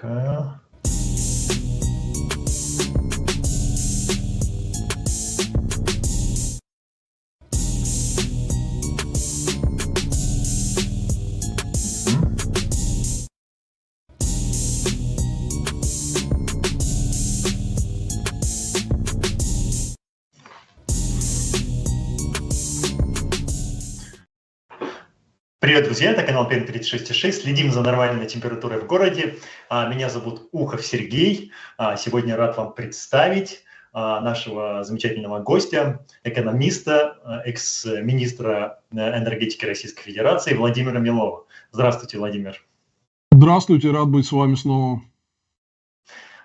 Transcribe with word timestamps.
Так. 0.00 0.59
Друзья, 26.00 26.12
это 26.12 26.22
канал 26.22 26.48
ПН 26.48 26.64
36.6. 26.64 27.32
Следим 27.32 27.70
за 27.70 27.82
нормальной 27.82 28.26
температурой 28.26 28.80
в 28.80 28.86
городе. 28.86 29.36
А, 29.68 29.86
меня 29.86 30.08
зовут 30.08 30.48
Ухов 30.50 30.82
Сергей. 30.82 31.52
А, 31.76 31.94
сегодня 31.98 32.36
рад 32.36 32.56
вам 32.56 32.72
представить 32.72 33.64
а, 33.92 34.22
нашего 34.22 34.82
замечательного 34.82 35.40
гостя, 35.40 36.06
экономиста, 36.24 37.42
экс-министра 37.44 38.80
э, 38.90 38.96
энергетики 38.96 39.66
Российской 39.66 40.04
Федерации 40.04 40.54
Владимира 40.54 40.98
Милова. 41.00 41.44
Здравствуйте, 41.70 42.16
Владимир. 42.16 42.64
Здравствуйте, 43.30 43.90
рад 43.90 44.08
быть 44.08 44.24
с 44.24 44.32
вами 44.32 44.54
снова. 44.54 45.02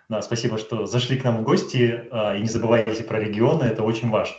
Да, 0.10 0.22
спасибо, 0.22 0.58
что 0.58 0.86
зашли 0.86 1.18
к 1.18 1.24
нам 1.24 1.38
в 1.38 1.44
гости. 1.44 2.04
И 2.36 2.42
не 2.42 2.50
забывайте 2.50 3.06
про 3.06 3.22
регионы, 3.22 3.64
это 3.64 3.84
очень 3.84 4.10
важно. 4.10 4.36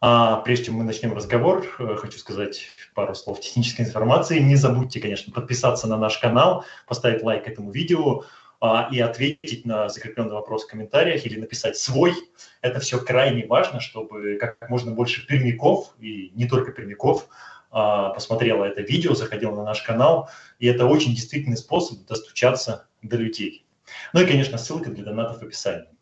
А 0.00 0.36
прежде 0.38 0.66
чем 0.66 0.74
мы 0.74 0.84
начнем 0.84 1.14
разговор, 1.14 1.66
э, 1.78 1.96
хочу 1.96 2.18
сказать 2.18 2.66
пару 2.94 3.14
слов 3.14 3.40
технической 3.40 3.84
информации. 3.84 4.38
Не 4.38 4.56
забудьте, 4.56 5.00
конечно, 5.00 5.32
подписаться 5.32 5.86
на 5.86 5.96
наш 5.96 6.18
канал, 6.18 6.64
поставить 6.86 7.22
лайк 7.22 7.46
этому 7.46 7.70
видео 7.70 8.24
а, 8.60 8.88
и 8.90 9.00
ответить 9.00 9.64
на 9.64 9.88
закрепленный 9.88 10.32
вопрос 10.34 10.64
в 10.64 10.68
комментариях 10.68 11.26
или 11.26 11.38
написать 11.38 11.76
свой. 11.76 12.14
Это 12.60 12.80
все 12.80 12.98
крайне 12.98 13.46
важно, 13.46 13.80
чтобы 13.80 14.36
как 14.40 14.68
можно 14.68 14.92
больше 14.92 15.26
пермяков, 15.26 15.94
и 15.98 16.30
не 16.34 16.46
только 16.46 16.72
пермяков, 16.72 17.28
а, 17.70 18.10
посмотрело 18.10 18.64
это 18.64 18.82
видео, 18.82 19.14
заходило 19.14 19.54
на 19.54 19.64
наш 19.64 19.82
канал. 19.82 20.30
И 20.58 20.66
это 20.66 20.86
очень 20.86 21.14
действительный 21.14 21.56
способ 21.56 22.06
достучаться 22.06 22.86
до 23.02 23.16
людей. 23.16 23.66
Ну 24.12 24.22
и, 24.22 24.26
конечно, 24.26 24.58
ссылка 24.58 24.90
для 24.90 25.04
донатов 25.04 25.40
в 25.40 25.42
описании. 25.42 25.93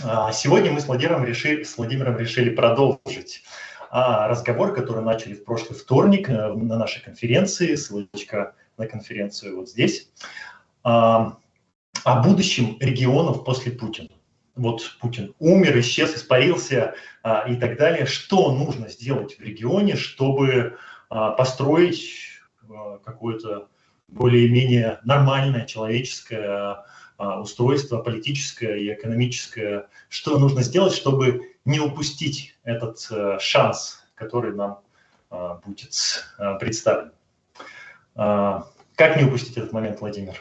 А, 0.00 0.32
сегодня 0.32 0.72
мы 0.72 0.80
с 0.80 0.86
Владимиром 0.86 1.24
решили, 1.24 1.64
с 1.64 1.76
Владимиром 1.76 2.16
решили 2.16 2.50
продолжить 2.50 3.42
а, 3.90 4.26
разговор, 4.26 4.74
который 4.74 5.04
начали 5.04 5.34
в 5.34 5.44
прошлый 5.44 5.78
вторник 5.78 6.30
э, 6.30 6.52
на 6.54 6.78
нашей 6.78 7.02
конференции, 7.02 7.74
ссылочка 7.74 8.54
на 8.78 8.86
конференцию 8.86 9.56
вот 9.56 9.68
здесь, 9.68 10.10
а, 10.82 11.36
о 12.04 12.22
будущем 12.22 12.78
регионов 12.80 13.44
после 13.44 13.70
Путина. 13.72 14.08
Вот 14.54 14.96
Путин 15.00 15.34
умер, 15.38 15.78
исчез, 15.80 16.14
испарился 16.14 16.94
и 17.48 17.56
так 17.56 17.78
далее. 17.78 18.04
Что 18.04 18.52
нужно 18.52 18.88
сделать 18.90 19.38
в 19.38 19.40
регионе, 19.40 19.96
чтобы 19.96 20.76
построить 21.08 22.42
какое-то 23.02 23.68
более-менее 24.08 25.00
нормальное 25.04 25.66
человеческое 25.66 26.84
а, 27.18 27.40
устройство 27.40 27.98
политическое 27.98 28.78
и 28.78 28.92
экономическое, 28.92 29.86
что 30.08 30.38
нужно 30.38 30.62
сделать, 30.62 30.92
чтобы 30.92 31.52
не 31.64 31.78
упустить 31.78 32.56
этот 32.64 33.06
э, 33.10 33.38
шанс, 33.40 34.02
который 34.14 34.54
нам 34.54 34.80
а, 35.30 35.60
будет 35.64 35.94
э, 36.38 36.58
представлен. 36.58 37.12
А, 38.16 38.66
как 38.96 39.16
не 39.16 39.24
упустить 39.24 39.56
этот 39.56 39.72
момент, 39.72 40.00
Владимир? 40.00 40.34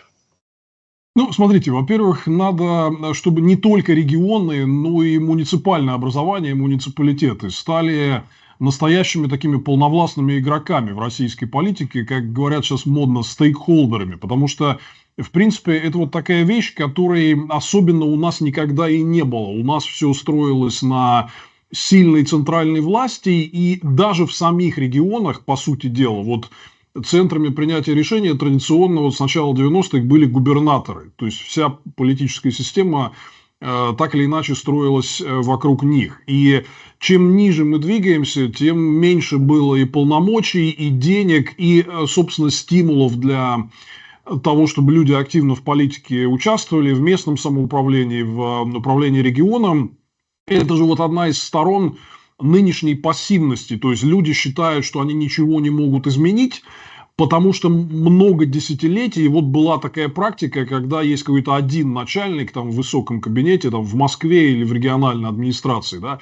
Ну, 1.16 1.32
смотрите, 1.34 1.72
во-первых, 1.72 2.26
надо, 2.26 3.14
чтобы 3.14 3.42
не 3.42 3.58
только 3.58 3.94
регионы, 3.94 4.66
но 4.66 5.04
и 5.04 5.20
муниципальное 5.20 5.94
образование, 5.94 6.56
муниципалитеты 6.56 7.50
стали 7.50 8.24
настоящими 8.62 9.28
такими 9.28 9.58
полновластными 9.58 10.38
игроками 10.38 10.92
в 10.92 11.00
российской 11.00 11.48
политике, 11.48 12.06
как 12.06 12.32
говорят 12.32 12.64
сейчас 12.64 12.86
модно, 12.86 13.24
стейкхолдерами, 13.24 14.16
потому 14.16 14.48
что 14.48 14.80
в 15.18 15.30
принципе, 15.32 15.74
это 15.74 15.98
вот 15.98 16.12
такая 16.12 16.44
вещь, 16.44 16.74
которой 16.74 17.38
особенно 17.50 18.06
у 18.06 18.16
нас 18.16 18.40
никогда 18.40 18.90
и 18.90 19.02
не 19.02 19.24
было. 19.24 19.48
У 19.48 19.64
нас 19.64 19.84
все 19.84 20.14
строилось 20.14 20.82
на 20.82 21.30
сильной 21.74 22.24
центральной 22.24 22.82
власти, 22.82 23.30
и 23.30 23.80
даже 23.84 24.26
в 24.26 24.34
самих 24.34 24.78
регионах, 24.78 25.44
по 25.44 25.58
сути 25.58 25.88
дела, 25.88 26.22
вот 26.22 26.50
центрами 27.06 27.50
принятия 27.50 27.94
решения 27.94 28.34
традиционно 28.34 29.02
вот 29.02 29.16
с 29.16 29.20
начала 29.20 29.54
90-х 29.54 30.04
были 30.06 30.26
губернаторы. 30.26 31.12
То 31.16 31.26
есть, 31.26 31.40
вся 31.42 31.78
политическая 31.96 32.52
система 32.52 33.14
так 33.62 34.16
или 34.16 34.26
иначе 34.26 34.56
строилась 34.56 35.22
э, 35.22 35.42
вокруг 35.42 35.84
них. 35.84 36.22
И 36.26 36.64
чем 37.00 37.36
ниже 37.36 37.64
мы 37.64 37.78
двигаемся, 37.78 38.48
тем 38.48 38.80
меньше 38.80 39.38
было 39.38 39.76
и 39.76 39.86
полномочий, 39.86 40.70
и 40.70 40.90
денег, 40.90 41.54
и, 41.58 41.86
э, 41.88 42.06
собственно, 42.08 42.50
стимулов 42.50 43.18
для 43.18 43.70
того, 44.44 44.68
чтобы 44.68 44.94
люди 44.94 45.14
активно 45.14 45.56
в 45.56 45.62
политике 45.62 46.26
участвовали, 46.26 46.94
в 46.94 47.02
местном 47.02 47.38
самоуправлении, 47.38 48.24
в 48.24 48.42
э, 48.42 48.78
управлении 48.78 49.22
регионом. 49.22 49.98
Это 50.48 50.76
же 50.76 50.84
вот 50.84 51.00
одна 51.00 51.28
из 51.28 51.42
сторон 51.42 51.98
нынешней 52.40 52.96
пассивности. 52.96 53.78
То 53.78 53.92
есть 53.92 54.04
люди 54.04 54.34
считают, 54.34 54.86
что 54.86 55.02
они 55.02 55.14
ничего 55.14 55.60
не 55.60 55.70
могут 55.70 56.08
изменить, 56.08 56.64
потому 57.16 57.54
что 57.54 57.70
много 57.70 58.46
десятилетий, 58.46 59.28
вот 59.28 59.46
была 59.46 59.78
такая 59.78 60.10
практика, 60.10 60.66
когда 60.66 61.02
есть 61.02 61.24
какой-то 61.24 61.56
один 61.56 61.94
начальник 61.94 62.52
там 62.52 62.72
в 62.72 62.76
высоком 62.76 63.22
кабинете, 63.22 63.70
там 63.70 63.84
в 63.84 63.96
Москве 63.96 64.52
или 64.52 64.64
в 64.64 64.74
региональной 64.74 65.30
администрации, 65.30 66.00
да, 66.00 66.20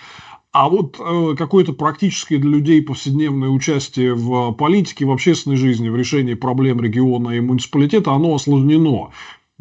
а 0.52 0.68
вот 0.68 1.00
э, 1.00 1.36
какое-то 1.38 1.74
практическое 1.74 2.40
для 2.40 2.50
людей 2.50 2.82
повседневное 2.82 3.50
участие 3.50 4.16
в 4.16 4.52
политике, 4.54 5.06
в 5.06 5.12
общественной 5.12 5.58
жизни, 5.58 5.90
в 5.90 5.96
решении 5.96 6.34
проблем 6.34 6.82
региона 6.82 7.30
и 7.32 7.40
муниципалитета, 7.40 8.14
оно 8.14 8.34
осложнено. 8.34 9.12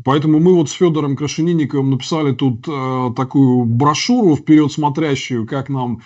Поэтому 0.05 0.39
мы 0.39 0.55
вот 0.55 0.71
с 0.71 0.73
Федором 0.73 1.17
Крашенинниковым 1.17 1.91
написали 1.91 2.33
тут 2.33 2.67
э, 2.67 3.11
такую 3.17 3.65
брошюру 3.65 4.37
вперед 4.37 4.73
смотрящую, 4.73 5.47
как 5.47 5.69
нам 5.69 6.01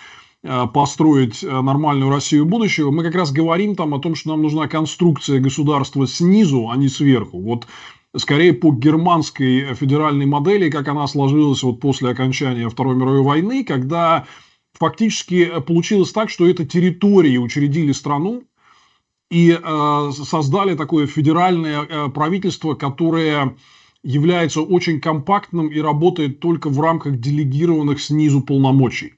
построить 0.73 1.43
э, 1.43 1.61
нормальную 1.61 2.11
Россию 2.11 2.45
будущего. 2.45 2.91
Мы 2.91 3.03
как 3.03 3.15
раз 3.15 3.31
говорим 3.31 3.75
там 3.75 3.93
о 3.93 3.99
том, 3.99 4.15
что 4.15 4.29
нам 4.29 4.41
нужна 4.41 4.67
конструкция 4.67 5.39
государства 5.39 6.05
снизу, 6.05 6.69
а 6.69 6.75
не 6.75 6.89
сверху. 6.89 7.39
Вот 7.39 7.67
скорее 8.15 8.53
по 8.53 8.71
германской 8.71 9.73
федеральной 9.73 10.25
модели, 10.25 10.69
как 10.69 10.87
она 10.87 11.07
сложилась 11.07 11.63
вот 11.63 11.79
после 11.79 12.09
окончания 12.09 12.69
Второй 12.69 12.95
мировой 12.95 13.21
войны, 13.21 13.63
когда 13.63 14.25
фактически 14.73 15.49
э, 15.51 15.61
получилось 15.61 16.11
так, 16.11 16.29
что 16.29 16.47
это 16.47 16.65
территории 16.65 17.37
учредили 17.37 17.91
страну 17.91 18.43
и 19.31 19.51
э, 19.51 20.11
создали 20.11 20.75
такое 20.75 21.07
федеральное 21.07 21.83
э, 21.83 22.09
правительство, 22.09 22.75
которое 22.75 23.55
является 24.03 24.61
очень 24.61 24.99
компактным 24.99 25.67
и 25.67 25.79
работает 25.79 26.39
только 26.39 26.69
в 26.69 26.79
рамках 26.81 27.19
делегированных 27.19 28.01
снизу 28.01 28.41
полномочий. 28.41 29.13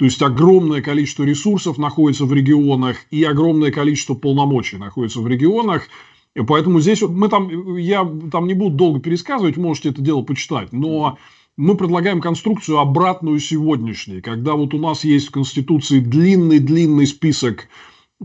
То 0.00 0.06
есть 0.06 0.22
огромное 0.22 0.80
количество 0.80 1.24
ресурсов 1.24 1.76
находится 1.76 2.24
в 2.24 2.32
регионах 2.32 2.96
и 3.10 3.22
огромное 3.22 3.70
количество 3.70 4.14
полномочий 4.14 4.78
находится 4.78 5.20
в 5.20 5.28
регионах. 5.28 5.88
И 6.34 6.40
поэтому 6.40 6.80
здесь 6.80 7.02
вот 7.02 7.10
мы 7.10 7.28
там, 7.28 7.76
я 7.76 8.10
там 8.32 8.46
не 8.46 8.54
буду 8.54 8.76
долго 8.76 9.00
пересказывать, 9.00 9.58
можете 9.58 9.90
это 9.90 10.00
дело 10.00 10.22
почитать, 10.22 10.72
но 10.72 11.18
мы 11.58 11.76
предлагаем 11.76 12.22
конструкцию 12.22 12.78
обратную 12.78 13.38
сегодняшней, 13.40 14.22
когда 14.22 14.54
вот 14.54 14.72
у 14.72 14.78
нас 14.78 15.04
есть 15.04 15.28
в 15.28 15.32
Конституции 15.32 15.98
длинный-длинный 15.98 17.06
список 17.06 17.68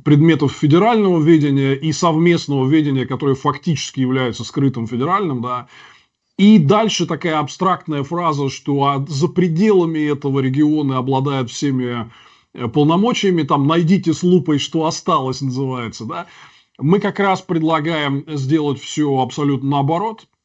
предметов 0.02 0.54
федерального 0.54 1.22
ведения 1.22 1.74
и 1.74 1.92
совместного 1.92 2.66
ведения, 2.66 3.06
которое 3.06 3.36
фактически 3.36 4.00
является 4.00 4.46
скрытым 4.46 4.88
федеральным, 4.88 5.42
да, 5.42 5.68
и 6.38 6.60
дальше 6.60 7.06
такая 7.06 7.40
абстрактная 7.40 8.04
фраза, 8.04 8.50
что 8.50 9.06
за 9.08 9.28
пределами 9.28 10.00
этого 10.12 10.40
региона 10.40 10.98
обладают 10.98 11.50
всеми 11.50 12.12
э, 12.54 12.68
полномочиями, 12.68 13.44
там 13.44 13.68
найдите 13.68 14.14
с 14.14 14.24
лупой, 14.24 14.60
что 14.60 14.86
осталось, 14.86 15.42
называется, 15.42 16.06
да. 16.06 16.28
Мы 16.78 17.00
как 17.00 17.20
раз 17.20 17.42
предлагаем 17.42 18.26
сделать 18.28 18.82
все 18.82 19.20
абсолютно 19.20 19.70
наоборот– 19.70 20.28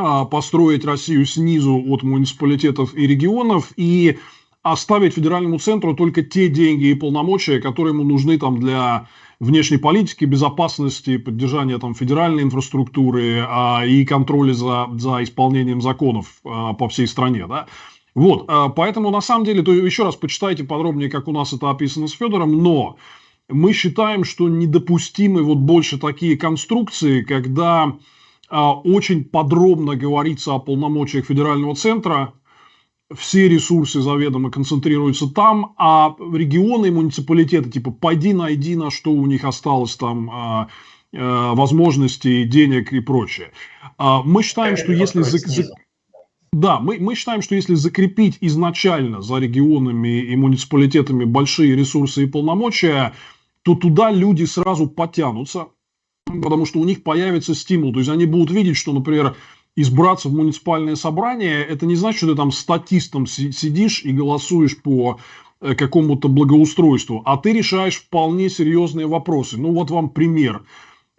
а, 0.00 0.26
построить 0.26 0.84
Россию 0.84 1.26
снизу 1.26 1.82
от 1.88 2.04
муниципалитетов 2.04 2.94
и 2.94 3.04
регионов 3.04 3.72
и 3.74 4.20
оставить 4.62 5.14
федеральному 5.14 5.58
центру 5.58 5.92
только 5.96 6.22
те 6.22 6.48
деньги 6.48 6.84
и 6.84 6.94
полномочия, 6.94 7.60
которые 7.60 7.94
ему 7.94 8.04
нужны 8.04 8.38
там 8.38 8.60
для 8.60 9.08
внешней 9.40 9.78
политики, 9.78 10.24
безопасности, 10.24 11.16
поддержания 11.16 11.78
там 11.78 11.94
федеральной 11.94 12.42
инфраструктуры 12.42 13.44
а, 13.48 13.84
и 13.86 14.04
контроля 14.04 14.52
за, 14.52 14.88
за 14.96 15.22
исполнением 15.22 15.80
законов 15.80 16.40
а, 16.44 16.72
по 16.74 16.88
всей 16.88 17.06
стране, 17.06 17.46
да. 17.46 17.66
Вот, 18.14 18.46
а, 18.48 18.68
поэтому 18.68 19.10
на 19.10 19.20
самом 19.20 19.44
деле, 19.44 19.62
то 19.62 19.72
еще 19.72 20.02
раз 20.04 20.16
почитайте 20.16 20.64
подробнее, 20.64 21.08
как 21.08 21.28
у 21.28 21.32
нас 21.32 21.52
это 21.52 21.70
описано 21.70 22.08
с 22.08 22.12
Федором, 22.12 22.62
но 22.62 22.96
мы 23.48 23.72
считаем, 23.72 24.24
что 24.24 24.48
недопустимы 24.48 25.42
вот 25.42 25.58
больше 25.58 25.98
такие 25.98 26.36
конструкции, 26.36 27.22
когда 27.22 27.94
очень 28.50 29.24
подробно 29.24 29.94
говорится 29.94 30.54
о 30.54 30.58
полномочиях 30.58 31.26
федерального 31.26 31.74
центра, 31.74 32.32
все 33.14 33.48
ресурсы 33.48 34.00
заведомо 34.00 34.50
концентрируются 34.50 35.28
там, 35.28 35.74
а 35.78 36.14
регионы 36.32 36.86
и 36.86 36.90
муниципалитеты, 36.90 37.70
типа, 37.70 37.90
пойди 37.90 38.32
найди, 38.32 38.76
на 38.76 38.90
что 38.90 39.12
у 39.12 39.26
них 39.26 39.44
осталось 39.44 39.96
там 39.96 40.30
а, 40.30 40.68
а, 41.14 41.54
возможностей, 41.54 42.44
денег 42.44 42.92
и 42.92 43.00
прочее. 43.00 43.52
А, 43.96 44.22
мы 44.22 44.42
считаем, 44.42 44.76
что 44.76 44.92
если... 44.92 45.22
Да, 46.52 46.80
мы, 46.80 46.98
мы 46.98 47.14
считаем, 47.14 47.42
что 47.42 47.54
если 47.54 47.74
закрепить 47.74 48.38
изначально 48.40 49.20
за 49.20 49.36
регионами 49.36 50.20
и 50.22 50.34
муниципалитетами 50.34 51.24
большие 51.24 51.76
ресурсы 51.76 52.24
и 52.24 52.26
полномочия, 52.26 53.12
то 53.62 53.74
туда 53.74 54.10
люди 54.10 54.44
сразу 54.44 54.86
потянутся, 54.86 55.68
потому 56.24 56.64
что 56.64 56.80
у 56.80 56.84
них 56.84 57.02
появится 57.02 57.54
стимул. 57.54 57.92
То 57.92 57.98
есть 57.98 58.10
они 58.10 58.24
будут 58.24 58.50
видеть, 58.50 58.78
что, 58.78 58.94
например, 58.94 59.36
избраться 59.80 60.28
в 60.28 60.34
муниципальное 60.34 60.96
собрание, 60.96 61.62
это 61.62 61.86
не 61.86 61.94
значит, 61.94 62.18
что 62.18 62.26
ты 62.26 62.34
там 62.34 62.50
статистом 62.50 63.26
сидишь 63.26 64.02
и 64.04 64.10
голосуешь 64.10 64.76
по 64.82 65.20
э, 65.60 65.76
какому-то 65.76 66.28
благоустройству, 66.28 67.22
а 67.24 67.36
ты 67.36 67.52
решаешь 67.52 67.98
вполне 67.98 68.50
серьезные 68.50 69.06
вопросы. 69.06 69.56
Ну 69.56 69.72
вот 69.72 69.92
вам 69.92 70.10
пример. 70.10 70.64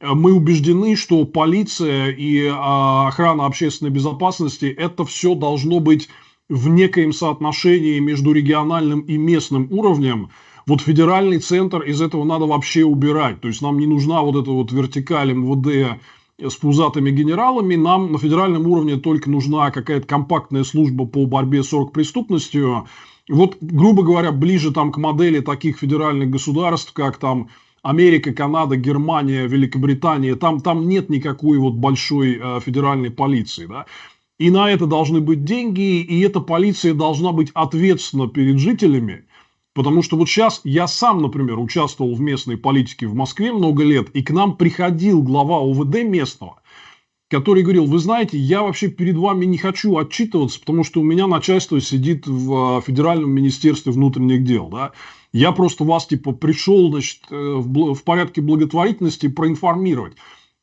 Э, 0.01 0.09
мы 0.13 0.33
убеждены, 0.33 0.97
что 0.97 1.23
полиция 1.23 2.11
и 2.11 2.49
а, 2.51 3.07
охрана 3.07 3.45
общественной 3.45 3.91
безопасности 3.91 4.65
это 4.65 5.05
все 5.05 5.35
должно 5.35 5.79
быть 5.79 6.09
в 6.49 6.67
некоем 6.67 7.13
соотношении 7.13 7.99
между 7.99 8.33
региональным 8.33 8.99
и 8.99 9.15
местным 9.15 9.67
уровнем. 9.71 10.31
Вот 10.65 10.81
федеральный 10.81 11.39
центр 11.39 11.81
из 11.83 12.01
этого 12.01 12.25
надо 12.25 12.45
вообще 12.45 12.83
убирать. 12.83 13.39
То 13.39 13.47
есть 13.47 13.61
нам 13.61 13.79
не 13.79 13.87
нужна 13.87 14.21
вот 14.21 14.35
эта 14.35 14.51
вот 14.51 14.73
вертикаль 14.73 15.31
МВД 15.31 16.01
с 16.41 16.55
пузатыми 16.55 17.11
генералами. 17.11 17.75
Нам 17.75 18.11
на 18.11 18.17
федеральном 18.17 18.67
уровне 18.67 18.97
только 18.97 19.29
нужна 19.29 19.71
какая-то 19.71 20.07
компактная 20.07 20.63
служба 20.63 21.05
по 21.05 21.25
борьбе 21.25 21.63
с 21.63 21.73
оргпреступностью. 21.73 22.87
Вот, 23.29 23.57
грубо 23.61 24.03
говоря, 24.03 24.31
ближе 24.31 24.71
там 24.71 24.91
к 24.91 24.97
модели 24.97 25.39
таких 25.39 25.77
федеральных 25.77 26.29
государств, 26.29 26.93
как 26.93 27.17
там 27.17 27.49
Америка, 27.81 28.33
Канада, 28.33 28.75
Германия, 28.75 29.47
Великобритания, 29.47 30.35
там, 30.35 30.59
там 30.61 30.87
нет 30.87 31.09
никакой 31.09 31.57
вот 31.59 31.75
большой 31.75 32.39
э, 32.41 32.59
федеральной 32.59 33.11
полиции, 33.11 33.65
да. 33.65 33.85
И 34.37 34.51
на 34.51 34.71
это 34.71 34.85
должны 34.85 35.19
быть 35.19 35.43
деньги, 35.43 36.01
и 36.01 36.21
эта 36.21 36.39
полиция 36.39 36.93
должна 36.93 37.33
быть 37.33 37.51
ответственна 37.53 38.27
перед 38.27 38.57
жителями, 38.57 39.25
Потому 39.73 40.01
что 40.01 40.17
вот 40.17 40.27
сейчас 40.27 40.61
я 40.63 40.87
сам, 40.87 41.21
например, 41.21 41.59
участвовал 41.59 42.15
в 42.15 42.21
местной 42.21 42.57
политике 42.57 43.07
в 43.07 43.13
Москве 43.13 43.51
много 43.51 43.83
лет, 43.83 44.09
и 44.11 44.23
к 44.23 44.31
нам 44.31 44.57
приходил 44.57 45.21
глава 45.21 45.57
ОВД 45.59 46.03
местного, 46.03 46.61
который 47.29 47.61
говорил, 47.61 47.85
вы 47.85 47.99
знаете, 47.99 48.37
я 48.37 48.63
вообще 48.63 48.89
перед 48.89 49.15
вами 49.15 49.45
не 49.45 49.57
хочу 49.57 49.95
отчитываться, 49.97 50.59
потому 50.59 50.83
что 50.83 51.01
у 51.01 51.03
меня 51.03 51.27
начальство 51.27 51.79
сидит 51.79 52.25
в 52.25 52.77
а, 52.77 52.81
Федеральном 52.81 53.31
министерстве 53.31 53.91
внутренних 53.91 54.43
дел, 54.43 54.67
да, 54.69 54.91
я 55.31 55.51
просто 55.51 55.83
вас, 55.83 56.07
типа, 56.07 56.31
пришел, 56.31 56.89
значит, 56.91 57.21
э, 57.29 57.35
в, 57.35 57.93
в 57.93 58.03
порядке 58.03 58.41
благотворительности 58.41 59.27
проинформировать. 59.27 60.13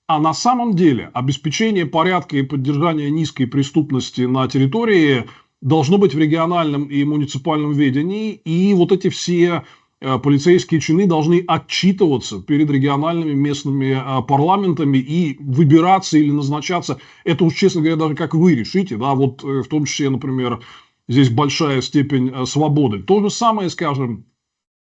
А 0.09 0.21
на 0.21 0.35
самом 0.35 0.75
деле 0.75 1.11
обеспечение 1.15 1.87
порядка 1.87 2.37
и 2.37 2.43
поддержание 2.43 3.11
низкой 3.11 3.47
преступности 3.47 4.23
на 4.23 4.47
территории 4.49 5.27
должно 5.63 5.99
быть 5.99 6.15
в 6.15 6.19
региональном 6.19 6.85
и 6.85 7.05
муниципальном 7.05 7.73
ведении, 7.73 8.33
и 8.33 8.75
вот 8.75 8.93
эти 8.93 9.09
все 9.09 9.65
э, 10.01 10.19
полицейские 10.19 10.81
чины 10.81 11.07
должны 11.07 11.45
отчитываться 11.47 12.41
перед 12.41 12.71
региональными 12.71 13.33
местными 13.33 13.97
э, 13.97 14.23
парламентами 14.23 14.99
и 14.99 15.37
выбираться 15.41 16.19
или 16.19 16.31
назначаться. 16.31 16.99
Это 17.25 17.45
уж, 17.45 17.55
честно 17.55 17.81
говоря, 17.81 17.97
даже 17.97 18.15
как 18.15 18.35
вы 18.35 18.55
решите, 18.55 18.97
да, 18.97 19.15
вот 19.15 19.43
э, 19.45 19.63
в 19.63 19.69
том 19.69 19.85
числе, 19.85 20.11
например, 20.11 20.61
здесь 21.09 21.31
большая 21.31 21.81
степень 21.83 22.47
свободы. 22.47 23.03
То 23.03 23.23
же 23.23 23.31
самое, 23.31 23.71
скажем, 23.71 24.27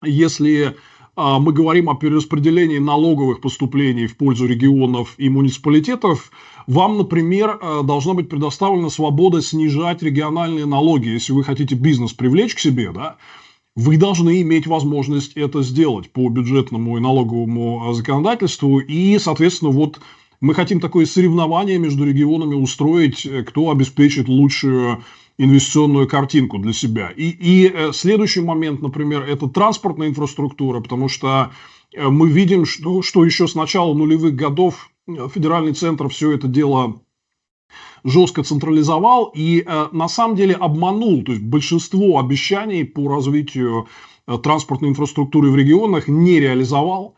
если 0.02 0.76
мы 1.16 1.52
говорим 1.52 1.88
о 1.90 1.94
перераспределении 1.94 2.78
налоговых 2.78 3.40
поступлений 3.40 4.06
в 4.06 4.16
пользу 4.16 4.46
регионов 4.46 5.14
и 5.16 5.28
муниципалитетов, 5.28 6.30
вам, 6.66 6.96
например, 6.96 7.58
э, 7.60 7.82
должна 7.84 8.14
быть 8.14 8.28
предоставлена 8.28 8.88
свобода 8.88 9.42
снижать 9.42 10.02
региональные 10.02 10.66
налоги. 10.66 11.08
Если 11.08 11.32
вы 11.32 11.44
хотите 11.44 11.74
бизнес 11.74 12.12
привлечь 12.12 12.54
к 12.54 12.58
себе, 12.58 12.90
да, 12.92 13.16
вы 13.76 13.96
должны 13.96 14.40
иметь 14.42 14.66
возможность 14.66 15.36
это 15.36 15.62
сделать 15.62 16.10
по 16.10 16.28
бюджетному 16.28 16.96
и 16.96 17.00
налоговому 17.00 17.90
э, 17.90 17.94
законодательству. 17.94 18.78
И, 18.78 19.18
соответственно, 19.18 19.72
вот 19.72 20.00
мы 20.40 20.54
хотим 20.54 20.80
такое 20.80 21.06
соревнование 21.06 21.78
между 21.78 22.04
регионами 22.04 22.54
устроить, 22.54 23.26
э, 23.26 23.42
кто 23.42 23.70
обеспечит 23.70 24.28
лучшую 24.28 25.04
инвестиционную 25.38 26.08
картинку 26.08 26.58
для 26.58 26.72
себя. 26.72 27.10
И, 27.10 27.28
и 27.28 27.92
следующий 27.92 28.40
момент, 28.40 28.82
например, 28.82 29.22
это 29.22 29.48
транспортная 29.48 30.08
инфраструктура, 30.08 30.80
потому 30.80 31.08
что 31.08 31.50
мы 31.96 32.28
видим, 32.30 32.66
что, 32.66 33.02
что 33.02 33.24
еще 33.24 33.48
с 33.48 33.54
начала 33.54 33.94
нулевых 33.94 34.34
годов 34.34 34.90
федеральный 35.06 35.74
центр 35.74 36.08
все 36.08 36.32
это 36.32 36.48
дело 36.48 37.00
жестко 38.04 38.42
централизовал 38.42 39.32
и 39.34 39.64
э, 39.66 39.88
на 39.92 40.08
самом 40.08 40.36
деле 40.36 40.54
обманул. 40.54 41.24
То 41.24 41.32
есть 41.32 41.42
большинство 41.42 42.18
обещаний 42.18 42.84
по 42.84 43.08
развитию 43.08 43.88
э, 44.26 44.38
транспортной 44.38 44.90
инфраструктуры 44.90 45.50
в 45.50 45.56
регионах 45.56 46.06
не 46.06 46.38
реализовал. 46.38 47.14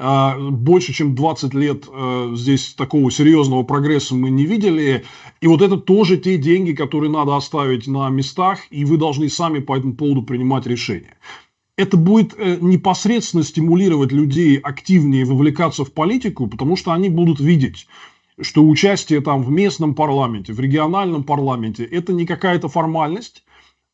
Э, 0.00 0.38
больше 0.50 0.94
чем 0.94 1.14
20 1.14 1.52
лет 1.54 1.84
э, 1.92 2.32
здесь 2.34 2.72
такого 2.72 3.10
серьезного 3.10 3.64
прогресса 3.64 4.14
мы 4.14 4.30
не 4.30 4.46
видели. 4.46 5.04
И 5.42 5.46
вот 5.46 5.60
это 5.60 5.76
тоже 5.76 6.16
те 6.16 6.38
деньги, 6.38 6.72
которые 6.72 7.10
надо 7.10 7.36
оставить 7.36 7.86
на 7.86 8.08
местах, 8.08 8.60
и 8.70 8.86
вы 8.86 8.96
должны 8.96 9.28
сами 9.28 9.58
по 9.58 9.76
этому 9.76 9.94
поводу 9.94 10.22
принимать 10.22 10.66
решения 10.66 11.16
это 11.76 11.96
будет 11.96 12.34
э, 12.36 12.58
непосредственно 12.60 13.42
стимулировать 13.42 14.12
людей 14.12 14.58
активнее 14.58 15.24
вовлекаться 15.24 15.82
в 15.82 15.92
политику, 15.92 16.46
потому 16.46 16.76
что 16.76 16.92
они 16.92 17.08
будут 17.08 17.40
видеть, 17.40 17.86
что 18.38 18.62
участие 18.66 19.22
там 19.22 19.42
в 19.42 19.50
местном 19.50 19.94
парламенте, 19.94 20.52
в 20.52 20.60
региональном 20.60 21.24
парламенте, 21.24 21.84
это 21.84 22.12
не 22.12 22.26
какая-то 22.26 22.68
формальность, 22.68 23.44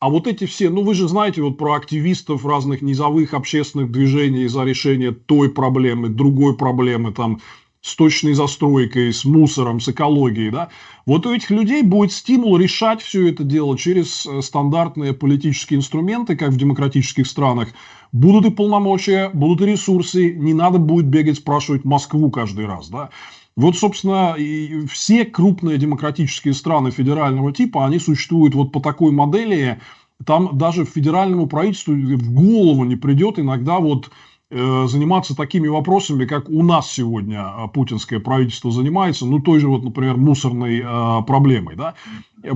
а 0.07 0.09
вот 0.09 0.29
эти 0.29 0.47
все, 0.47 0.71
ну 0.71 0.85
вы 0.85 0.95
же 0.95 1.09
знаете 1.09 1.43
вот 1.43 1.59
про 1.59 1.75
активистов 1.75 2.47
разных 2.47 2.81
низовых 2.81 3.35
общественных 3.35 3.91
движений 3.91 4.47
за 4.47 4.63
решение 4.63 5.11
той 5.11 5.51
проблемы, 5.51 6.09
другой 6.09 6.57
проблемы, 6.57 7.13
там 7.13 7.41
с 7.81 7.97
точной 7.97 8.35
застройкой, 8.35 9.13
с 9.13 9.25
мусором, 9.25 9.81
с 9.81 9.89
экологией, 9.89 10.51
да, 10.51 10.69
вот 11.07 11.27
у 11.27 11.35
этих 11.35 11.51
людей 11.51 11.83
будет 11.83 12.13
стимул 12.13 12.57
решать 12.57 13.03
все 13.03 13.29
это 13.31 13.43
дело 13.43 13.77
через 13.77 14.25
э, 14.27 14.43
стандартные 14.43 15.13
политические 15.13 15.79
инструменты, 15.79 16.37
как 16.37 16.51
в 16.51 16.57
демократических 16.57 17.27
странах. 17.27 17.71
Будут 18.13 18.47
и 18.47 18.55
полномочия, 18.55 19.31
будут 19.35 19.67
и 19.67 19.73
ресурсы, 19.73 20.33
не 20.35 20.55
надо 20.55 20.79
будет 20.79 21.07
бегать, 21.07 21.39
спрашивать 21.39 21.85
Москву 21.85 22.31
каждый 22.31 22.67
раз, 22.67 22.91
да. 22.91 23.11
Вот, 23.57 23.77
собственно, 23.77 24.35
и 24.37 24.87
все 24.87 25.25
крупные 25.25 25.79
демократические 25.79 26.55
страны 26.55 26.91
федерального 26.91 27.53
типа, 27.53 27.87
они 27.87 27.99
существуют 27.99 28.55
вот 28.55 28.71
по 28.71 28.81
такой 28.81 29.13
модели, 29.13 29.81
там 30.25 30.59
даже 30.59 30.85
федеральному 30.85 31.47
правительству 31.47 31.95
в 31.95 32.33
голову 32.33 32.85
не 32.85 32.97
придет 32.97 33.39
иногда 33.39 33.79
вот 33.79 34.11
Э, 34.49 34.87
заниматься 34.87 35.35
такими 35.35 35.67
вопросами, 35.67 36.25
как 36.25 36.49
у 36.49 36.63
нас 36.63 36.93
сегодня 36.93 37.43
а, 37.45 37.67
путинское 37.67 38.21
правительство 38.21 38.71
занимается, 38.71 39.27
ну, 39.27 39.41
той 39.41 39.59
же, 39.59 39.67
вот, 39.67 39.83
например, 39.83 40.17
мусорной 40.19 40.83
э, 40.85 41.23
проблемой, 41.27 41.75
да. 41.75 41.95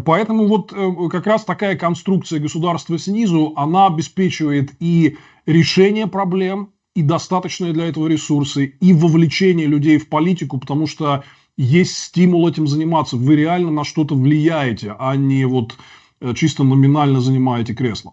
Поэтому 0.04 0.46
вот 0.46 0.72
э, 0.72 1.08
как 1.10 1.26
раз 1.26 1.44
такая 1.44 1.76
конструкция 1.76 2.38
государства 2.38 2.96
снизу, 2.96 3.54
она 3.56 3.88
обеспечивает 3.88 4.70
и 4.78 5.16
решение 5.46 6.06
проблем, 6.06 6.70
и 7.00 7.02
достаточные 7.02 7.72
для 7.72 7.88
этого 7.88 8.06
ресурсы, 8.06 8.66
и 8.66 8.92
вовлечение 8.92 9.66
людей 9.66 9.98
в 9.98 10.08
политику, 10.08 10.58
потому 10.58 10.86
что 10.86 11.24
есть 11.56 11.96
стимул 11.96 12.46
этим 12.46 12.66
заниматься. 12.66 13.16
Вы 13.16 13.36
реально 13.36 13.70
на 13.70 13.84
что-то 13.84 14.14
влияете, 14.14 14.94
а 14.98 15.16
не 15.16 15.46
вот 15.46 15.76
э, 16.20 16.34
чисто 16.34 16.62
номинально 16.62 17.20
занимаете 17.20 17.74
кресло. 17.74 18.12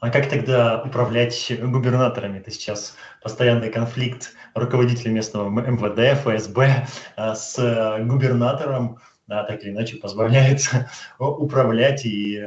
А 0.00 0.10
как 0.10 0.28
тогда 0.28 0.82
управлять 0.82 1.50
губернаторами? 1.58 2.38
Это 2.38 2.50
сейчас 2.50 2.96
постоянный 3.22 3.70
конфликт 3.70 4.34
руководителя 4.54 5.12
местного 5.12 5.48
МВД, 5.48 6.20
ФСБ 6.22 6.86
а, 7.16 7.34
с 7.34 7.58
э, 7.58 8.04
губернатором, 8.04 8.98
да, 9.26 9.44
так 9.44 9.62
или 9.62 9.70
иначе 9.70 9.96
позволяет 9.96 10.70
управлять 11.18 12.04
и 12.04 12.46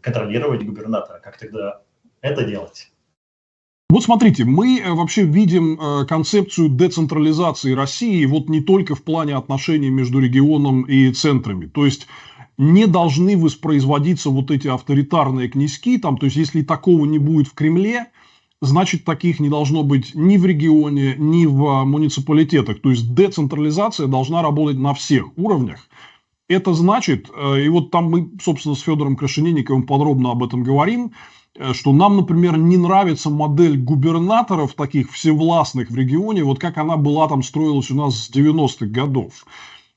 контролировать 0.00 0.64
губернатора. 0.64 1.18
Как 1.18 1.36
тогда 1.36 1.82
это 2.22 2.44
делать? 2.44 2.90
Вот 3.90 4.04
смотрите, 4.04 4.44
мы 4.44 4.80
э, 4.80 4.92
вообще 4.92 5.22
видим 5.22 5.80
э, 5.80 6.04
концепцию 6.04 6.68
децентрализации 6.68 7.72
России 7.72 8.26
вот 8.26 8.50
не 8.50 8.60
только 8.60 8.94
в 8.94 9.02
плане 9.02 9.34
отношений 9.34 9.88
между 9.88 10.20
регионом 10.20 10.82
и 10.82 11.10
центрами. 11.12 11.66
То 11.66 11.86
есть 11.86 12.06
не 12.58 12.86
должны 12.86 13.38
воспроизводиться 13.38 14.28
вот 14.28 14.50
эти 14.50 14.68
авторитарные 14.68 15.48
князьки, 15.48 15.96
там, 15.96 16.18
то 16.18 16.26
есть 16.26 16.36
если 16.36 16.60
такого 16.60 17.06
не 17.06 17.18
будет 17.18 17.48
в 17.48 17.54
Кремле, 17.54 18.08
значит, 18.60 19.06
таких 19.06 19.40
не 19.40 19.48
должно 19.48 19.84
быть 19.84 20.14
ни 20.14 20.36
в 20.36 20.44
регионе, 20.44 21.14
ни 21.16 21.46
в 21.46 21.84
муниципалитетах. 21.84 22.82
То 22.82 22.90
есть 22.90 23.14
децентрализация 23.14 24.06
должна 24.06 24.42
работать 24.42 24.78
на 24.78 24.92
всех 24.92 25.26
уровнях. 25.38 25.88
Это 26.46 26.74
значит, 26.74 27.30
э, 27.34 27.62
и 27.62 27.68
вот 27.70 27.90
там 27.90 28.10
мы, 28.10 28.32
собственно, 28.42 28.74
с 28.74 28.80
Федором 28.80 29.16
Крашенинниковым 29.16 29.84
подробно 29.84 30.32
об 30.32 30.44
этом 30.44 30.62
говорим, 30.62 31.12
что 31.72 31.92
нам, 31.92 32.16
например, 32.16 32.56
не 32.56 32.76
нравится 32.76 33.30
модель 33.30 33.76
губернаторов 33.78 34.74
таких 34.74 35.12
всевластных 35.12 35.90
в 35.90 35.96
регионе, 35.96 36.44
вот 36.44 36.58
как 36.58 36.78
она 36.78 36.96
была 36.96 37.28
там 37.28 37.42
строилась 37.42 37.90
у 37.90 37.94
нас 37.94 38.24
с 38.24 38.30
90-х 38.30 38.86
годов. 38.86 39.46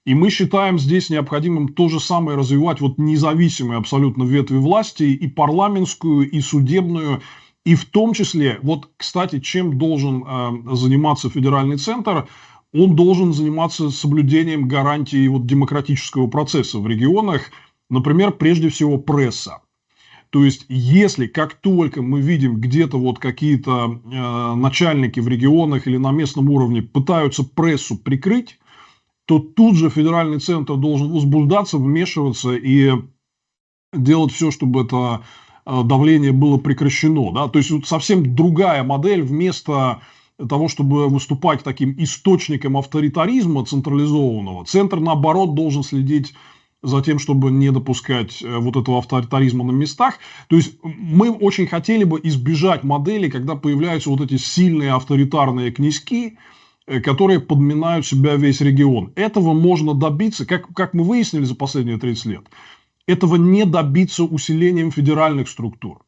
И 0.06 0.16
мы 0.16 0.30
считаем 0.32 0.80
здесь 0.80 1.10
необходимым 1.10 1.70
то 1.70 1.88
же 1.88 2.00
самое 2.00 2.38
развивать 2.38 2.82
вот 2.82 2.98
независимые 2.98 3.78
абсолютно 3.78 4.24
ветви 4.24 4.58
власти, 4.58 5.04
и 5.04 5.28
парламентскую, 5.28 6.30
и 6.30 6.42
судебную, 6.42 7.22
и 7.66 7.76
в 7.76 7.86
том 7.86 8.14
числе, 8.14 8.60
вот, 8.64 8.90
кстати, 8.98 9.40
чем 9.40 9.78
должен 9.78 10.24
э, 10.26 10.76
заниматься 10.76 11.30
федеральный 11.30 11.78
центр– 11.78 12.28
он 12.74 12.96
должен 12.96 13.34
заниматься 13.34 13.90
соблюдением 13.90 14.68
гарантий 14.68 15.28
вот 15.28 15.46
демократического 15.46 16.28
процесса 16.28 16.80
в 16.80 16.88
регионах, 16.88 17.52
например, 17.90 18.32
прежде 18.32 18.70
всего 18.70 18.98
пресса. 18.98 19.61
То 20.32 20.46
есть, 20.46 20.66
если 20.70 21.28
как 21.28 21.56
только 21.56 22.02
мы 22.02 22.22
видим 22.22 22.62
где-то 22.62 22.98
вот 22.98 23.20
какие-то 23.20 24.00
э, 24.06 24.56
начальники 24.56 25.20
в 25.20 25.28
регионах 25.28 25.88
или 25.88 25.98
на 25.98 26.12
местном 26.12 26.50
уровне 26.50 26.82
пытаются 26.82 27.44
прессу 27.44 27.98
прикрыть, 27.98 28.58
то 29.26 29.40
тут 29.40 29.76
же 29.76 29.90
федеральный 29.90 30.40
центр 30.40 30.78
должен 30.78 31.12
возбуждаться, 31.12 31.78
вмешиваться 31.78 32.56
и 32.56 32.94
делать 33.94 34.32
все, 34.32 34.52
чтобы 34.52 34.84
это 34.84 35.22
э, 35.66 35.84
давление 35.84 36.32
было 36.32 36.58
прекращено. 36.58 37.34
Да? 37.34 37.50
То 37.50 37.60
есть, 37.60 37.70
вот 37.70 37.86
совсем 37.86 38.34
другая 38.34 38.84
модель 38.84 39.24
вместо 39.24 40.02
того, 40.48 40.70
чтобы 40.70 41.10
выступать 41.10 41.62
таким 41.62 41.94
источником 42.02 42.78
авторитаризма 42.78 43.66
централизованного, 43.66 44.64
центр, 44.64 45.02
наоборот, 45.02 45.56
должен 45.56 45.84
следить 45.84 46.34
за 46.84 47.02
тем, 47.02 47.20
чтобы 47.20 47.52
не 47.52 47.72
допускать 47.72 48.42
э, 48.42 48.58
вот 48.58 48.76
этого 48.76 49.00
авторитаризма 49.00 49.64
на 49.64 49.72
местах. 49.72 50.16
То 50.48 50.56
есть 50.56 50.78
мы 50.84 51.32
очень 51.32 51.68
хотели 51.68 52.04
бы 52.04 52.20
избежать 52.24 52.84
модели, 52.84 53.30
когда 53.30 53.56
появляются 53.56 54.10
вот 54.10 54.22
эти 54.22 54.38
сильные 54.38 54.94
авторитарные 54.94 55.72
князьки, 55.72 56.38
э, 56.88 57.00
которые 57.00 57.40
подминают 57.40 58.08
себя 58.08 58.36
весь 58.36 58.62
регион. 58.62 59.14
Этого 59.16 59.54
можно 59.54 59.94
добиться, 59.94 60.46
как, 60.46 60.74
как 60.74 60.94
мы 60.94 61.04
выяснили 61.04 61.44
за 61.44 61.56
последние 61.56 62.00
30 62.00 62.26
лет, 62.26 62.48
этого 63.06 63.36
не 63.36 63.66
добиться 63.66 64.24
усилением 64.24 64.92
федеральных 64.92 65.50
структур. 65.50 66.02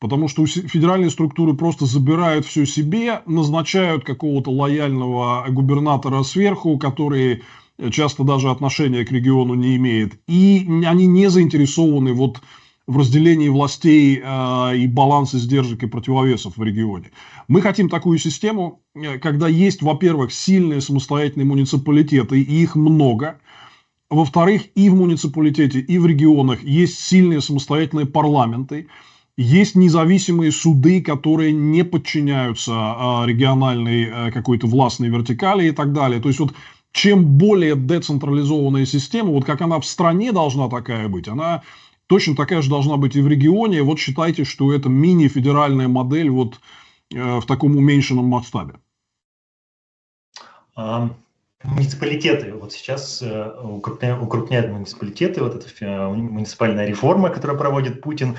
Потому 0.00 0.28
что 0.28 0.46
федеральные 0.46 1.10
структуры 1.10 1.54
просто 1.54 1.84
забирают 1.84 2.46
все 2.46 2.64
себе, 2.64 3.22
назначают 3.26 4.04
какого-то 4.04 4.50
лояльного 4.52 5.44
губернатора 5.48 6.22
сверху, 6.22 6.78
который 6.78 7.42
часто 7.90 8.24
даже 8.24 8.50
отношения 8.50 9.04
к 9.04 9.12
региону 9.12 9.54
не 9.54 9.76
имеет. 9.76 10.18
И 10.26 10.66
они 10.84 11.06
не 11.06 11.28
заинтересованы 11.30 12.12
вот 12.12 12.40
в 12.88 12.96
разделении 12.96 13.50
властей 13.50 14.20
э, 14.22 14.76
и 14.78 14.86
балансе 14.86 15.36
сдержек 15.36 15.82
и 15.82 15.86
противовесов 15.86 16.56
в 16.56 16.62
регионе. 16.62 17.10
Мы 17.46 17.60
хотим 17.60 17.90
такую 17.90 18.18
систему, 18.18 18.80
э, 18.94 19.18
когда 19.18 19.46
есть, 19.46 19.82
во-первых, 19.82 20.32
сильные 20.32 20.80
самостоятельные 20.80 21.46
муниципалитеты, 21.46 22.40
и 22.40 22.62
их 22.62 22.76
много. 22.76 23.38
Во-вторых, 24.08 24.62
и 24.74 24.88
в 24.88 24.94
муниципалитете, 24.94 25.80
и 25.80 25.98
в 25.98 26.06
регионах 26.06 26.64
есть 26.64 26.98
сильные 26.98 27.42
самостоятельные 27.42 28.06
парламенты. 28.06 28.88
Есть 29.36 29.76
независимые 29.76 30.50
суды, 30.50 31.02
которые 31.02 31.52
не 31.52 31.84
подчиняются 31.84 32.72
а, 32.74 33.24
региональной 33.26 34.10
а, 34.10 34.30
какой-то 34.32 34.66
властной 34.66 35.10
вертикали 35.10 35.68
и 35.68 35.72
так 35.72 35.92
далее. 35.92 36.20
То 36.20 36.28
есть 36.28 36.40
вот 36.40 36.54
чем 36.98 37.24
более 37.24 37.76
децентрализованная 37.76 38.84
система, 38.84 39.30
вот 39.30 39.44
как 39.44 39.60
она 39.60 39.78
в 39.78 39.86
стране 39.86 40.32
должна 40.32 40.68
такая 40.68 41.06
быть, 41.06 41.28
она 41.28 41.62
точно 42.08 42.34
такая 42.34 42.60
же 42.60 42.68
должна 42.68 42.96
быть 42.96 43.14
и 43.14 43.20
в 43.20 43.28
регионе. 43.28 43.84
Вот 43.84 44.00
считайте, 44.00 44.42
что 44.42 44.72
это 44.72 44.88
мини-федеральная 44.88 45.86
модель 45.86 46.28
вот 46.28 46.58
э, 47.14 47.38
в 47.38 47.46
таком 47.46 47.76
уменьшенном 47.76 48.24
масштабе. 48.24 48.74
Муниципалитеты. 51.62 52.52
Вот 52.52 52.72
сейчас 52.72 53.22
э, 53.22 53.50
укрупняют, 53.62 54.20
укрупняют 54.20 54.70
муниципалитеты. 54.72 55.40
Вот 55.40 55.54
эта 55.54 56.08
муниципальная 56.08 56.86
реформа, 56.86 57.30
которую 57.30 57.58
проводит 57.58 58.00
Путин 58.00 58.36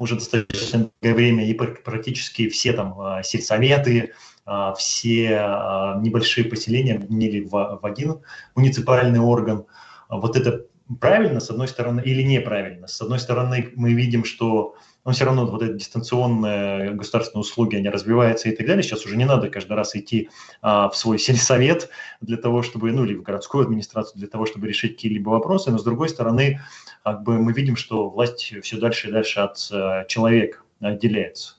уже 0.00 0.16
достаточно 0.16 0.90
долгое 1.00 1.14
время, 1.14 1.48
и 1.48 1.54
практически 1.54 2.48
все 2.48 2.72
там 2.72 3.00
а, 3.00 3.22
сельсоветы, 3.22 4.14
а, 4.39 4.39
все 4.76 5.36
а, 5.36 6.00
небольшие 6.00 6.44
поселения 6.44 6.94
объединили 6.94 7.46
в 7.48 7.80
один 7.82 8.20
муниципальный 8.54 9.20
орган. 9.20 9.66
Вот 10.08 10.36
это 10.36 10.66
правильно, 11.00 11.40
с 11.40 11.50
одной 11.50 11.68
стороны, 11.68 12.00
или 12.00 12.22
неправильно? 12.22 12.86
С 12.86 13.00
одной 13.00 13.18
стороны, 13.18 13.72
мы 13.76 13.92
видим, 13.92 14.24
что 14.24 14.74
но 15.04 15.12
все 15.12 15.24
равно 15.24 15.46
вот 15.46 15.62
эти 15.62 15.78
дистанционные 15.78 16.92
государственные 16.92 17.40
услуги, 17.40 17.76
они 17.76 17.88
развиваются 17.88 18.48
и 18.48 18.56
так 18.56 18.66
далее. 18.66 18.82
Сейчас 18.82 19.06
уже 19.06 19.16
не 19.16 19.24
надо 19.24 19.48
каждый 19.48 19.72
раз 19.72 19.96
идти 19.96 20.28
а, 20.60 20.88
в 20.90 20.96
свой 20.96 21.18
сельсовет 21.18 21.88
для 22.20 22.36
того, 22.36 22.62
чтобы, 22.62 22.92
ну 22.92 23.04
или 23.04 23.14
в 23.14 23.22
городскую 23.22 23.64
администрацию 23.64 24.18
для 24.18 24.28
того, 24.28 24.44
чтобы 24.44 24.68
решить 24.68 24.96
какие-либо 24.96 25.30
вопросы. 25.30 25.70
Но 25.70 25.78
с 25.78 25.84
другой 25.84 26.10
стороны, 26.10 26.60
как 27.02 27.22
бы 27.22 27.38
мы 27.38 27.52
видим, 27.52 27.76
что 27.76 28.10
власть 28.10 28.52
все 28.62 28.76
дальше 28.76 29.08
и 29.08 29.12
дальше 29.12 29.40
от 29.40 29.68
а, 29.72 30.04
человека 30.04 30.58
отделяется. 30.80 31.54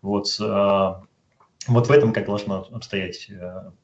Вот, 0.00 0.28
а, 0.40 1.02
вот 1.68 1.88
в 1.88 1.90
этом 1.90 2.12
как 2.12 2.26
должно 2.26 2.66
обстоять. 2.72 3.28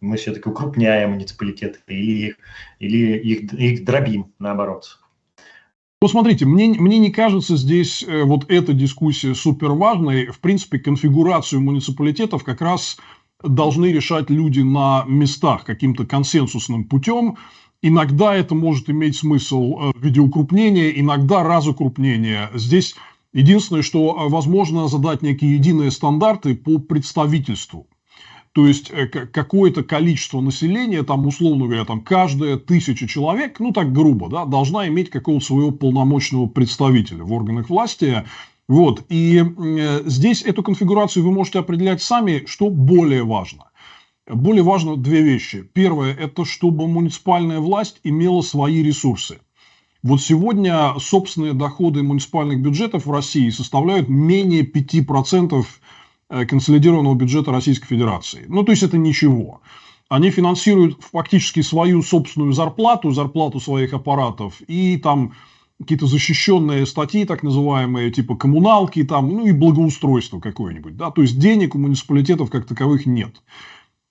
Мы 0.00 0.16
все-таки 0.16 0.48
укрупняем 0.48 1.12
муниципалитеты 1.12 1.80
или 1.86 2.26
их, 2.28 2.36
или 2.78 3.18
их, 3.18 3.52
их 3.54 3.84
дробим, 3.84 4.32
наоборот. 4.38 4.98
Ну, 6.02 6.08
смотрите, 6.08 6.46
мне, 6.46 6.68
мне 6.68 6.98
не 6.98 7.10
кажется 7.10 7.56
здесь 7.56 8.02
э, 8.02 8.22
вот 8.22 8.50
эта 8.50 8.72
дискуссия 8.72 9.34
супер 9.34 9.72
важной. 9.72 10.28
В 10.28 10.40
принципе, 10.40 10.78
конфигурацию 10.78 11.60
муниципалитетов 11.60 12.42
как 12.42 12.62
раз 12.62 12.96
должны 13.42 13.92
решать 13.92 14.30
люди 14.30 14.60
на 14.60 15.04
местах 15.06 15.64
каким-то 15.64 16.06
консенсусным 16.06 16.84
путем. 16.84 17.36
Иногда 17.82 18.34
это 18.34 18.54
может 18.54 18.88
иметь 18.88 19.16
смысл 19.16 19.78
э, 19.78 19.92
в 19.94 20.02
виде 20.02 20.20
укрупнения, 20.20 20.88
иногда 20.88 21.42
разукрупнения. 21.42 22.50
Здесь 22.54 22.94
единственное, 23.32 23.82
что 23.82 24.16
э, 24.16 24.28
возможно 24.28 24.88
задать 24.88 25.22
некие 25.22 25.54
единые 25.54 25.90
стандарты 25.90 26.54
по 26.54 26.78
представительству. 26.78 27.86
То 28.52 28.66
есть 28.66 28.90
э, 28.90 29.06
какое-то 29.06 29.84
количество 29.84 30.40
населения, 30.40 31.02
там, 31.04 31.26
условно 31.26 31.66
говоря, 31.66 31.84
там, 31.84 32.00
каждая 32.00 32.56
тысяча 32.56 33.06
человек, 33.06 33.60
ну 33.60 33.72
так 33.72 33.92
грубо, 33.92 34.28
да, 34.28 34.44
должна 34.44 34.88
иметь 34.88 35.10
какого-то 35.10 35.44
своего 35.44 35.70
полномочного 35.70 36.46
представителя 36.46 37.22
в 37.22 37.32
органах 37.32 37.70
власти. 37.70 38.24
Вот. 38.68 39.04
И 39.08 39.40
э, 39.40 40.02
здесь 40.06 40.42
эту 40.42 40.62
конфигурацию 40.62 41.24
вы 41.24 41.32
можете 41.32 41.60
определять 41.60 42.02
сами, 42.02 42.44
что 42.46 42.70
более 42.70 43.24
важно. 43.24 43.66
Более 44.26 44.62
важно 44.62 44.96
две 44.96 45.22
вещи. 45.22 45.62
Первое– 45.72 46.14
это 46.20 46.44
чтобы 46.44 46.86
муниципальная 46.86 47.58
власть 47.58 48.00
имела 48.04 48.42
свои 48.42 48.82
ресурсы. 48.82 49.40
Вот 50.02 50.22
сегодня 50.22 50.94
собственные 50.98 51.52
доходы 51.52 52.02
муниципальных 52.02 52.60
бюджетов 52.60 53.06
в 53.06 53.10
России 53.10 53.50
составляют 53.50 54.08
менее 54.08 54.62
5% 54.62 55.64
Э, 56.32 56.46
консолидированного 56.46 57.16
бюджета 57.16 57.50
Российской 57.50 57.88
Федерации. 57.88 58.44
Ну, 58.46 58.62
то 58.62 58.70
есть 58.70 58.84
это 58.84 58.96
ничего. 58.96 59.60
Они 60.08 60.30
финансируют 60.30 61.02
фактически 61.02 61.60
свою 61.60 62.02
собственную 62.02 62.52
зарплату, 62.52 63.10
зарплату 63.10 63.58
своих 63.58 63.92
аппаратов 63.94 64.60
и 64.68 64.96
там 64.96 65.32
какие-то 65.80 66.06
защищенные 66.06 66.86
статьи, 66.86 67.24
так 67.24 67.42
называемые, 67.42 68.12
типа 68.12 68.36
коммуналки, 68.36 69.02
там, 69.02 69.28
ну 69.28 69.46
и 69.46 69.50
благоустройство 69.50 70.38
какое-нибудь. 70.38 70.96
Да? 70.96 71.10
То 71.10 71.22
есть 71.22 71.36
денег 71.36 71.74
у 71.74 71.78
муниципалитетов 71.78 72.48
как 72.48 72.64
таковых 72.64 73.06
нет. 73.06 73.42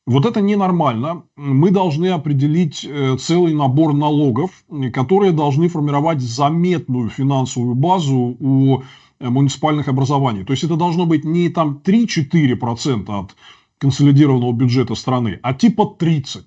Вот 0.09 0.25
это 0.25 0.41
ненормально. 0.41 1.23
Мы 1.37 1.71
должны 1.71 2.07
определить 2.07 2.83
э, 2.83 3.17
целый 3.17 3.53
набор 3.53 3.93
налогов, 3.93 4.51
которые 4.91 5.31
должны 5.31 5.69
формировать 5.69 6.19
заметную 6.19 7.09
финансовую 7.09 7.75
базу 7.75 8.35
у 8.39 8.83
Э, 9.21 9.29
муниципальных 9.29 9.89
образований. 9.89 10.45
То 10.45 10.53
есть 10.53 10.63
это 10.63 10.77
должно 10.77 11.05
быть 11.05 11.25
не 11.25 11.49
там 11.49 11.81
3-4% 11.83 13.09
от 13.09 13.35
консолидированного 13.77 14.53
бюджета 14.53 14.95
страны, 14.95 15.39
а 15.43 15.53
типа 15.53 15.95
30%. 15.99 16.45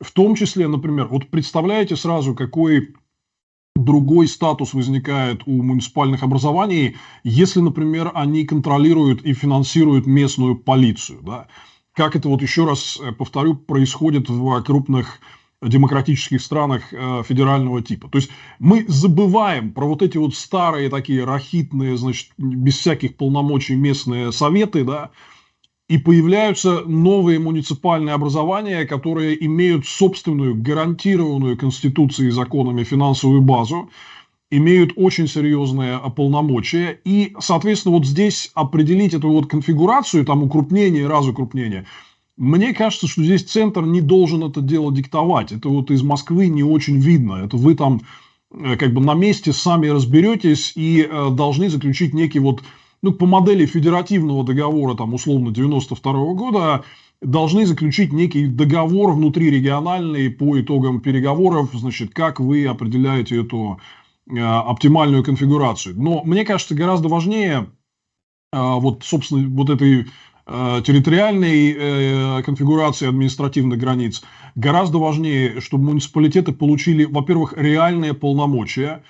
В 0.00 0.12
том 0.12 0.34
числе, 0.34 0.68
например, 0.68 1.08
вот 1.08 1.28
представляете 1.28 1.96
сразу, 1.96 2.34
какой 2.34 2.94
другой 3.74 4.26
статус 4.26 4.72
возникает 4.72 5.42
у 5.46 5.62
муниципальных 5.62 6.22
образований, 6.22 6.96
если, 7.24 7.60
например, 7.60 8.10
они 8.14 8.44
контролируют 8.44 9.22
и 9.22 9.34
финансируют 9.34 10.06
местную 10.06 10.56
полицию. 10.56 11.20
Да? 11.22 11.46
Как 11.96 12.14
это, 12.14 12.28
вот 12.28 12.42
еще 12.42 12.66
раз 12.66 12.98
э, 13.02 13.10
повторю, 13.12 13.54
происходит 13.54 14.28
в 14.28 14.62
крупных 14.62 15.18
демократических 15.62 16.42
странах 16.42 16.92
э, 16.92 17.22
федерального 17.26 17.80
типа. 17.80 18.08
То 18.08 18.18
есть 18.18 18.30
мы 18.58 18.84
забываем 18.86 19.72
про 19.72 19.86
вот 19.86 20.02
эти 20.02 20.18
вот 20.18 20.34
старые 20.34 20.90
такие 20.90 21.24
рахитные, 21.24 21.96
значит, 21.96 22.32
без 22.36 22.76
всяких 22.76 23.16
полномочий 23.16 23.76
местные 23.76 24.30
советы, 24.30 24.84
да, 24.84 25.10
и 25.88 25.96
появляются 25.96 26.82
новые 26.82 27.38
муниципальные 27.38 28.14
образования, 28.14 28.84
которые 28.84 29.42
имеют 29.46 29.86
собственную 29.86 30.54
гарантированную 30.54 31.56
Конституцией 31.56 32.28
и 32.28 32.32
законами 32.32 32.84
финансовую 32.84 33.40
базу, 33.40 33.88
имеют 34.50 34.92
очень 34.96 35.26
серьезные 35.26 36.00
полномочия. 36.14 37.00
И, 37.04 37.34
соответственно, 37.40 37.96
вот 37.96 38.06
здесь 38.06 38.50
определить 38.54 39.14
эту 39.14 39.30
вот 39.30 39.46
конфигурацию, 39.46 40.24
там 40.24 40.42
укрупнение, 40.42 41.06
разукрупнение, 41.06 41.86
мне 42.36 42.74
кажется, 42.74 43.08
что 43.08 43.22
здесь 43.22 43.44
центр 43.44 43.82
не 43.82 44.00
должен 44.00 44.44
это 44.44 44.60
дело 44.60 44.92
диктовать. 44.92 45.52
Это 45.52 45.68
вот 45.68 45.90
из 45.90 46.02
Москвы 46.02 46.48
не 46.48 46.62
очень 46.62 46.98
видно. 46.98 47.44
Это 47.44 47.56
вы 47.56 47.74
там 47.74 48.02
э, 48.52 48.76
как 48.76 48.92
бы 48.92 49.00
на 49.00 49.14
месте 49.14 49.52
сами 49.52 49.88
разберетесь 49.88 50.72
и 50.76 51.08
э, 51.10 51.30
должны 51.30 51.70
заключить 51.70 52.12
некий 52.12 52.38
вот 52.38 52.62
ну, 53.02 53.12
по 53.12 53.26
модели 53.26 53.66
федеративного 53.66 54.44
договора, 54.44 54.94
там, 54.94 55.14
условно, 55.14 55.50
92 55.50 56.12
-го 56.12 56.34
года, 56.34 56.84
должны 57.22 57.64
заключить 57.64 58.12
некий 58.12 58.46
договор 58.46 59.12
внутрирегиональный 59.12 60.30
по 60.30 60.60
итогам 60.60 61.00
переговоров, 61.00 61.70
значит, 61.72 62.12
как 62.12 62.40
вы 62.40 62.66
определяете 62.66 63.40
эту 63.40 63.80
оптимальную 64.28 65.22
конфигурацию. 65.22 65.94
Но 65.96 66.22
мне 66.24 66.44
кажется, 66.44 66.74
гораздо 66.74 67.08
важнее 67.08 67.70
э, 68.52 68.58
вот, 68.58 69.04
собственно, 69.04 69.48
вот 69.48 69.70
этой 69.70 70.06
э, 70.46 70.82
территориальной 70.84 71.72
э, 71.72 72.42
конфигурации 72.42 73.08
административных 73.08 73.78
границ, 73.78 74.22
гораздо 74.54 74.98
важнее, 74.98 75.60
чтобы 75.60 75.84
муниципалитеты 75.84 76.52
получили, 76.52 77.04
во-первых, 77.04 77.54
реальные 77.56 78.14
полномочия, 78.14 79.02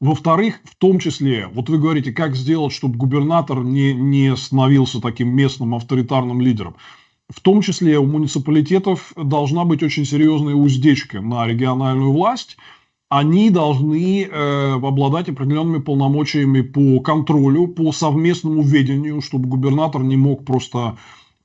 во-вторых, 0.00 0.60
в 0.64 0.76
том 0.76 0.98
числе, 0.98 1.48
вот 1.52 1.68
вы 1.68 1.78
говорите, 1.78 2.12
как 2.12 2.34
сделать, 2.34 2.72
чтобы 2.72 2.96
губернатор 2.96 3.62
не, 3.62 3.92
не 3.92 4.34
становился 4.34 5.00
таким 5.00 5.28
местным 5.28 5.74
авторитарным 5.74 6.40
лидером. 6.40 6.76
В 7.28 7.40
том 7.40 7.60
числе 7.60 7.98
у 7.98 8.06
муниципалитетов 8.06 9.12
должна 9.16 9.64
быть 9.64 9.82
очень 9.82 10.06
серьезная 10.06 10.54
уздечка 10.54 11.20
на 11.20 11.46
региональную 11.46 12.12
власть. 12.12 12.56
Они 13.10 13.50
должны 13.50 14.22
э, 14.22 14.72
обладать 14.74 15.28
определенными 15.28 15.82
полномочиями 15.82 16.60
по 16.60 17.00
контролю, 17.00 17.66
по 17.66 17.90
совместному 17.90 18.62
ведению, 18.62 19.20
чтобы 19.20 19.48
губернатор 19.48 20.04
не 20.04 20.16
мог 20.16 20.44
просто 20.44 20.96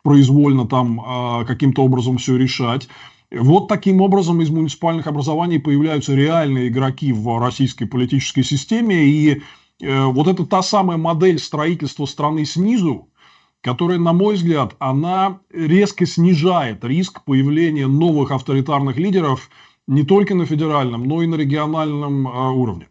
произвольно 0.04 0.68
там 0.68 1.02
э, 1.02 1.46
каким-то 1.46 1.84
образом 1.84 2.20
все 2.20 2.38
решать. 2.38 2.88
Вот 3.32 3.68
таким 3.68 4.02
образом 4.02 4.42
из 4.42 4.52
муниципальных 4.52 5.08
образований 5.08 5.58
появляются 5.58 6.14
реальные 6.14 6.68
игроки 6.68 7.12
в 7.12 7.40
российской 7.40 7.86
политической 7.86 8.44
системе. 8.44 9.04
И 9.04 9.42
э, 9.82 10.06
вот 10.06 10.28
это 10.28 10.46
та 10.46 10.62
самая 10.62 10.98
модель 10.98 11.40
строительства 11.40 12.06
страны 12.06 12.46
снизу, 12.46 13.10
которая, 13.62 13.98
на 13.98 14.14
мой 14.14 14.36
взгляд, 14.36 14.76
она 14.78 15.40
резко 15.52 16.06
снижает 16.06 16.86
риск 16.86 17.24
появления 17.24 17.88
новых 17.88 18.30
авторитарных 18.30 18.98
лидеров 18.98 19.50
не 19.88 20.04
только 20.04 20.36
на 20.36 20.46
федеральном, 20.46 21.04
но 21.06 21.22
и 21.22 21.28
на 21.28 21.36
региональном 21.36 22.28
э, 22.28 22.52
уровне. 22.52 22.88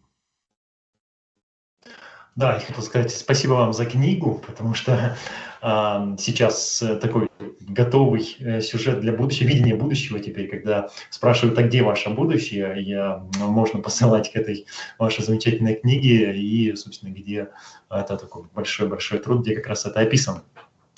Да, 2.37 2.55
я 2.55 2.61
хотел 2.61 2.83
сказать 2.83 3.13
спасибо 3.13 3.53
вам 3.53 3.73
за 3.73 3.87
книгу, 3.87 4.43
потому 4.45 4.75
что 4.75 5.17
э, 5.63 6.17
сейчас 6.19 6.83
такой 7.01 7.29
готовый 7.61 8.37
э, 8.41 8.61
сюжет 8.61 9.01
для 9.01 9.13
будущего, 9.13 9.49
видение 9.49 9.77
будущего 9.77 10.19
теперь, 10.19 10.49
когда 10.49 10.91
спрашивают, 11.11 11.59
а 11.59 11.63
где 11.63 11.83
ваше 11.83 12.11
будущее, 12.11 12.75
я, 12.83 13.25
ну, 13.39 13.51
можно 13.51 13.81
посылать 13.81 14.33
к 14.33 14.37
этой 14.37 14.67
вашей 14.99 15.25
замечательной 15.25 15.77
книге, 15.77 16.37
и, 16.37 16.75
собственно, 16.75 17.11
где 17.11 17.51
это 17.89 18.17
такой 18.17 18.45
большой-большой 18.53 19.21
труд, 19.21 19.43
где 19.43 19.55
как 19.55 19.69
раз 19.69 19.87
это 19.87 20.01
описано. 20.01 20.43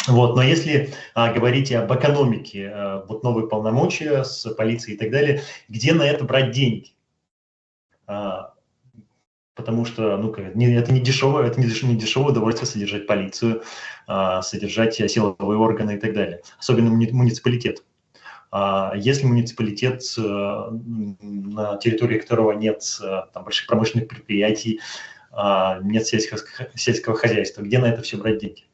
Вот, 0.06 0.36
но 0.36 0.42
если 0.42 0.94
а, 1.14 1.32
говорить 1.32 1.72
об 1.72 1.92
экономике, 1.92 2.70
а, 2.72 3.04
вот 3.08 3.22
новые 3.22 3.48
полномочия 3.48 4.24
с 4.24 4.48
полицией 4.54 4.96
и 4.96 4.98
так 4.98 5.10
далее, 5.10 5.42
где 5.68 5.94
на 5.94 6.02
это 6.02 6.24
брать 6.24 6.52
деньги? 6.52 6.92
А, 8.06 8.54
потому 9.54 9.84
что 9.84 10.16
ну, 10.16 10.30
это 10.32 10.92
не 10.92 11.00
дешевое, 11.00 11.46
это 11.46 11.60
не 11.60 11.96
дешевое 11.96 12.30
удовольствие 12.30 12.66
содержать 12.66 13.06
полицию, 13.06 13.62
а, 14.06 14.42
содержать 14.42 14.94
силовые 14.94 15.58
органы 15.58 15.96
и 15.96 15.98
так 15.98 16.12
далее, 16.12 16.42
особенно 16.58 16.90
муниципалитет. 16.90 17.82
А 18.52 18.92
если 18.96 19.26
муниципалитет, 19.26 20.02
э, 20.16 20.20
на 20.20 21.76
территории 21.78 22.18
которого 22.18 22.52
нет 22.52 22.82
э, 23.02 23.22
там, 23.34 23.44
больших 23.44 23.66
промышленных 23.66 24.08
предприятий, 24.08 24.80
а, 25.32 25.80
нет 25.82 26.06
сельского, 26.06 26.40
сельского 26.74 27.16
хозяйства, 27.16 27.62
где 27.62 27.78
на 27.78 27.86
это 27.86 28.02
все 28.02 28.16
брать 28.16 28.38
деньги? 28.38 28.64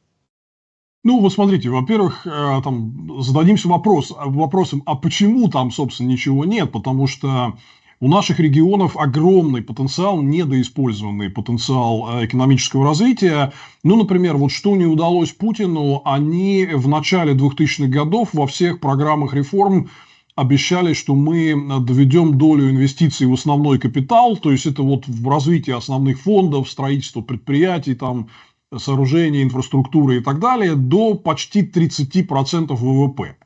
Ну, 1.03 1.19
вот 1.19 1.33
смотрите, 1.33 1.69
во-первых, 1.69 2.25
э, 2.25 2.61
там 2.63 3.21
зададимся 3.21 3.67
вопрос, 3.67 4.13
вопросом, 4.17 4.83
а 4.85 4.95
почему 4.95 5.49
там, 5.49 5.69
собственно, 5.69 6.07
ничего 6.07 6.45
нет? 6.45 6.71
Потому 6.71 7.07
что 7.07 7.57
у 7.99 8.07
наших 8.07 8.39
регионов 8.39 8.95
огромный 8.95 9.61
потенциал, 9.61 10.21
недоиспользованный 10.21 11.29
потенциал 11.29 12.21
э, 12.21 12.25
экономического 12.25 12.85
развития. 12.85 13.51
Ну, 13.83 13.97
например, 13.97 14.37
вот 14.37 14.51
что 14.51 14.77
не 14.77 14.85
удалось 14.85 15.31
Путину, 15.31 16.01
они 16.05 16.69
в 16.73 16.87
начале 16.87 17.33
2000-х 17.33 17.87
годов 17.87 18.29
во 18.31 18.47
всех 18.47 18.79
программах 18.79 19.33
реформ 19.33 19.89
обещали, 20.35 20.93
что 20.93 21.15
мы 21.15 21.53
доведем 21.81 22.37
долю 22.37 22.71
инвестиций 22.71 23.27
в 23.27 23.33
основной 23.33 23.77
капитал, 23.77 24.35
то 24.37 24.51
есть 24.51 24.65
это 24.65 24.81
вот 24.81 25.07
в 25.07 25.29
развитии 25.29 25.71
основных 25.71 26.19
фондов, 26.19 26.69
строительство 26.69 27.21
предприятий, 27.21 27.93
там, 27.93 28.29
сооружения, 28.77 29.43
инфраструктуры 29.43 30.17
и 30.17 30.19
так 30.19 30.39
далее, 30.39 30.75
до 30.75 31.15
почти 31.15 31.61
30% 31.63 32.73
ВВП. 32.73 33.37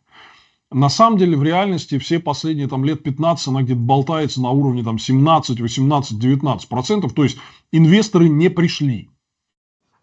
На 0.70 0.90
самом 0.90 1.18
деле, 1.18 1.38
в 1.38 1.44
реальности 1.44 1.98
все 1.98 2.20
последние 2.20 2.68
там, 2.68 2.84
лет 2.84 3.02
15 3.02 3.48
она 3.48 3.62
где-то 3.62 3.80
болтается 3.80 4.42
на 4.42 4.52
уровне 4.52 4.84
там, 4.84 5.00
17, 5.00 5.62
18, 5.62 6.20
19 6.20 6.70
процентов. 6.70 7.14
То 7.14 7.24
есть 7.24 7.38
инвесторы 7.72 8.28
не 8.28 8.50
пришли. 8.50 9.10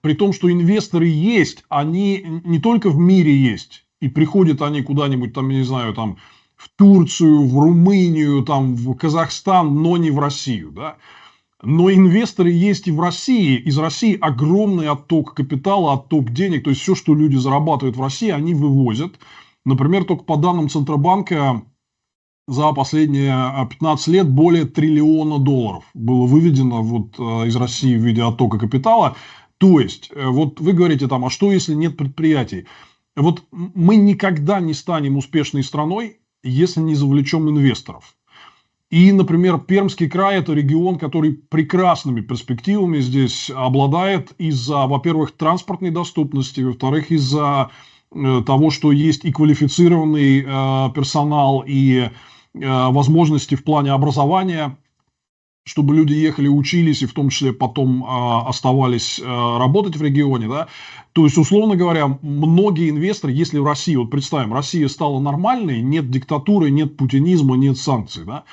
При 0.01 0.15
том, 0.15 0.33
что 0.33 0.51
инвесторы 0.51 1.07
есть, 1.07 1.65
они 1.69 2.41
не 2.45 2.59
только 2.59 2.91
в 2.91 2.99
мире 2.99 3.37
есть, 3.37 3.85
и 4.01 4.09
приходят 4.09 4.63
они 4.63 4.83
куда-нибудь 4.83 5.33
там, 5.33 5.49
я 5.51 5.59
не 5.59 5.65
знаю, 5.65 5.95
там 5.95 6.17
в 6.57 6.69
Турцию, 6.77 7.47
в 7.47 7.59
Румынию, 7.59 8.43
там 8.43 8.75
в 8.75 8.95
Казахстан, 8.95 9.83
но 9.83 9.97
не 9.97 10.11
в 10.11 10.19
Россию, 10.19 10.73
да. 10.73 10.97
Но 11.64 11.90
инвесторы 11.90 12.50
есть 12.50 12.88
и 12.88 12.92
в 12.92 13.00
России. 13.00 13.57
Из 13.57 13.79
России 13.79 14.18
огромный 14.20 14.88
отток 14.88 15.35
капитала, 15.35 15.94
отток 15.94 16.31
денег. 16.31 16.64
То 16.64 16.70
есть 16.70 16.83
все, 16.83 16.94
что 16.94 17.14
люди 17.14 17.37
зарабатывают 17.37 17.96
в 17.96 18.03
России, 18.03 18.31
они 18.31 18.55
вывозят. 18.55 19.18
Например, 19.64 20.05
только 20.05 20.24
по 20.24 20.37
данным 20.37 20.68
Центробанка 20.68 21.62
за 22.46 22.72
последние 22.72 23.66
15 23.70 24.09
лет 24.09 24.29
более 24.29 24.66
триллиона 24.66 25.38
долларов 25.38 25.85
было 25.94 26.27
выведено 26.27 26.83
вот 26.83 27.18
э, 27.18 27.48
из 27.48 27.57
России 27.57 27.96
в 27.96 28.05
виде 28.05 28.22
оттока 28.22 28.59
капитала. 28.59 29.16
То 29.57 29.81
есть, 29.81 30.11
э, 30.14 30.27
вот 30.27 30.61
вы 30.61 30.74
говорите 30.74 31.09
там, 31.09 31.24
а 31.24 31.31
что 31.31 31.50
если 31.50 31.72
нет 31.72 31.96
предприятий? 31.96 32.66
Вот 33.16 33.44
мы 33.50 33.96
никогда 33.96 34.61
не 34.61 34.74
станем 34.74 35.16
успешной 35.16 35.62
страной, 35.62 36.18
если 36.42 36.81
не 36.81 36.94
завлечем 36.94 37.48
инвесторов. 37.48 38.14
И, 38.94 39.12
например, 39.12 39.59
Пермский 39.59 40.09
край– 40.09 40.38
это 40.38 40.52
регион, 40.52 40.98
который 40.98 41.33
прекрасными 41.33 42.20
перспективами 42.20 43.00
здесь 43.00 43.50
обладает 43.50 44.33
из-за, 44.38 44.87
во-первых, 44.87 45.33
транспортной 45.33 45.90
доступности, 45.90 46.61
во-вторых, 46.61 47.11
из-за 47.11 47.70
Э, 48.14 48.42
того, 48.46 48.70
что 48.70 48.92
есть 48.92 49.24
и 49.24 49.33
квалифицированный 49.33 50.40
э, 50.40 50.90
персонал, 50.94 51.64
и 51.66 51.98
э, 51.98 52.11
возможности 52.54 53.57
в 53.57 53.64
плане 53.64 53.90
образования, 53.90 54.76
чтобы 55.66 55.96
люди 55.96 56.12
ехали, 56.12 56.46
учились 56.46 57.02
и 57.02 57.07
в 57.07 57.12
том 57.12 57.30
числе 57.30 57.52
потом 57.52 58.04
оставались 58.07 59.18
работать 59.18 59.96
в 59.96 60.02
регионе, 60.02 60.46
да, 60.46 60.68
то 61.14 61.24
есть, 61.24 61.38
условно 61.38 61.74
говоря, 61.74 62.18
многие 62.20 62.90
инвесторы, 62.90 63.33
если 63.33 63.59
в 63.59 63.64
России, 63.64 63.96
вот 63.96 64.11
представим, 64.11 64.52
Россия 64.52 64.87
стала 64.88 65.20
нормальной, 65.20 65.80
нет 65.80 66.11
диктатуры, 66.11 66.70
нет 66.70 66.98
путинизма, 66.98 67.57
нет 67.57 67.78
санкций, 67.78 68.26
да, 68.26 68.44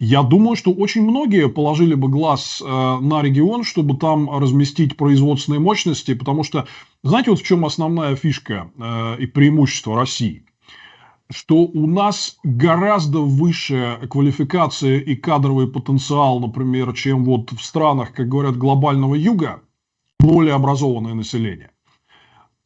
я 0.00 0.22
думаю, 0.22 0.56
что 0.56 0.72
очень 0.72 1.02
многие 1.02 1.50
положили 1.50 1.92
бы 1.94 2.08
глаз 2.08 2.62
э, 2.64 2.66
на 2.66 3.20
регион, 3.20 3.64
чтобы 3.64 3.98
там 3.98 4.30
разместить 4.30 4.96
производственные 4.96 5.60
мощности, 5.60 6.14
потому 6.14 6.42
что, 6.42 6.66
знаете, 7.02 7.30
вот 7.30 7.40
в 7.40 7.44
чем 7.44 7.66
основная 7.66 8.16
фишка 8.16 8.70
э, 8.78 9.16
и 9.18 9.26
преимущество 9.26 9.94
России? 9.94 10.46
Что 11.30 11.56
у 11.56 11.86
нас 11.86 12.38
гораздо 12.42 13.20
выше 13.20 13.98
квалификация 14.08 15.00
и 15.00 15.14
кадровый 15.14 15.68
потенциал, 15.68 16.40
например, 16.40 16.94
чем 16.94 17.26
вот 17.26 17.52
в 17.52 17.62
странах, 17.62 18.14
как 18.14 18.26
говорят, 18.26 18.56
глобального 18.56 19.14
юга, 19.14 19.60
более 20.18 20.54
образованное 20.54 21.14
население. 21.14 21.70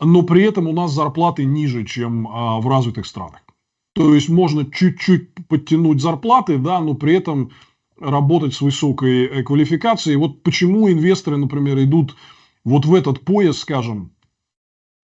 Но 0.00 0.22
при 0.22 0.44
этом 0.44 0.68
у 0.68 0.72
нас 0.72 0.92
зарплаты 0.92 1.44
ниже, 1.44 1.84
чем 1.84 2.28
э, 2.28 2.60
в 2.60 2.68
развитых 2.68 3.06
странах. 3.06 3.43
То 3.94 4.14
есть 4.14 4.28
можно 4.28 4.68
чуть-чуть 4.70 5.46
подтянуть 5.48 6.02
зарплаты, 6.02 6.58
да, 6.58 6.80
но 6.80 6.94
при 6.94 7.14
этом 7.14 7.52
работать 7.98 8.54
с 8.54 8.60
высокой 8.60 9.26
э, 9.26 9.42
квалификацией. 9.42 10.16
Вот 10.16 10.42
почему 10.42 10.90
инвесторы, 10.90 11.36
например, 11.36 11.78
идут 11.82 12.16
вот 12.64 12.86
в 12.86 12.94
этот 12.94 13.24
пояс, 13.24 13.58
скажем, 13.58 14.10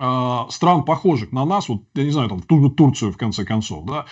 э, 0.01 0.39
стран, 0.51 0.85
похожих 0.85 1.31
на 1.31 1.45
нас, 1.45 1.69
вот, 1.69 1.85
я 1.95 2.05
не 2.05 2.11
знаю, 2.11 2.29
там, 2.29 2.41
ту 2.41 2.63
же 2.63 2.71
Турцию, 2.71 3.13
в 3.13 3.17
конце 3.17 3.45
концов, 3.45 3.85
да, 3.85 4.07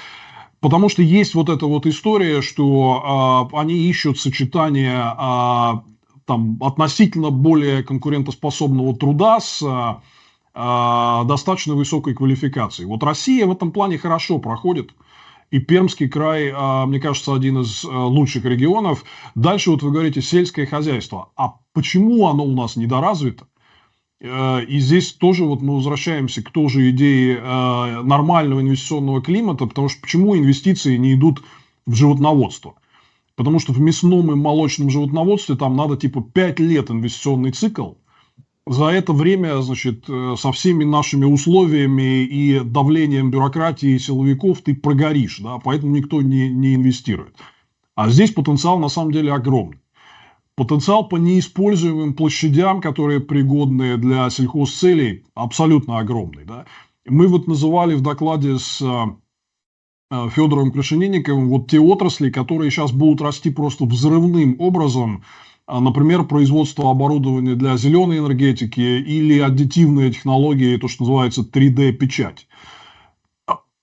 потому 0.61 0.89
что 0.89 1.03
есть 1.03 1.35
вот 1.35 1.49
эта 1.49 1.67
вот 1.67 1.87
история, 1.87 2.41
что 2.41 3.51
э, 3.53 3.57
они 3.57 3.75
ищут 3.75 4.21
сочетание 4.21 4.97
э, 4.97 5.73
там, 6.25 6.59
относительно 6.61 7.31
более 7.31 7.83
конкурентоспособного 7.83 8.95
труда 8.97 9.41
с 9.41 9.61
э, 9.61 10.01
достаточно 10.55 11.75
высокой 11.75 12.15
квалификацией. 12.15 12.89
Вот 12.89 13.03
Россия 13.03 13.47
в 13.47 13.53
этом 13.53 13.71
плане 13.71 13.99
хорошо 13.99 14.39
проходит. 14.39 14.91
И 15.51 15.61
Пермский 15.61 16.09
край, 16.09 16.53
мне 16.87 17.01
кажется, 17.01 17.35
один 17.35 17.61
из 17.61 17.85
лучших 17.85 18.45
регионов. 18.45 19.05
Дальше 19.35 19.71
вот 19.71 19.83
вы 19.83 19.93
говорите 19.93 20.21
сельское 20.21 20.67
хозяйство. 20.67 21.31
А 21.37 21.55
почему 21.73 22.27
оно 22.27 22.45
у 22.45 22.55
нас 22.55 22.77
недоразвито? 22.77 23.47
Э, 24.21 24.65
и 24.65 24.79
здесь 24.79 25.13
тоже 25.13 25.45
вот 25.45 25.63
мы 25.63 25.77
возвращаемся 25.77 26.43
к 26.43 26.51
той 26.51 26.69
же 26.69 26.91
идее 26.91 27.37
э, 27.37 28.03
нормального 28.03 28.61
инвестиционного 28.61 29.23
климата, 29.23 29.67
потому 29.67 29.89
что 29.89 30.01
почему 30.01 30.37
инвестиции 30.37 30.97
не 30.97 31.15
идут 31.15 31.43
в 31.87 31.95
животноводство? 31.95 32.75
Потому 33.37 33.61
что 33.61 33.73
в 33.73 33.81
мясном 33.81 34.33
и 34.33 34.35
молочном 34.35 34.91
животноводстве 34.91 35.57
там 35.57 35.77
надо 35.77 35.97
типа 35.97 36.21
5 36.21 36.59
лет 36.61 36.91
инвестиционный 36.91 37.53
цикл. 37.53 37.93
За 38.69 38.89
это 38.89 39.15
время, 39.15 39.63
значит, 39.63 40.05
э, 40.09 40.35
со 40.39 40.53
всеми 40.53 40.85
нашими 40.85 41.25
условиями 41.25 42.25
и 42.25 42.61
давлением 42.61 43.31
бюрократии 43.31 43.95
и 43.95 43.99
силовиков 43.99 44.61
ты 44.61 44.75
прогоришь, 44.75 45.39
да, 45.39 45.59
поэтому 45.59 45.97
никто 45.97 46.21
не, 46.21 46.51
не 46.51 46.75
инвестирует. 46.75 47.35
А 47.95 48.11
здесь 48.11 48.31
потенциал 48.31 48.79
на 48.79 48.91
самом 48.91 49.13
деле 49.13 49.33
огромный. 49.33 49.81
Потенциал 50.55 51.09
по 51.09 51.17
неиспользуемым 51.17 52.13
площадям, 52.13 52.83
которые 52.83 53.21
пригодны 53.21 53.97
для 53.97 54.29
сельхозцелей, 54.29 55.25
абсолютно 55.35 55.99
огромный. 55.99 56.45
Да? 56.45 56.67
Мы 57.07 57.27
вот 57.27 57.47
называли 57.47 57.95
в 57.95 58.03
докладе 58.03 58.59
с 58.59 58.83
э, 58.83 60.29
Федором 60.31 60.73
Крашенинниковым 60.73 61.49
вот 61.49 61.71
те 61.71 61.81
отрасли, 61.81 62.29
которые 62.29 62.71
сейчас 62.71 62.93
будут 62.93 63.23
расти 63.23 63.49
просто 63.49 63.87
взрывным 63.87 64.57
образом, 64.59 65.25
например, 65.69 66.25
производство 66.25 66.91
оборудования 66.91 67.55
для 67.55 67.77
зеленой 67.77 68.19
энергетики 68.19 68.81
или 68.81 69.39
аддитивные 69.39 70.11
технологии, 70.11 70.77
то, 70.77 70.89
что 70.89 71.05
называется 71.05 71.43
3D-печать 71.43 72.49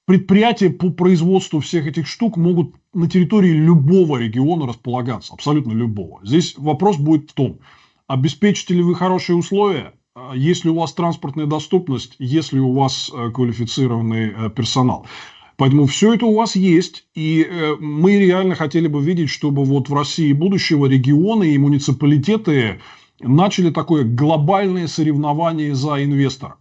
предприятия 0.05 0.69
по 0.69 0.91
производству 0.91 1.59
всех 1.59 1.87
этих 1.87 2.07
штук 2.07 2.37
могут 2.37 2.75
на 2.93 3.09
территории 3.09 3.51
любого 3.51 4.17
региона 4.17 4.67
располагаться, 4.67 5.33
абсолютно 5.33 5.73
любого. 5.73 6.19
Здесь 6.23 6.55
вопрос 6.57 6.97
будет 6.97 7.31
в 7.31 7.33
том, 7.33 7.59
обеспечите 8.07 8.75
ли 8.75 8.81
вы 8.81 8.95
хорошие 8.95 9.35
условия, 9.35 9.93
а, 10.15 10.33
есть 10.35 10.63
ли 10.63 10.69
у 10.69 10.79
вас 10.79 10.93
транспортная 10.93 11.47
доступность, 11.47 12.15
есть 12.19 12.53
ли 12.53 12.59
у 12.59 12.71
вас 12.73 13.11
э, 13.13 13.31
квалифицированный 13.31 14.29
э, 14.29 14.49
персонал. 14.49 15.07
Поэтому 15.57 15.85
все 15.85 16.13
это 16.13 16.25
у 16.25 16.35
вас 16.35 16.55
есть, 16.55 17.05
и 17.15 17.43
э, 17.43 17.75
мы 17.79 18.19
реально 18.19 18.55
хотели 18.55 18.87
бы 18.87 19.01
видеть, 19.01 19.29
чтобы 19.29 19.63
вот 19.63 19.89
в 19.89 19.93
России 19.93 20.33
будущего 20.33 20.85
регионы 20.85 21.53
и 21.53 21.57
муниципалитеты 21.57 22.81
начали 23.21 23.69
такое 23.69 24.03
глобальное 24.03 24.87
соревнование 24.87 25.73
за 25.73 26.03
инвестора, 26.03 26.57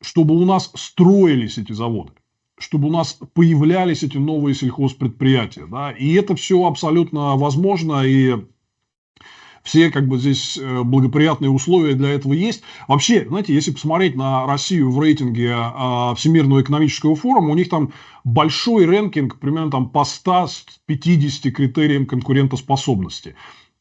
чтобы 0.00 0.34
у 0.34 0.44
нас 0.44 0.72
строились 0.74 1.58
эти 1.58 1.72
заводы 1.72 2.12
чтобы 2.56 2.88
у 2.88 2.92
нас 2.92 3.18
появлялись 3.34 4.04
эти 4.04 4.16
новые 4.16 4.54
сельхозпредприятия. 4.54 5.66
Да? 5.66 5.90
И 5.90 6.14
это 6.14 6.36
все 6.36 6.64
абсолютно 6.64 7.36
возможно, 7.36 8.04
и 8.06 8.36
все 9.64 9.90
как 9.90 10.06
бы 10.06 10.18
здесь 10.18 10.58
э, 10.58 10.82
благоприятные 10.82 11.50
условия 11.50 11.94
для 11.94 12.10
этого 12.10 12.34
есть. 12.34 12.62
Вообще, 12.86 13.26
знаете, 13.26 13.54
если 13.54 13.72
посмотреть 13.72 14.14
на 14.14 14.46
Россию 14.46 14.90
в 14.90 15.00
рейтинге 15.00 15.52
а, 15.56 16.14
Всемирного 16.14 16.60
экономического 16.60 17.16
форума, 17.16 17.50
у 17.50 17.56
них 17.56 17.70
там 17.70 17.92
большой 18.24 18.84
рэнкинг, 18.84 19.40
примерно 19.40 19.70
там 19.70 19.88
по 19.88 20.04
150 20.04 21.52
критериям 21.52 22.04
конкурентоспособности. 22.04 23.34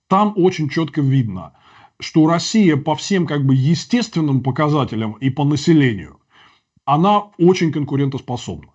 Там 0.08 0.34
очень 0.38 0.70
четко 0.70 1.02
видно, 1.02 1.52
что 2.00 2.28
Россия 2.28 2.78
по 2.78 2.96
всем 2.96 3.28
как 3.28 3.46
бы 3.46 3.54
естественным 3.54 4.42
показателям 4.42 5.14
и 5.14 5.30
по 5.30 5.44
населению 5.44 6.18
она 6.86 7.32
очень 7.38 7.72
конкурентоспособна. 7.72 8.73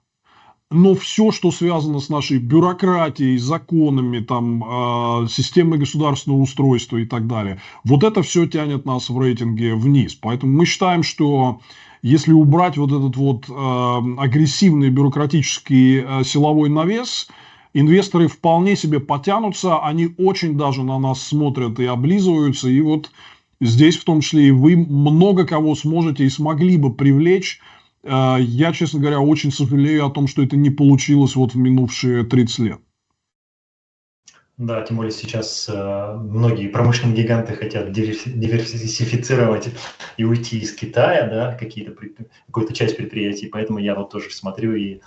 Но 0.71 0.95
все, 0.95 1.33
что 1.33 1.51
связано 1.51 1.99
с 1.99 2.11
нашей 2.11 2.37
бюрократией, 2.39 3.39
законами, 3.39 4.21
там, 4.21 4.63
э, 4.63 5.29
системой 5.29 5.79
государственного 5.79 6.43
устройства 6.43 6.99
и 6.99 7.07
так 7.07 7.27
далее, 7.27 7.59
вот 7.85 8.05
это 8.05 8.23
все 8.23 8.47
тянет 8.47 8.85
нас 8.85 9.09
в 9.09 9.19
рейтинге 9.19 9.75
вниз. 9.75 10.15
Поэтому 10.15 10.53
мы 10.53 10.67
считаем, 10.67 11.03
что 11.03 11.61
если 12.03 12.33
убрать 12.33 12.77
вот 12.77 12.93
этот 12.93 13.17
вот 13.17 13.47
э, 13.49 13.53
агрессивный 14.19 14.91
бюрократический 14.91 16.03
э, 16.03 16.25
силовой 16.25 16.69
навес, 16.69 17.29
инвесторы 17.73 18.29
вполне 18.29 18.77
себе 18.77 19.01
потянутся, 19.01 19.79
они 19.79 20.11
очень 20.19 20.59
даже 20.59 20.83
на 20.83 20.99
нас 20.99 21.23
смотрят 21.23 21.81
и 21.81 21.87
облизываются, 21.87 22.69
и 22.69 22.83
вот 22.83 23.11
здесь 23.63 23.97
в 23.97 24.05
том 24.05 24.21
числе 24.21 24.49
и 24.49 24.51
вы 24.51 24.77
много 24.77 25.47
кого 25.47 25.75
сможете 25.75 26.25
и 26.25 26.29
смогли 26.29 26.77
бы 26.77 26.93
привлечь 26.93 27.59
я, 28.05 28.73
честно 28.73 29.01
говоря, 29.01 29.21
очень 29.21 29.53
сожалею 29.53 30.07
о 30.07 30.11
том, 30.11 30.27
что 30.27 30.43
это 30.43 30.57
не 30.57 30.71
получилось 30.71 31.37
вот 31.37 31.55
в 31.55 31.57
минувшие 31.57 32.25
30 32.25 32.59
лет. 32.61 32.81
Да, 34.59 34.83
тем 34.83 34.97
более 34.97 35.13
сейчас 35.13 35.69
э, 35.73 36.15
многие 36.17 36.67
промышленные 36.67 37.23
гиганты 37.23 37.55
хотят 37.55 37.93
диверсифицировать 37.93 39.69
и 40.17 40.25
уйти 40.25 40.59
из 40.59 40.75
Китая, 40.75 41.29
да, 41.29 41.55
какие-то 41.55 41.95
какую-то 42.47 42.75
часть 42.75 42.97
предприятий, 42.97 43.47
поэтому 43.47 43.79
я 43.79 43.95
вот 43.95 44.11
тоже 44.11 44.31
смотрю 44.31 44.75
и 44.75 44.95
э, 44.95 45.01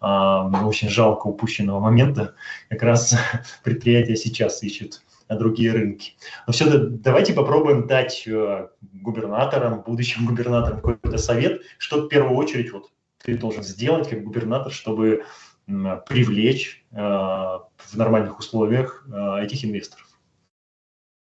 очень 0.00 0.88
жалко 0.88 1.28
упущенного 1.28 1.78
момента. 1.78 2.34
Как 2.68 2.82
раз 2.82 3.14
предприятия 3.62 4.16
сейчас 4.16 4.64
ищут 4.64 5.00
на 5.28 5.36
другие 5.36 5.72
рынки. 5.72 6.14
Но 6.46 6.52
все, 6.52 6.78
давайте 6.78 7.32
попробуем 7.32 7.86
дать 7.86 8.24
э, 8.26 8.68
губернаторам, 8.80 9.82
будущим 9.82 10.26
губернаторам 10.26 10.80
какой-то 10.80 11.18
совет, 11.18 11.62
что 11.78 12.02
в 12.02 12.08
первую 12.08 12.36
очередь 12.36 12.72
вот 12.72 12.90
ты 13.22 13.36
должен 13.36 13.62
сделать 13.62 14.08
как 14.08 14.22
губернатор, 14.22 14.72
чтобы 14.72 15.24
привлечь 15.66 16.82
э, 16.92 16.96
в 16.96 17.94
нормальных 17.94 18.38
условиях 18.38 19.06
э, 19.12 19.44
этих 19.44 19.66
инвесторов. 19.66 20.06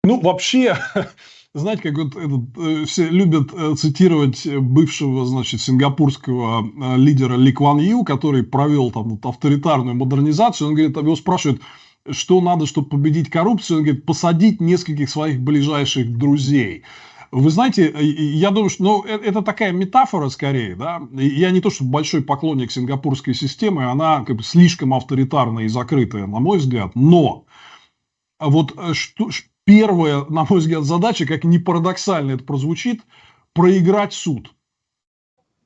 Ну, 0.05 0.21
вообще, 0.21 0.75
знаете, 1.55 1.83
как 1.83 1.99
вот 1.99 2.17
этот, 2.17 2.89
все 2.89 3.09
любят 3.11 3.51
цитировать 3.79 4.47
бывшего, 4.47 5.27
значит, 5.27 5.61
сингапурского 5.61 6.97
лидера 6.97 7.35
Ли 7.35 7.53
Кван 7.53 7.79
Ю, 7.79 8.05
который 8.05 8.43
провел 8.43 8.91
там 8.91 9.11
вот 9.11 9.27
авторитарную 9.27 9.97
модернизацию. 9.97 10.69
Он 10.69 10.75
говорит, 10.75 10.97
его 10.97 11.15
спрашивают, 11.15 11.61
что 12.11 12.41
надо, 12.41 12.67
чтобы 12.67 12.89
победить 12.89 13.31
коррупцию, 13.31 13.79
он 13.79 13.85
говорит, 13.85 14.05
посадить 14.05 14.61
нескольких 14.61 15.09
своих 15.09 15.41
ближайших 15.41 16.17
друзей. 16.17 16.85
Вы 17.31 17.49
знаете, 17.49 17.95
я 17.99 18.51
думаю, 18.51 18.69
что 18.69 18.85
ну, 18.85 19.05
э, 19.07 19.17
это 19.17 19.41
такая 19.41 19.73
метафора 19.73 20.29
скорее, 20.29 20.77
да. 20.77 21.01
Я 21.13 21.51
не 21.51 21.61
то, 21.61 21.71
что 21.71 21.85
большой 21.85 22.23
поклонник 22.23 22.71
сингапурской 22.71 23.35
системы, 23.35 23.91
она 23.91 24.23
как 24.25 24.37
бы 24.37 24.43
слишком 24.43 24.93
авторитарная 24.93 25.65
и 25.65 25.69
закрытая, 25.69 26.27
на 26.27 26.41
мой 26.41 26.59
взгляд. 26.59 26.93
Но 26.95 27.47
вот 28.39 28.75
э, 28.77 28.93
что, 28.93 29.31
первая, 29.65 30.27
на 30.29 30.45
мой 30.45 30.59
взгляд, 30.59 30.85
задача, 30.85 31.25
как 31.25 31.45
ни 31.45 31.57
парадоксально 31.57 32.33
это 32.33 32.45
прозвучит, 32.45 33.01
проиграть 33.55 34.13
суд. 34.13 34.53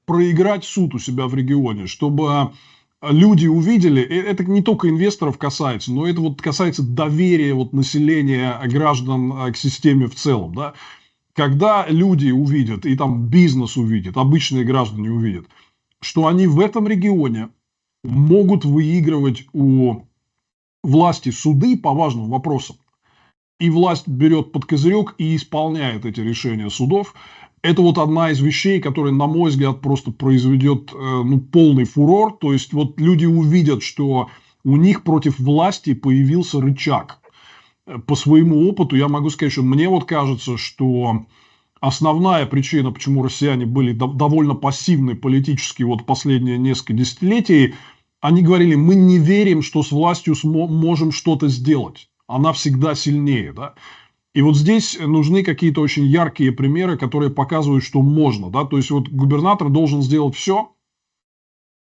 Проиграть 0.04 0.64
суд 0.64 0.94
у 0.94 1.00
себя 1.00 1.26
в 1.26 1.34
регионе, 1.34 1.88
чтобы 1.88 2.52
люди 3.02 3.46
увидели, 3.46 4.02
это 4.02 4.44
не 4.44 4.62
только 4.62 4.88
инвесторов 4.88 5.38
касается, 5.38 5.92
но 5.92 6.06
это 6.06 6.20
вот 6.20 6.40
касается 6.40 6.82
доверия 6.82 7.54
вот 7.54 7.72
населения, 7.72 8.58
граждан 8.64 9.32
а, 9.32 9.52
к 9.52 9.56
системе 9.56 10.06
в 10.06 10.14
целом, 10.14 10.54
да. 10.54 10.74
Когда 11.34 11.86
люди 11.86 12.30
увидят, 12.30 12.86
и 12.86 12.96
там 12.96 13.26
бизнес 13.26 13.76
увидит, 13.76 14.16
обычные 14.16 14.64
граждане 14.64 15.10
увидят, 15.10 15.46
что 16.00 16.26
они 16.26 16.46
в 16.46 16.58
этом 16.60 16.88
регионе 16.88 17.50
могут 18.04 18.64
выигрывать 18.64 19.44
у 19.52 20.06
власти 20.82 21.30
суды 21.30 21.76
по 21.76 21.92
важным 21.92 22.30
вопросам, 22.30 22.76
и 23.58 23.68
власть 23.70 24.08
берет 24.08 24.52
под 24.52 24.64
козырек 24.64 25.14
и 25.18 25.36
исполняет 25.36 26.06
эти 26.06 26.20
решения 26.20 26.70
судов, 26.70 27.14
это 27.62 27.82
вот 27.82 27.98
одна 27.98 28.30
из 28.30 28.40
вещей, 28.40 28.80
которая, 28.80 29.12
на 29.12 29.26
мой 29.26 29.50
взгляд, 29.50 29.80
просто 29.80 30.12
произведет 30.12 30.92
э, 30.92 30.96
ну, 31.24 31.40
полный 31.40 31.84
фурор. 31.84 32.36
То 32.38 32.52
есть 32.52 32.72
вот 32.72 33.00
люди 33.00 33.26
увидят, 33.26 33.82
что 33.82 34.30
у 34.64 34.76
них 34.76 35.02
против 35.02 35.38
власти 35.38 35.94
появился 35.94 36.60
рычаг. 36.60 37.18
По 38.06 38.16
своему 38.16 38.68
опыту 38.68 38.96
я 38.96 39.08
могу 39.08 39.30
сказать, 39.30 39.52
что 39.52 39.62
мне 39.62 39.88
вот 39.88 40.04
кажется, 40.04 40.56
что 40.56 41.24
основная 41.80 42.46
причина, 42.46 42.90
почему 42.90 43.22
россияне 43.22 43.64
были 43.64 43.92
довольно 43.92 44.54
пассивны 44.54 45.14
политически 45.14 45.84
вот 45.84 46.04
последние 46.04 46.58
несколько 46.58 46.94
десятилетий, 46.94 47.74
они 48.20 48.42
говорили, 48.42 48.74
мы 48.74 48.96
не 48.96 49.18
верим, 49.18 49.62
что 49.62 49.82
с 49.82 49.92
властью 49.92 50.34
можем 50.42 51.12
что-то 51.12 51.48
сделать. 51.48 52.08
Она 52.26 52.52
всегда 52.52 52.96
сильнее. 52.96 53.52
Да? 53.52 53.74
И 54.36 54.42
вот 54.42 54.54
здесь 54.54 54.98
нужны 55.00 55.42
какие-то 55.42 55.80
очень 55.80 56.04
яркие 56.04 56.52
примеры, 56.52 56.98
которые 56.98 57.30
показывают, 57.30 57.82
что 57.82 58.02
можно. 58.02 58.50
Да? 58.50 58.66
То 58.66 58.76
есть 58.76 58.90
вот 58.90 59.08
губернатор 59.08 59.70
должен 59.70 60.02
сделать 60.02 60.36
все, 60.36 60.72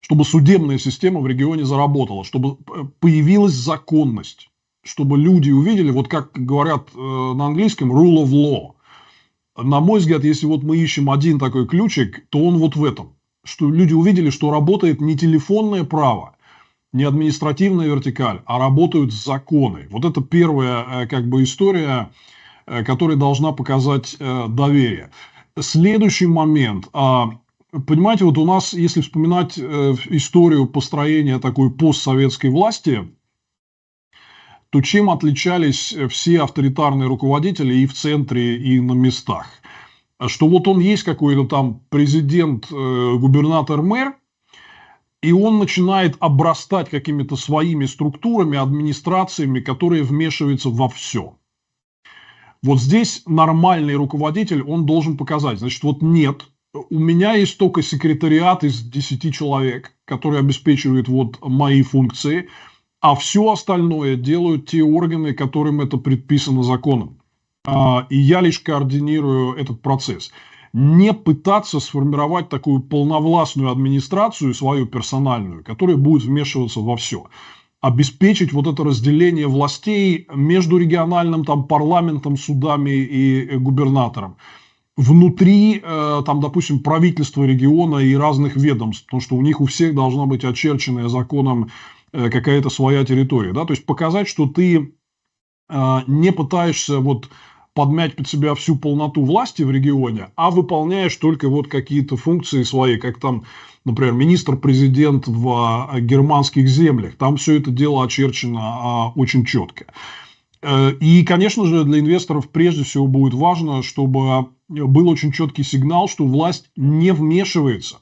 чтобы 0.03 0.25
судебная 0.25 0.79
система 0.79 1.19
в 1.19 1.27
регионе 1.27 1.65
заработала, 1.65 2.23
чтобы 2.23 2.55
появилась 3.01 3.55
законность, 3.55 4.51
чтобы 4.85 5.19
люди 5.19 5.51
увидели, 5.51 5.91
вот 5.91 6.07
как 6.07 6.31
говорят 6.33 6.91
э, 6.95 6.99
на 7.01 7.47
английском, 7.47 7.91
rule 7.91 8.23
of 8.23 8.31
law. 8.31 8.75
На 9.61 9.81
мой 9.81 9.99
взгляд, 9.99 10.23
если 10.23 10.47
вот 10.47 10.63
мы 10.63 10.77
ищем 10.77 11.11
один 11.11 11.41
такой 11.41 11.67
ключик, 11.67 12.25
то 12.31 12.39
он 12.45 12.59
вот 12.59 12.77
в 12.77 12.85
этом. 12.85 13.17
Что 13.43 13.69
люди 13.69 13.95
увидели, 13.95 14.31
что 14.31 14.53
работает 14.53 15.01
не 15.01 15.17
телефонное 15.17 15.83
право, 15.83 16.37
не 16.93 17.05
административная 17.05 17.87
вертикаль, 17.87 18.41
а 18.47 18.59
работают 18.59 19.13
законы. 19.13 19.89
Вот 19.91 20.05
это 20.05 20.21
первая 20.21 21.03
э, 21.03 21.07
как 21.07 21.29
бы 21.29 21.43
история, 21.43 22.11
э, 22.67 22.85
которая 22.85 23.17
должна 23.17 23.53
показать 23.53 24.17
доверие. 24.19 25.11
Следующий 25.59 26.27
момент. 26.27 26.89
А, 26.93 27.31
понимаете, 27.87 28.25
вот 28.25 28.39
у 28.39 28.45
нас, 28.45 28.73
если 28.73 29.01
вспоминать 29.01 29.59
историю 29.59 30.67
построения 30.67 31.39
такой 31.39 31.71
постсоветской 31.71 32.51
власти, 32.51 33.09
то 34.71 34.83
чем 34.83 35.11
отличались 35.11 35.93
э, 35.93 36.09
все 36.09 36.43
авторитарные 36.43 37.09
руководители 37.09 37.75
и 37.75 37.87
в 37.87 37.95
центре, 37.95 38.57
и 38.57 38.81
на 38.81 38.93
местах? 38.93 39.47
Что 40.27 40.49
вот 40.49 40.67
он 40.69 40.81
есть 40.81 41.05
какой-то 41.05 41.45
там 41.45 41.81
президент, 41.91 42.67
э, 42.71 43.17
губернатор, 43.19 43.83
мэр, 43.83 44.15
и 45.23 45.33
он 45.33 45.59
начинает 45.59 46.17
обрастать 46.21 46.91
какими-то 46.91 47.37
своими 47.37 47.87
структурами, 47.87 48.59
администрациями, 48.59 49.61
которые 49.61 50.03
вмешиваются 50.03 50.71
во 50.71 50.89
все. 50.89 51.37
Вот 52.63 52.81
здесь 52.81 53.23
нормальный 53.27 53.95
руководитель, 53.95 54.63
он 54.63 54.87
должен 54.87 55.17
показать, 55.17 55.59
значит, 55.59 55.83
вот 55.83 56.03
нет, 56.03 56.45
у 56.73 56.99
меня 56.99 57.35
есть 57.35 57.57
только 57.59 57.83
секретариат 57.83 58.65
из 58.65 58.81
10 58.81 59.35
человек, 59.35 59.93
который 60.05 60.41
обеспечивает 60.41 61.09
вот 61.09 61.39
мои 61.43 61.83
функции– 61.83 62.49
а 63.01 63.15
все 63.15 63.51
остальное 63.51 64.17
делают 64.17 64.67
те 64.67 64.83
органы, 64.83 65.33
которым 65.33 65.81
это 65.81 65.99
предписано 65.99 66.63
законом. 66.63 67.21
А, 67.65 68.07
и 68.11 68.19
я 68.19 68.41
лишь 68.41 68.61
координирую 68.61 69.55
этот 69.55 69.83
процесс. 69.83 70.33
Не 70.73 71.13
пытаться 71.13 71.81
сформировать 71.81 72.49
такую 72.49 72.81
полновластную 72.81 73.71
администрацию, 73.71 74.55
свою 74.55 74.87
персональную, 74.87 75.65
которая 75.65 75.97
будет 75.97 76.23
вмешиваться 76.23 76.81
во 76.81 76.97
все. 76.97 77.27
Обеспечить 77.81 78.53
вот 78.53 78.67
это 78.67 78.85
разделение 78.85 79.47
властей 79.47 80.27
между 80.35 80.79
региональным 80.79 81.45
там, 81.45 81.65
парламентом, 81.65 82.37
судами 82.37 82.91
и 82.91 83.57
губернатором 83.57 84.37
внутри, 84.97 85.81
э, 85.81 86.23
там, 86.27 86.41
допустим, 86.41 86.81
правительства 86.81 87.45
региона 87.45 87.99
и 87.99 88.17
разных 88.17 88.57
ведомств, 88.57 89.05
потому 89.07 89.21
что 89.21 89.37
у 89.37 89.43
них 89.43 89.61
у 89.61 89.67
всех 89.67 89.95
должна 89.95 90.27
быть 90.27 90.45
очерченная 90.45 91.07
законом 91.07 91.71
Э, 92.13 92.31
какая-то 92.31 92.71
своя 92.71 93.05
территория, 93.05 93.53
да, 93.53 93.67
то 93.67 93.73
есть 93.75 93.85
показать, 93.85 94.29
что 94.29 94.47
ты 94.47 94.95
э, 95.69 95.99
не 96.07 96.33
пытаешься 96.33 97.01
вот 97.01 97.29
подмять 97.79 98.17
под 98.17 98.27
себя 98.27 98.57
всю 98.57 98.75
полноту 98.75 99.25
власти 99.25 99.63
в 99.63 99.71
регионе, 99.71 100.31
а 100.35 100.51
выполняешь 100.51 101.15
только 101.15 101.49
вот 101.49 101.69
какие-то 101.69 102.17
функции 102.17 102.65
свои, 102.65 102.97
как 102.97 103.21
там, 103.21 103.45
например, 103.85 104.15
министр-президент 104.15 105.29
в 105.29 105.89
э, 105.93 106.01
германских 106.01 106.67
землях. 106.67 107.15
Там 107.15 107.37
все 107.37 107.57
это 107.59 107.71
дело 107.71 108.03
очерчено 108.03 108.61
а, 108.61 109.13
очень 109.15 109.45
четко. 109.45 109.87
И, 111.01 111.25
конечно 111.25 111.67
же, 111.67 111.85
для 111.85 112.01
инвесторов 112.01 112.49
прежде 112.49 112.83
всего 112.83 113.07
будет 113.07 113.33
важно, 113.33 113.85
чтобы 113.85 114.49
был 114.69 115.09
очень 115.09 115.31
четкий 115.31 115.63
сигнал, 115.63 116.09
что 116.09 116.25
власть 116.25 116.69
не 116.75 117.13
вмешивается 117.13 117.99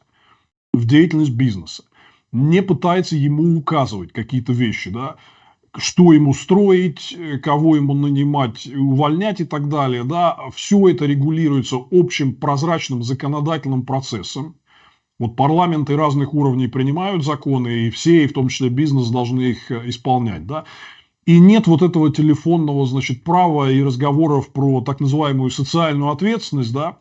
в 0.72 0.86
деятельность 0.86 1.32
бизнеса 1.32 1.84
не 2.32 2.62
пытается 2.62 3.16
ему 3.16 3.58
указывать 3.58 4.12
какие-то 4.12 4.52
вещи, 4.52 4.90
да, 4.90 5.16
что 5.78 6.12
ему 6.12 6.34
строить, 6.34 7.16
кого 7.42 7.76
ему 7.76 7.94
нанимать, 7.94 8.66
увольнять 8.66 9.40
и 9.40 9.44
так 9.44 9.68
далее, 9.68 10.04
да, 10.04 10.36
все 10.54 10.88
это 10.88 11.06
регулируется 11.06 11.76
общим 11.90 12.34
прозрачным 12.34 13.02
законодательным 13.02 13.84
процессом. 13.84 14.56
Вот 15.18 15.34
парламенты 15.34 15.96
разных 15.96 16.34
уровней 16.34 16.68
принимают 16.68 17.24
законы, 17.24 17.86
и 17.86 17.90
все, 17.90 18.24
и 18.24 18.26
в 18.26 18.34
том 18.34 18.48
числе 18.48 18.68
бизнес, 18.68 19.08
должны 19.08 19.40
их 19.42 19.70
э, 19.70 19.88
исполнять, 19.88 20.46
да. 20.46 20.64
И 21.24 21.38
нет 21.38 21.66
вот 21.66 21.82
этого 21.82 22.12
телефонного, 22.12 22.86
значит, 22.86 23.24
права 23.24 23.70
и 23.70 23.82
разговоров 23.82 24.52
про 24.52 24.82
так 24.82 25.00
называемую 25.00 25.50
социальную 25.50 26.10
ответственность, 26.10 26.72
да, 26.72 27.00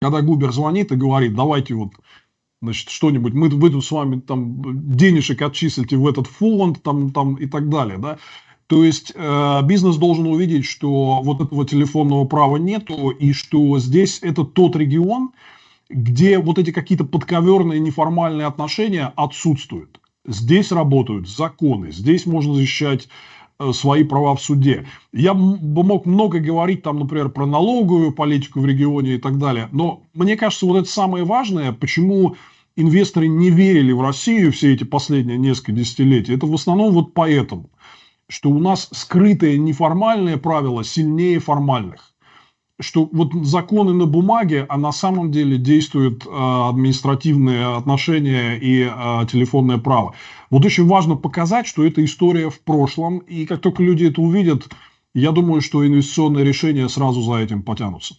когда 0.00 0.22
Губер 0.22 0.52
звонит 0.52 0.92
и 0.92 0.96
говорит, 0.96 1.34
давайте 1.34 1.74
вот 1.74 1.92
значит, 2.60 2.90
что-нибудь, 2.90 3.34
мы, 3.34 3.50
тут 3.50 3.84
с 3.84 3.90
вами 3.90 4.20
там 4.20 4.96
денежек 4.96 5.42
отчислите 5.42 5.96
в 5.96 6.06
этот 6.06 6.26
фонд 6.26 6.82
там, 6.82 7.10
там 7.10 7.34
и 7.36 7.46
так 7.46 7.68
далее, 7.68 7.98
да. 7.98 8.18
То 8.66 8.84
есть 8.84 9.12
э, 9.14 9.62
бизнес 9.64 9.96
должен 9.96 10.26
увидеть, 10.26 10.66
что 10.66 11.22
вот 11.22 11.40
этого 11.40 11.64
телефонного 11.64 12.24
права 12.24 12.56
нету, 12.56 13.10
и 13.10 13.32
что 13.32 13.78
здесь 13.78 14.18
это 14.22 14.44
тот 14.44 14.76
регион, 14.76 15.30
где 15.88 16.38
вот 16.38 16.58
эти 16.58 16.70
какие-то 16.70 17.04
подковерные 17.04 17.80
неформальные 17.80 18.46
отношения 18.46 19.10
отсутствуют. 19.16 20.00
Здесь 20.26 20.70
работают 20.70 21.28
законы, 21.28 21.92
здесь 21.92 22.26
можно 22.26 22.54
защищать 22.54 23.08
свои 23.72 24.04
права 24.04 24.36
в 24.36 24.42
суде. 24.42 24.86
Я 25.12 25.34
бы 25.34 25.82
мог 25.82 26.06
много 26.06 26.38
говорить, 26.38 26.82
там, 26.82 27.00
например, 27.00 27.28
про 27.30 27.44
налоговую 27.44 28.12
политику 28.12 28.60
в 28.60 28.66
регионе 28.66 29.14
и 29.14 29.18
так 29.18 29.38
далее, 29.38 29.68
но 29.72 30.04
мне 30.14 30.36
кажется, 30.36 30.66
вот 30.66 30.78
это 30.78 30.88
самое 30.88 31.24
важное, 31.24 31.72
почему 31.72 32.36
инвесторы 32.76 33.26
не 33.26 33.50
верили 33.50 33.90
в 33.90 34.00
Россию 34.00 34.52
все 34.52 34.72
эти 34.72 34.84
последние 34.84 35.38
несколько 35.38 35.72
десятилетий, 35.72 36.34
это 36.34 36.46
в 36.46 36.54
основном 36.54 36.92
вот 36.92 37.14
поэтому, 37.14 37.70
что 38.28 38.50
у 38.50 38.60
нас 38.60 38.88
скрытые 38.92 39.58
неформальные 39.58 40.36
правила 40.36 40.84
сильнее 40.84 41.40
формальных. 41.40 42.07
Что 42.80 43.08
вот 43.10 43.32
законы 43.44 43.92
на 43.92 44.06
бумаге, 44.06 44.64
а 44.68 44.78
на 44.78 44.92
самом 44.92 45.32
деле 45.32 45.58
действуют 45.58 46.24
э, 46.24 46.28
административные 46.30 47.76
отношения 47.76 48.56
и 48.56 48.82
э, 48.82 49.26
телефонное 49.26 49.78
право. 49.78 50.14
Вот 50.50 50.64
очень 50.64 50.86
важно 50.86 51.16
показать, 51.16 51.66
что 51.66 51.84
это 51.84 52.04
история 52.04 52.50
в 52.50 52.60
прошлом, 52.60 53.18
и 53.18 53.46
как 53.46 53.60
только 53.60 53.82
люди 53.82 54.04
это 54.04 54.20
увидят, 54.20 54.68
я 55.12 55.32
думаю, 55.32 55.60
что 55.60 55.84
инвестиционные 55.84 56.44
решения 56.44 56.88
сразу 56.88 57.20
за 57.22 57.38
этим 57.38 57.62
потянутся. 57.62 58.14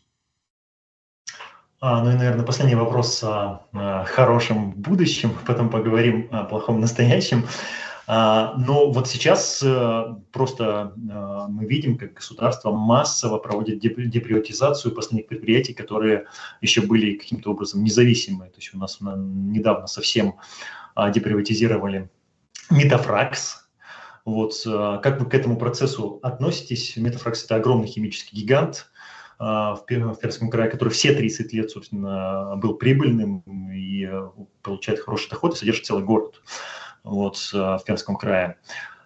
А, 1.82 2.04
ну 2.04 2.12
и, 2.12 2.16
наверное, 2.16 2.46
последний 2.46 2.76
вопрос 2.76 3.24
о, 3.24 3.62
о 3.72 4.04
хорошем 4.04 4.72
будущем, 4.72 5.32
потом 5.46 5.70
поговорим 5.70 6.28
о 6.32 6.44
плохом 6.44 6.82
настоящем. 6.82 7.46
А, 8.12 8.56
но 8.58 8.92
вот 8.92 9.08
сейчас 9.08 9.62
а, 9.64 10.20
просто 10.32 10.96
а, 11.12 11.48
мы 11.48 11.66
видим, 11.66 11.96
как 11.96 12.16
государство 12.16 12.72
массово 12.72 13.38
проводит 13.38 13.78
деприватизацию 13.78 14.96
последних 14.96 15.28
предприятий, 15.28 15.76
которые 15.76 16.26
еще 16.60 16.82
были 16.82 17.18
каким-то 17.18 17.52
образом 17.52 17.84
независимые. 17.84 18.50
То 18.50 18.58
есть 18.58 18.74
у 18.74 18.80
нас 18.80 18.98
недавно 19.00 19.86
совсем 19.86 20.38
а, 20.96 21.12
деприватизировали 21.12 22.10
Метафракс. 22.72 23.70
Вот, 24.26 24.54
а, 24.66 24.98
как 24.98 25.20
вы 25.20 25.30
к 25.30 25.36
этому 25.36 25.60
процессу 25.60 26.20
относитесь? 26.24 26.98
Метафракс– 26.98 27.44
это 27.46 27.58
огромный 27.58 27.88
химический 27.88 28.40
гигант, 28.40 28.90
а, 29.38 29.76
в 29.76 29.86
Пермском 29.86 30.50
крае, 30.50 30.72
который 30.72 30.90
все 30.90 31.14
30 31.14 31.54
лет, 31.54 31.70
собственно, 31.70 32.56
был 32.56 32.74
прибыльным 32.74 33.44
и 33.72 34.06
э, 34.06 34.30
получает 34.64 35.00
хороший 35.00 35.30
доход 35.30 35.54
и 35.54 35.58
содержит 35.58 35.86
целый 35.86 36.04
город 36.04 36.42
вот, 37.04 37.38
а, 37.54 37.78
в 37.78 37.84
Пермском 37.84 38.16
крае. 38.16 38.58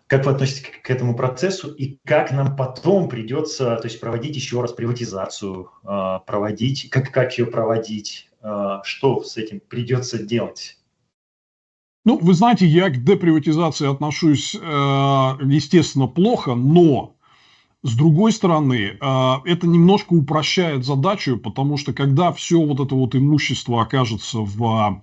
Как 0.08 0.26
вы 0.26 0.32
относитесь 0.32 0.66
к, 0.84 0.90
этому 0.90 1.16
процессу 1.16 1.72
и 1.72 1.98
как 2.06 2.32
нам 2.32 2.56
потом 2.56 3.10
придется 3.10 3.78
то 3.78 3.86
есть, 3.86 4.00
проводить 4.00 4.36
еще 4.36 4.62
раз 4.62 4.74
приватизацию, 4.74 5.72
а, 5.84 6.20
проводить, 6.20 6.90
как, 6.90 7.12
как 7.12 7.38
ее 7.38 7.46
проводить, 7.46 8.30
что 8.84 9.24
с 9.24 9.38
этим 9.38 9.62
придется 9.62 10.22
делать? 10.22 10.78
Ну, 12.04 12.18
вы 12.18 12.34
знаете, 12.34 12.66
я 12.66 12.90
к 12.90 13.02
деприватизации 13.02 13.90
отношусь, 13.90 14.54
э, 14.54 14.60
естественно, 14.60 16.08
плохо, 16.08 16.54
но 16.54 17.16
с 17.84 17.96
другой 17.96 18.34
стороны, 18.34 18.98
это 19.00 19.68
немножко 19.68 20.14
упрощает 20.14 20.86
задачу, 20.86 21.38
потому 21.38 21.78
что 21.78 21.94
когда 21.94 22.32
все 22.32 22.62
вот 22.62 22.80
это 22.80 22.96
вот 22.96 23.14
имущество 23.14 23.82
окажется 23.82 24.40
в 24.40 25.02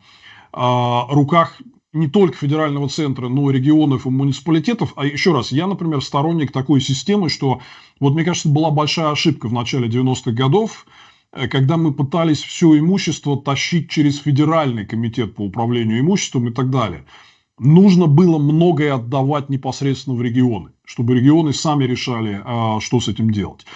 руках 0.53 1.61
не 1.93 2.09
только 2.09 2.37
федерального 2.37 2.89
центра, 2.89 3.29
но 3.29 3.51
и 3.51 3.55
регионов 3.55 4.07
и 4.07 4.11
муниципалитетов. 4.11 4.93
А 4.97 5.05
еще 5.05 5.33
раз, 5.33 5.53
я, 5.53 5.67
например, 5.67 6.03
сторонник 6.03 6.53
такой 6.53 6.81
системы, 6.81 7.29
что 7.29 7.61
вот 7.99 8.15
мне 8.15 8.25
кажется, 8.25 8.49
была 8.49 8.71
большая 8.71 9.11
ошибка 9.11 9.49
в 9.49 9.53
начале 9.53 9.89
90-х 9.89 10.31
годов, 10.33 10.87
э, 11.33 11.49
когда 11.49 11.77
мы 11.77 11.93
пытались 11.93 12.43
все 12.43 12.79
имущество 12.79 13.41
тащить 13.41 13.91
через 13.91 14.19
федеральный 14.19 14.87
комитет 14.87 15.35
по 15.35 15.43
управлению 15.43 16.01
имуществом 16.01 16.49
и 16.49 16.53
так 16.53 16.71
далее 16.71 17.05
нужно 17.61 18.07
было 18.07 18.39
многое 18.39 18.95
отдавать 18.95 19.51
непосредственно 19.51 20.17
в 20.17 20.23
регионы, 20.23 20.71
чтобы 20.85 21.15
регионы 21.15 21.53
сами 21.53 21.85
решали, 21.85 22.41
а, 22.45 22.81
что 22.81 23.01
с 23.01 23.09
этим 23.09 23.31
делать. 23.31 23.67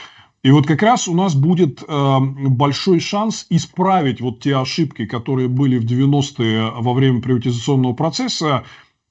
И 0.45 0.51
вот 0.51 0.67
как 0.67 0.83
раз 0.83 1.09
у 1.09 1.15
нас 1.15 1.35
будет 1.35 1.83
э, 1.83 2.19
большой 2.21 3.01
шанс 3.01 3.47
исправить 3.49 4.21
вот 4.21 4.41
те 4.41 4.55
ошибки, 4.57 5.07
которые 5.07 5.49
были 5.49 5.79
в 5.79 5.87
90-е 5.87 6.71
во 6.83 6.93
время 6.93 7.23
приватизационного 7.23 7.95
процесса. 7.95 8.65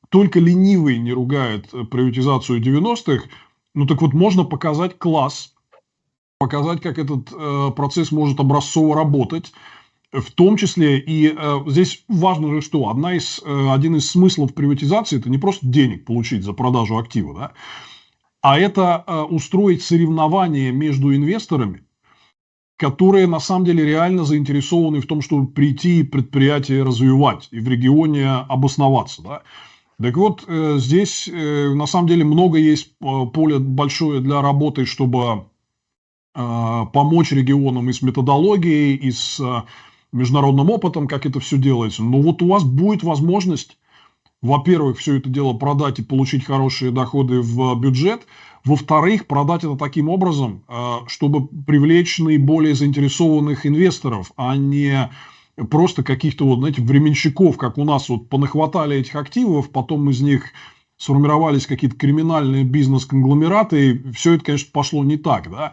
Только 0.09 0.39
ленивый 0.39 0.99
не 0.99 1.11
ругает 1.11 1.71
приватизацию 1.89 2.61
90-х. 2.61 3.23
Ну 3.73 3.87
так 3.87 4.03
вот, 4.03 4.13
можно 4.13 4.43
показать 4.43 4.99
класс, 4.99 5.55
показать, 6.37 6.81
как 6.81 6.99
этот 6.99 7.33
э, 7.33 7.71
процесс 7.75 8.11
может 8.11 8.39
образцово 8.39 8.95
работать. 8.95 9.53
В 10.11 10.31
том 10.31 10.55
числе, 10.55 10.99
и 10.99 11.33
э, 11.35 11.59
здесь 11.65 12.03
важно 12.07 12.53
же 12.53 12.61
что, 12.61 12.89
одна 12.89 13.15
из, 13.15 13.41
э, 13.43 13.69
один 13.71 13.95
из 13.95 14.11
смыслов 14.11 14.53
приватизации– 14.53 15.17
это 15.19 15.31
не 15.31 15.39
просто 15.39 15.65
денег 15.65 16.05
получить 16.05 16.43
за 16.43 16.53
продажу 16.53 16.95
актива, 16.99 17.33
да, 17.33 17.51
а 18.43 18.59
это 18.59 19.05
э, 19.07 19.21
устроить 19.21 19.81
соревнование 19.81 20.73
между 20.73 21.15
инвесторами, 21.15 21.85
которые 22.77 23.25
на 23.25 23.39
самом 23.39 23.63
деле 23.63 23.85
реально 23.85 24.25
заинтересованы 24.25 24.99
в 24.99 25.07
том, 25.07 25.21
чтобы 25.21 25.47
прийти 25.47 26.01
и 26.01 26.03
предприятие 26.03 26.83
развивать 26.83 27.47
и 27.51 27.61
в 27.61 27.67
регионе 27.69 28.27
обосноваться. 28.27 29.21
Да? 29.21 29.43
Так 30.01 30.17
вот, 30.17 30.43
э, 30.45 30.75
здесь 30.77 31.29
э, 31.29 31.73
на 31.73 31.85
самом 31.85 32.09
деле 32.09 32.25
много 32.25 32.57
есть 32.57 32.97
поле 32.99 33.59
большое 33.59 34.19
для 34.19 34.41
работы, 34.41 34.85
чтобы 34.85 35.45
помочь 36.35 37.31
регионам 37.31 37.91
и 37.91 37.93
с 37.93 38.01
методологией, 38.01 38.95
и 38.95 39.11
с 39.11 39.39
международным 40.11 40.71
опытом, 40.71 41.07
как 41.07 41.27
это 41.27 41.39
все 41.39 41.59
делается. 41.59 42.01
Но 42.01 42.19
вот 42.21 42.41
у 42.41 42.47
вас 42.47 42.63
будет 42.63 43.03
возможность 43.03 43.77
во-первых, 44.43 44.99
все 44.99 45.15
это 45.15 45.29
дело 45.29 45.53
продать 45.53 45.99
и 45.99 46.03
получить 46.03 46.45
хорошие 46.45 46.91
доходы 46.91 47.39
в 47.39 47.79
бюджет. 47.79 48.27
Во-вторых, 48.65 49.25
продать 49.25 49.63
это 49.63 49.77
таким 49.77 50.09
образом, 50.09 50.63
э, 50.67 50.97
чтобы 51.07 51.47
привлечь 51.47 52.19
наиболее 52.19 52.75
заинтересованных 52.75 53.65
инвесторов, 53.65 54.33
а 54.35 54.57
не 54.57 55.09
просто 55.69 56.03
каких-то 56.03 56.45
вот, 56.45 56.59
знаете, 56.59 56.81
временщиков, 56.81 57.57
как 57.57 57.77
у 57.77 57.85
нас 57.85 58.09
вот 58.09 58.27
понахватали 58.27 58.97
этих 58.97 59.15
активов, 59.15 59.69
потом 59.69 60.09
из 60.09 60.19
них 60.19 60.51
сформировались 60.97 61.65
какие-то 61.65 61.95
криминальные 61.95 62.65
бизнес-конгломераты, 62.65 63.91
и 63.91 64.11
все 64.11 64.33
это, 64.33 64.43
конечно, 64.43 64.69
пошло 64.73 65.05
не 65.05 65.15
так, 65.15 65.49
да. 65.49 65.71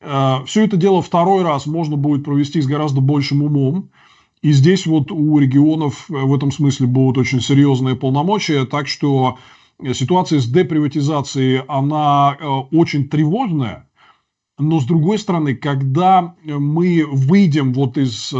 Э, 0.00 0.44
все 0.46 0.64
это 0.64 0.76
дело 0.76 1.02
второй 1.02 1.42
раз 1.42 1.66
можно 1.66 1.96
будет 1.96 2.24
провести 2.24 2.60
с 2.60 2.66
гораздо 2.66 3.00
большим 3.00 3.42
умом, 3.42 3.90
и 4.44 4.52
здесь 4.52 4.84
вот 4.84 5.10
у 5.10 5.38
регионов 5.38 6.04
э, 6.10 6.12
в 6.12 6.34
этом 6.34 6.52
смысле 6.52 6.86
будут 6.86 7.16
очень 7.16 7.40
серьезные 7.40 7.96
полномочия, 7.96 8.66
так 8.66 8.88
что 8.88 9.38
э, 9.82 9.94
ситуация 9.94 10.38
с 10.38 10.46
деприватизацией, 10.46 11.62
она 11.66 12.36
э, 12.38 12.46
очень 12.46 13.08
тревожная, 13.08 13.88
но 14.58 14.80
с 14.80 14.84
другой 14.84 15.18
стороны, 15.18 15.56
когда 15.56 16.34
мы 16.44 17.06
выйдем 17.10 17.72
вот 17.72 17.96
из 17.96 18.34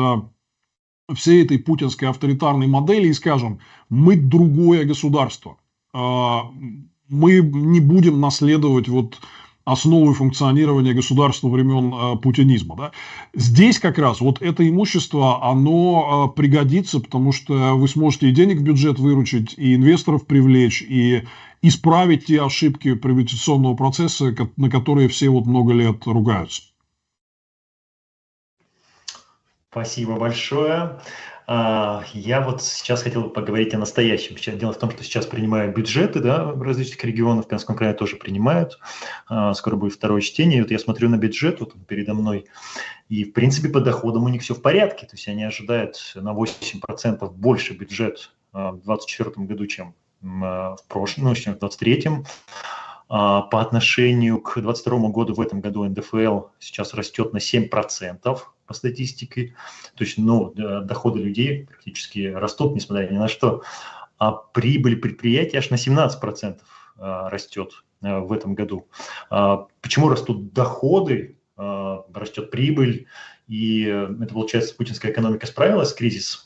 всей 1.15 1.43
этой 1.43 1.59
путинской 1.59 2.09
авторитарной 2.09 2.67
модели 2.67 3.09
и 3.09 3.15
скажем, 3.15 3.59
мы 3.89 4.17
другое 4.17 4.85
государство, 4.85 5.57
мы 5.93 7.41
не 7.41 7.81
будем 7.81 8.21
наследовать 8.21 8.89
вот 8.89 9.19
основы 9.65 10.13
функционирования 10.15 10.93
государства 10.93 11.49
времен 11.49 11.93
э, 11.93 12.17
путинизма. 12.19 12.77
Да? 12.77 12.93
Здесь 13.35 13.79
как 13.79 13.99
раз 13.99 14.21
вот 14.21 14.43
это 14.43 14.69
имущество, 14.69 15.43
оно 15.49 16.33
э, 16.33 16.37
пригодится, 16.37 17.01
потому 17.01 17.33
что 17.33 17.75
вы 17.75 17.89
сможете 17.89 18.29
и 18.29 18.33
денег 18.33 18.59
в 18.59 18.63
бюджет 18.63 18.99
выручить, 18.99 19.55
и 19.57 19.75
инвесторов 19.75 20.27
привлечь, 20.27 20.83
и 20.83 21.25
исправить 21.63 22.27
те 22.27 22.43
ошибки 22.43 22.95
приватизационного 22.95 23.75
процесса, 23.75 24.35
на 24.57 24.69
которые 24.69 25.09
все 25.09 25.31
вот 25.31 25.47
много 25.47 25.73
лет 25.73 26.07
ругаются. 26.07 26.63
Спасибо 29.71 30.17
большое. 30.17 31.01
А, 31.47 32.05
я 32.15 32.41
вот 32.41 32.63
сейчас 32.63 33.03
хотел 33.03 33.29
поговорить 33.29 33.75
о 33.75 33.79
настоящем. 33.79 34.37
Дело 34.59 34.73
в 34.73 34.79
том, 34.79 34.91
что 34.91 35.05
сейчас 35.05 35.27
принимают 35.27 35.77
бюджеты 35.77 36.21
да, 36.21 36.53
различных 36.53 37.05
регионах, 37.05 37.45
в 37.45 37.49
Пермском 37.49 37.77
крае 37.77 37.95
тоже 37.95 38.17
принимают. 38.17 38.79
А, 39.29 39.53
скоро 39.55 39.77
будет 39.77 39.95
второе 39.95 40.23
чтение. 40.23 40.59
И 40.59 40.63
вот 40.63 40.71
я 40.71 40.79
смотрю 40.79 41.09
на 41.09 41.17
бюджет 41.17 41.61
вот 41.61 41.75
передо 41.87 42.15
мной, 42.15 42.47
и 43.09 43.25
в 43.25 43.33
принципе 43.33 43.69
по 43.69 43.81
доходам 43.81 44.25
у 44.25 44.29
них 44.29 44.43
все 44.43 44.55
в 44.55 44.63
порядке. 44.63 45.07
То 45.07 45.17
есть 45.17 45.29
они 45.29 45.45
ожидают 45.45 45.97
на 46.15 46.33
8% 46.33 47.31
больше 47.31 47.75
бюджет 47.75 48.31
а, 48.53 48.71
в 48.71 48.83
2024 48.85 49.47
году, 49.47 49.67
чем 49.67 49.95
в 50.23 50.79
прошлом, 50.89 51.25
ну, 51.25 51.35
чем 51.35 51.55
в 51.55 51.59
2023. 51.59 52.25
По 53.07 53.61
отношению 53.61 54.41
к 54.41 54.55
2022 54.55 55.11
году 55.11 55.35
в 55.35 55.41
этом 55.43 55.61
году 55.61 55.85
НДФЛ 55.85 56.47
сейчас 56.59 56.95
растет 56.95 57.35
на 57.35 57.39
7% 57.39 58.39
по 58.67 58.75
статистике. 58.75 59.55
То 59.95 60.05
есть, 60.05 60.19
ну, 60.19 60.53
доходы 60.55 61.21
людей 61.21 61.67
практически 61.67 62.27
растут, 62.29 62.75
несмотря 62.75 63.09
ни 63.09 63.17
на 63.17 63.29
что. 63.29 63.63
А 64.19 64.33
прибыль 64.33 64.97
предприятия 64.97 65.59
аж 65.59 65.71
на 65.71 65.75
17% 65.75 66.61
а, 66.97 67.31
растет 67.31 67.85
а, 68.01 68.21
в 68.21 68.33
этом 68.33 68.55
году. 68.55 68.89
А, 69.31 69.67
почему 69.81 70.09
растут 70.09 70.53
доходы, 70.53 71.39
растет 71.57 72.51
прибыль, 72.51 73.07
и 73.47 73.87
э, 73.87 74.09
это, 74.23 74.35
получается, 74.35 74.75
путинская 74.75 75.13
экономика 75.13 75.47
справилась 75.47 75.91
с 75.91 75.95
кризисом? 75.95 76.41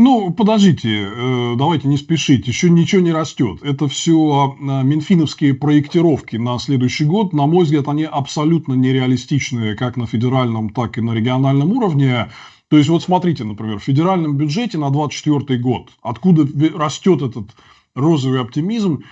Ну, 0.00 0.32
подождите, 0.32 0.88
э, 1.14 1.54
давайте 1.58 1.86
не 1.86 1.98
спешить, 1.98 2.48
еще 2.48 2.70
ничего 2.70 3.02
не 3.02 3.12
растет. 3.12 3.58
Это 3.62 3.86
все 3.86 4.56
а, 4.58 4.82
минфиновские 4.82 5.52
проектировки 5.52 6.36
на 6.36 6.58
следующий 6.58 7.04
год. 7.04 7.34
На 7.34 7.46
мой 7.46 7.64
взгляд, 7.64 7.86
они 7.86 8.04
абсолютно 8.04 8.72
нереалистичные 8.72 9.76
как 9.76 9.98
на 9.98 10.06
федеральном, 10.06 10.70
так 10.70 10.96
и 10.96 11.02
на 11.02 11.12
региональном 11.12 11.72
уровне. 11.72 12.30
То 12.68 12.78
есть, 12.78 12.88
вот 12.88 13.02
смотрите, 13.02 13.44
например, 13.44 13.78
в 13.78 13.84
федеральном 13.84 14.38
бюджете 14.38 14.78
на 14.78 14.90
2024 14.90 15.60
год, 15.60 15.90
откуда 16.00 16.48
растет 16.78 17.20
этот 17.20 17.50
розовый 17.94 18.40
оптимизм, 18.40 19.04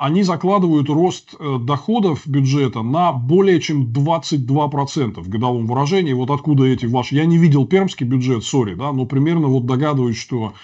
они 0.00 0.22
закладывают 0.22 0.88
рост 0.88 1.34
э, 1.38 1.58
доходов 1.60 2.26
бюджета 2.26 2.82
на 2.82 3.12
более 3.12 3.60
чем 3.60 3.84
22% 3.84 5.20
в 5.20 5.28
годовом 5.28 5.66
выражении. 5.66 6.14
Вот 6.14 6.30
откуда 6.30 6.64
эти 6.64 6.86
ваши... 6.86 7.14
Я 7.14 7.26
не 7.26 7.36
видел 7.36 7.66
пермский 7.66 8.06
бюджет, 8.06 8.44
сори, 8.44 8.74
да, 8.74 8.92
но 8.92 9.04
примерно 9.04 9.48
вот 9.48 9.66
догадываюсь, 9.66 10.16
что 10.16 10.54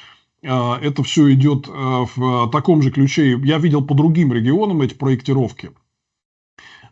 э, 0.42 0.48
это 0.48 1.02
все 1.02 1.30
идет 1.34 1.68
э, 1.68 2.06
в 2.16 2.50
таком 2.50 2.80
же 2.80 2.90
ключе. 2.90 3.38
Я 3.44 3.58
видел 3.58 3.84
по 3.84 3.94
другим 3.94 4.32
регионам 4.32 4.80
эти 4.80 4.94
проектировки. 4.94 5.72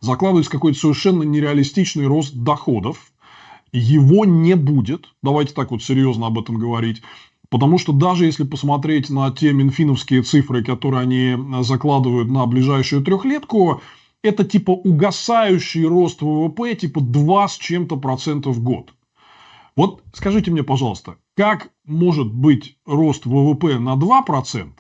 Закладывается 0.01 0.51
какой-то 0.51 0.79
совершенно 0.79 1.22
нереалистичный 1.22 2.07
рост 2.07 2.35
доходов. 2.35 3.12
Его 3.72 4.27
не 4.27 4.55
будет. 4.55 5.09
Давайте 5.22 5.55
так 5.55 5.70
вот 5.70 5.83
серьезно 5.83 6.27
об 6.27 6.38
этом 6.38 6.59
говорить. 6.59 7.01
Потому 7.53 7.77
что 7.77 7.93
даже 7.93 8.25
если 8.25 8.45
посмотреть 8.45 9.11
на 9.11 9.31
те 9.31 9.53
минфиновские 9.53 10.23
цифры, 10.23 10.65
которые 10.65 11.03
они 11.03 11.37
э, 11.37 11.62
закладывают 11.62 12.31
на 12.31 12.47
ближайшую 12.47 13.05
трехлетку, 13.05 13.83
это 14.23 14.43
типа 14.43 14.71
угасающий 14.71 15.85
рост 15.85 16.23
ВВП, 16.23 16.75
типа 16.75 17.03
2 17.03 17.49
с 17.49 17.59
чем-то 17.59 17.99
процентов 17.99 18.57
в 18.57 18.62
год. 18.62 18.95
Вот 19.77 20.03
скажите 20.15 20.51
мне, 20.51 20.62
пожалуйста, 20.62 21.17
как 21.37 21.69
может 21.85 22.33
быть 22.33 22.79
рост 22.87 23.27
ВВП 23.27 23.79
на 23.79 23.97
2%, 23.97 24.71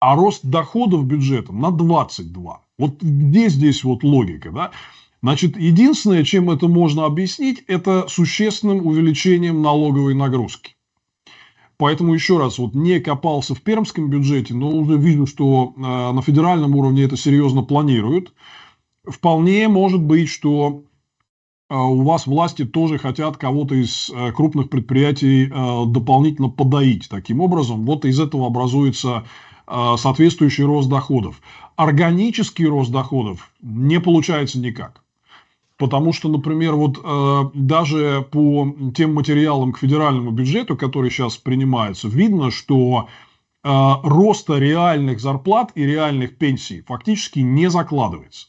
а 0.00 0.16
рост 0.16 0.46
доходов 0.46 1.04
бюджета 1.04 1.52
на 1.52 1.66
22%? 1.66 2.54
Вот 2.78 3.02
где 3.02 3.50
здесь 3.50 3.84
вот 3.84 4.02
логика, 4.02 4.50
да? 4.50 4.70
Значит, 5.22 5.58
единственное, 5.58 6.24
чем 6.24 6.50
это 6.50 6.68
можно 6.68 7.04
объяснить, 7.04 7.64
это 7.66 8.06
существенным 8.08 8.86
увеличением 8.86 9.60
налоговой 9.60 10.14
нагрузки. 10.14 10.75
Поэтому 11.78 12.14
еще 12.14 12.38
раз, 12.38 12.58
вот 12.58 12.74
не 12.74 13.00
копался 13.00 13.54
в 13.54 13.60
пермском 13.60 14.08
бюджете, 14.08 14.54
но 14.54 14.70
уже 14.70 14.96
вижу, 14.96 15.26
что 15.26 15.74
э, 15.76 15.80
на 15.80 16.22
федеральном 16.22 16.74
уровне 16.74 17.02
это 17.02 17.16
серьезно 17.16 17.62
планируют. 17.62 18.32
Вполне 19.04 19.68
может 19.68 20.02
быть, 20.02 20.30
что 20.30 20.84
э, 21.68 21.76
у 21.76 22.02
вас 22.02 22.26
власти 22.26 22.64
тоже 22.64 22.96
хотят 22.98 23.36
кого-то 23.36 23.74
из 23.74 24.10
э, 24.10 24.32
крупных 24.32 24.70
предприятий 24.70 25.46
дополнительно 25.46 26.48
подоить. 26.48 27.08
Таким 27.10 27.40
образом, 27.40 27.84
вот 27.84 28.04
из 28.04 28.18
этого 28.18 28.46
образуется 28.46 29.24
соответствующий 29.68 30.62
рост 30.62 30.88
доходов. 30.88 31.40
Органический 31.74 32.66
рост 32.66 32.92
доходов 32.92 33.50
не 33.60 33.98
получается 33.98 34.60
никак. 34.60 35.02
Потому 35.78 36.14
что, 36.14 36.28
например, 36.28 36.74
вот 36.74 36.98
э, 37.02 37.42
даже 37.52 38.26
по 38.30 38.74
тем 38.94 39.14
материалам 39.14 39.72
к 39.72 39.78
федеральному 39.78 40.30
бюджету, 40.30 40.76
которые 40.76 41.10
сейчас 41.10 41.36
принимаются, 41.36 42.08
видно, 42.08 42.50
что 42.50 43.08
э, 43.62 43.92
роста 44.02 44.58
реальных 44.58 45.20
зарплат 45.20 45.72
и 45.74 45.84
реальных 45.84 46.38
пенсий 46.38 46.80
фактически 46.80 47.40
не 47.40 47.68
закладывается. 47.68 48.48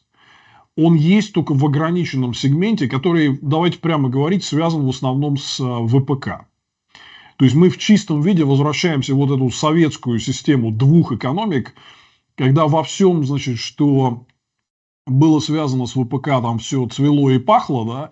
Он 0.77 0.95
есть 0.95 1.33
только 1.33 1.53
в 1.53 1.65
ограниченном 1.65 2.33
сегменте, 2.33 2.87
который, 2.87 3.37
давайте 3.41 3.79
прямо 3.79 4.07
говорить, 4.07 4.45
связан 4.45 4.85
в 4.85 4.89
основном 4.89 5.35
с 5.35 5.59
э, 5.59 5.87
ВПК. 5.87 6.47
То 7.37 7.45
есть 7.45 7.55
мы 7.55 7.69
в 7.69 7.77
чистом 7.77 8.21
виде 8.21 8.45
возвращаемся 8.45 9.13
в 9.13 9.17
вот 9.17 9.31
эту 9.31 9.49
советскую 9.49 10.19
систему 10.19 10.71
двух 10.71 11.11
экономик, 11.11 11.75
когда 12.35 12.67
во 12.67 12.83
всем, 12.83 13.25
значит, 13.25 13.57
что 13.59 14.25
было 15.07 15.39
связано 15.39 15.85
с 15.85 15.93
ВПК, 15.93 16.27
там 16.27 16.59
все 16.59 16.85
цвело 16.87 17.29
и 17.31 17.39
пахло, 17.39 17.85
да, 17.85 18.09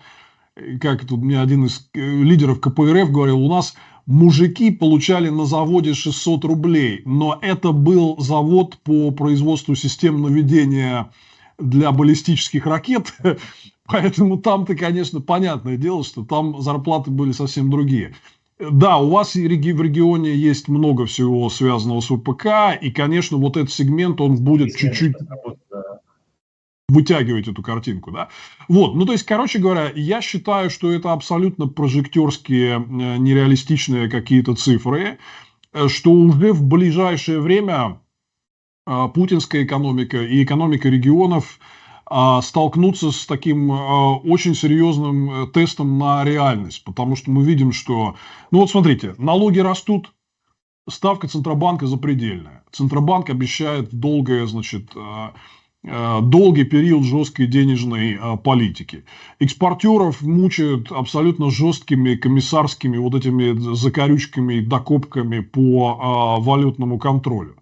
как 0.79 1.05
тут 1.05 1.21
мне 1.21 1.39
один 1.39 1.65
из 1.65 1.89
э, 1.93 1.99
лидеров 1.99 2.61
КПРФ 2.61 3.11
говорил, 3.11 3.39
у 3.39 3.49
нас 3.49 3.75
мужики 4.05 4.71
получали 4.71 5.29
на 5.29 5.45
заводе 5.45 5.93
600 5.93 6.45
рублей, 6.45 7.01
но 7.05 7.37
это 7.41 7.71
был 7.71 8.17
завод 8.19 8.77
по 8.83 9.11
производству 9.11 9.75
систем 9.75 10.21
наведения 10.21 11.11
для 11.59 11.91
баллистических 11.91 12.65
ракет, 12.65 13.13
поэтому 13.85 14.37
там-то, 14.37 14.75
конечно, 14.75 15.21
понятное 15.21 15.77
дело, 15.77 16.03
что 16.03 16.23
там 16.23 16.61
зарплаты 16.61 17.11
были 17.11 17.31
совсем 17.31 17.69
другие. 17.69 18.15
Да, 18.57 18.99
у 18.99 19.09
вас 19.09 19.35
в 19.35 19.37
регионе 19.37 20.33
есть 20.33 20.69
много 20.69 21.05
всего 21.05 21.49
связанного 21.49 21.99
с 21.99 22.05
ВПК, 22.05 22.47
и, 22.81 22.89
конечно, 22.89 23.35
вот 23.35 23.57
этот 23.57 23.71
сегмент, 23.71 24.21
он 24.21 24.37
будет 24.37 24.77
чуть-чуть 24.77 25.15
вытягивать 26.87 27.47
эту 27.47 27.61
картинку, 27.61 28.11
да. 28.11 28.29
Вот, 28.67 28.95
ну 28.95 29.05
то 29.05 29.13
есть, 29.13 29.25
короче 29.25 29.59
говоря, 29.59 29.91
я 29.95 30.21
считаю, 30.21 30.69
что 30.69 30.91
это 30.91 31.13
абсолютно 31.13 31.67
прожектерские, 31.67 32.75
э, 32.75 33.17
нереалистичные 33.17 34.09
какие-то 34.09 34.55
цифры, 34.55 35.17
э, 35.73 35.87
что 35.87 36.11
уже 36.11 36.53
в 36.53 36.63
ближайшее 36.63 37.39
время 37.39 37.99
э, 38.85 39.07
путинская 39.13 39.63
экономика 39.63 40.21
и 40.21 40.43
экономика 40.43 40.89
регионов 40.89 41.59
столкнутся 42.43 43.09
с 43.09 43.25
таким 43.25 43.71
очень 43.71 44.53
серьезным 44.53 45.51
тестом 45.51 45.97
на 45.97 46.23
реальность, 46.23 46.83
потому 46.83 47.15
что 47.15 47.31
мы 47.31 47.43
видим, 47.43 47.71
что, 47.71 48.15
ну 48.51 48.59
вот 48.59 48.69
смотрите, 48.69 49.15
налоги 49.17 49.57
растут, 49.57 50.13
ставка 50.87 51.27
Центробанка 51.27 51.87
запредельная. 51.87 52.63
Центробанк 52.71 53.31
обещает 53.31 53.91
долгое, 53.91 54.45
значит, 54.45 54.91
долгий 55.85 56.63
период 56.63 57.03
жесткой 57.03 57.45
денежной 57.47 58.13
э, 58.13 58.37
политики. 58.37 59.05
Экспортеров 59.39 60.21
мучают 60.21 60.91
абсолютно 60.91 61.51
жесткими 61.51 62.15
комиссарскими 62.15 62.97
вот 62.97 63.13
этими 63.13 63.75
закорючками, 63.75 64.61
докопками 64.61 65.41
по 65.41 66.39
э, 66.39 66.43
валютному 66.43 66.97
контролю. 66.97 67.55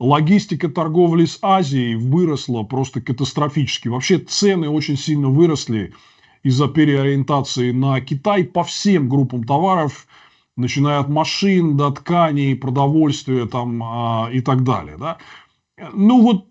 Логистика 0.00 0.68
торговли 0.68 1.26
с 1.26 1.38
Азией 1.42 1.94
выросла 1.94 2.64
просто 2.64 3.00
катастрофически. 3.00 3.88
Вообще 3.88 4.18
цены 4.18 4.68
очень 4.68 4.96
сильно 4.96 5.28
выросли 5.28 5.92
из-за 6.42 6.68
переориентации 6.68 7.70
на 7.70 8.00
Китай 8.00 8.44
по 8.44 8.64
всем 8.64 9.08
группам 9.08 9.44
товаров, 9.44 10.06
начиная 10.56 11.00
от 11.00 11.08
машин 11.08 11.76
до 11.76 11.90
тканей, 11.90 12.56
продовольствия 12.56 13.46
там, 13.46 13.82
и 14.32 14.40
так 14.40 14.64
далее. 14.64 14.96
Да? 14.98 15.18
Ну 15.92 16.22
вот 16.22 16.46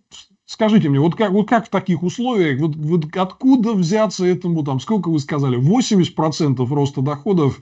Скажите 0.49 0.89
мне, 0.89 0.99
вот 0.99 1.13
как, 1.13 1.29
вот 1.29 1.47
как 1.47 1.67
в 1.67 1.69
таких 1.69 2.01
условиях, 2.01 2.59
вот, 2.59 2.75
вот 2.75 3.15
откуда 3.15 3.73
взяться 3.73 4.25
этому, 4.25 4.63
там, 4.63 4.79
сколько 4.79 5.09
вы 5.09 5.19
сказали, 5.19 5.59
80% 5.59 6.65
роста 6.73 7.01
доходов, 7.01 7.59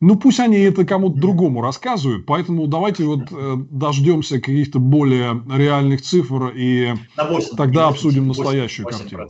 ну 0.00 0.14
пусть 0.14 0.38
они 0.38 0.58
это 0.58 0.86
кому-то 0.86 1.18
другому 1.18 1.60
рассказывают, 1.60 2.26
поэтому 2.26 2.68
давайте 2.68 3.02
вот 3.02 3.32
э, 3.32 3.56
дождемся 3.68 4.40
каких-то 4.40 4.78
более 4.78 5.42
реальных 5.52 6.02
цифр 6.02 6.52
и 6.54 6.94
8, 7.16 7.56
тогда 7.56 7.88
обсудим 7.88 8.28
8, 8.28 8.28
настоящую 8.28 8.86
8%, 8.86 8.90
картину. 8.90 9.28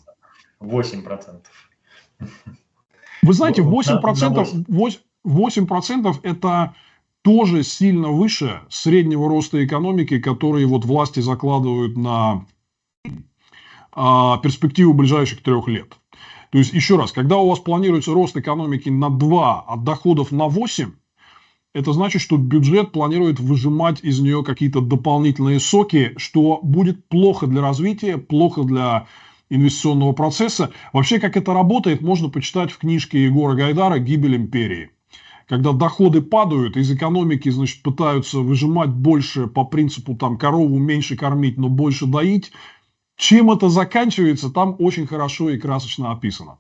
8%. 0.61 1.41
Вы 3.23 3.33
знаете, 3.33 3.63
8%, 3.63 4.65
8, 4.69 4.99
8% 5.25 6.17
это 6.23 6.75
тоже 7.23 7.63
сильно 7.63 8.09
выше 8.09 8.61
среднего 8.69 9.27
роста 9.27 9.65
экономики, 9.65 10.21
которые 10.21 10.67
вот 10.67 10.85
власти 10.85 11.21
закладывают 11.21 11.97
на 11.97 12.45
перспективу 13.95 14.93
ближайших 14.93 15.43
трех 15.43 15.69
лет. 15.69 15.97
То 16.51 16.59
есть, 16.59 16.73
еще 16.73 16.97
раз, 16.97 17.13
когда 17.13 17.39
у 17.39 17.49
вас 17.49 17.61
планируется 17.61 18.13
рост 18.13 18.37
экономики 18.37 18.89
на 18.89 19.09
2, 19.09 19.65
а 19.67 19.77
доходов 19.77 20.33
на 20.33 20.49
8, 20.49 20.91
это 21.73 21.93
значит, 21.93 22.21
что 22.23 22.37
бюджет 22.37 22.91
планирует 22.91 23.39
выжимать 23.39 24.01
из 24.03 24.19
нее 24.19 24.43
какие-то 24.43 24.81
дополнительные 24.81 25.61
соки, 25.61 26.13
что 26.17 26.59
будет 26.63 27.07
плохо 27.09 27.47
для 27.47 27.61
развития, 27.63 28.19
плохо 28.19 28.65
для 28.65 29.07
инвестиционного 29.49 30.13
процесса. 30.13 30.73
Вообще, 30.93 31.21
как 31.21 31.37
это 31.37 31.55
работает, 31.55 32.01
можно 32.01 32.29
почитать 32.29 32.73
в 32.73 32.79
книжке 32.79 33.23
Егора 33.25 33.55
Гайдара 33.55 33.99
«Гибель 33.99 34.35
империи». 34.37 34.91
Когда 35.49 35.73
доходы 35.73 36.23
падают, 36.23 36.77
из 36.77 36.91
экономики 36.93 37.49
значит, 37.49 37.83
пытаются 37.83 38.39
выжимать 38.39 38.91
больше 38.91 39.49
по 39.49 39.65
принципу 39.65 40.15
там, 40.17 40.39
корову 40.39 40.79
меньше 40.79 41.17
кормить, 41.17 41.59
но 41.59 41.69
больше 41.69 42.07
доить– 42.07 42.51
чем 43.21 43.51
это 43.51 43.69
заканчивается, 43.69 44.51
там 44.51 44.77
очень 44.79 45.07
хорошо 45.07 45.51
и 45.51 45.59
красочно 45.59 46.11
описано. 46.11 46.59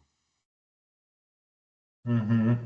Угу. 2.04 2.58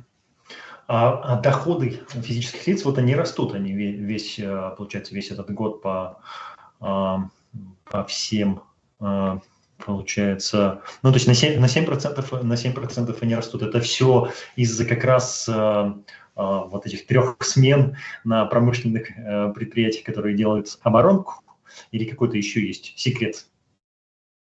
А, 0.89 1.13
а 1.23 1.41
доходы 1.41 2.01
физических 2.09 2.67
лиц, 2.67 2.85
вот 2.85 2.99
они 2.99 3.15
растут, 3.15 3.55
они 3.55 3.73
весь, 3.73 4.39
э, 4.39 4.75
получается, 4.77 5.15
весь 5.15 5.31
этот 5.31 5.51
год 5.53 5.81
по, 5.81 6.19
а, 6.81 7.29
по 7.85 8.05
всем, 8.05 8.63
а, 8.99 9.39
получается, 9.79 10.83
ну, 11.03 11.11
то 11.11 11.17
есть 11.17 11.29
на 11.29 11.35
7, 11.35 11.61
на 11.61 11.69
7%, 11.69 12.43
на 12.43 12.57
7% 12.57 13.17
они 13.21 13.37
растут. 13.37 13.63
Это 13.63 13.81
все 13.81 14.33
из-за 14.57 14.85
как 14.87 15.05
раз 15.05 15.49
вот 16.37 16.85
этих 16.85 17.07
трех 17.07 17.37
смен 17.43 17.97
на 18.25 18.45
промышленных 18.47 19.09
э, 19.17 19.53
предприятиях, 19.53 20.05
которые 20.05 20.37
делают 20.37 20.81
оборонку, 20.83 21.35
или 21.93 22.07
какой-то 22.07 22.37
еще 22.37 22.67
есть 22.67 22.93
секрет 22.97 23.47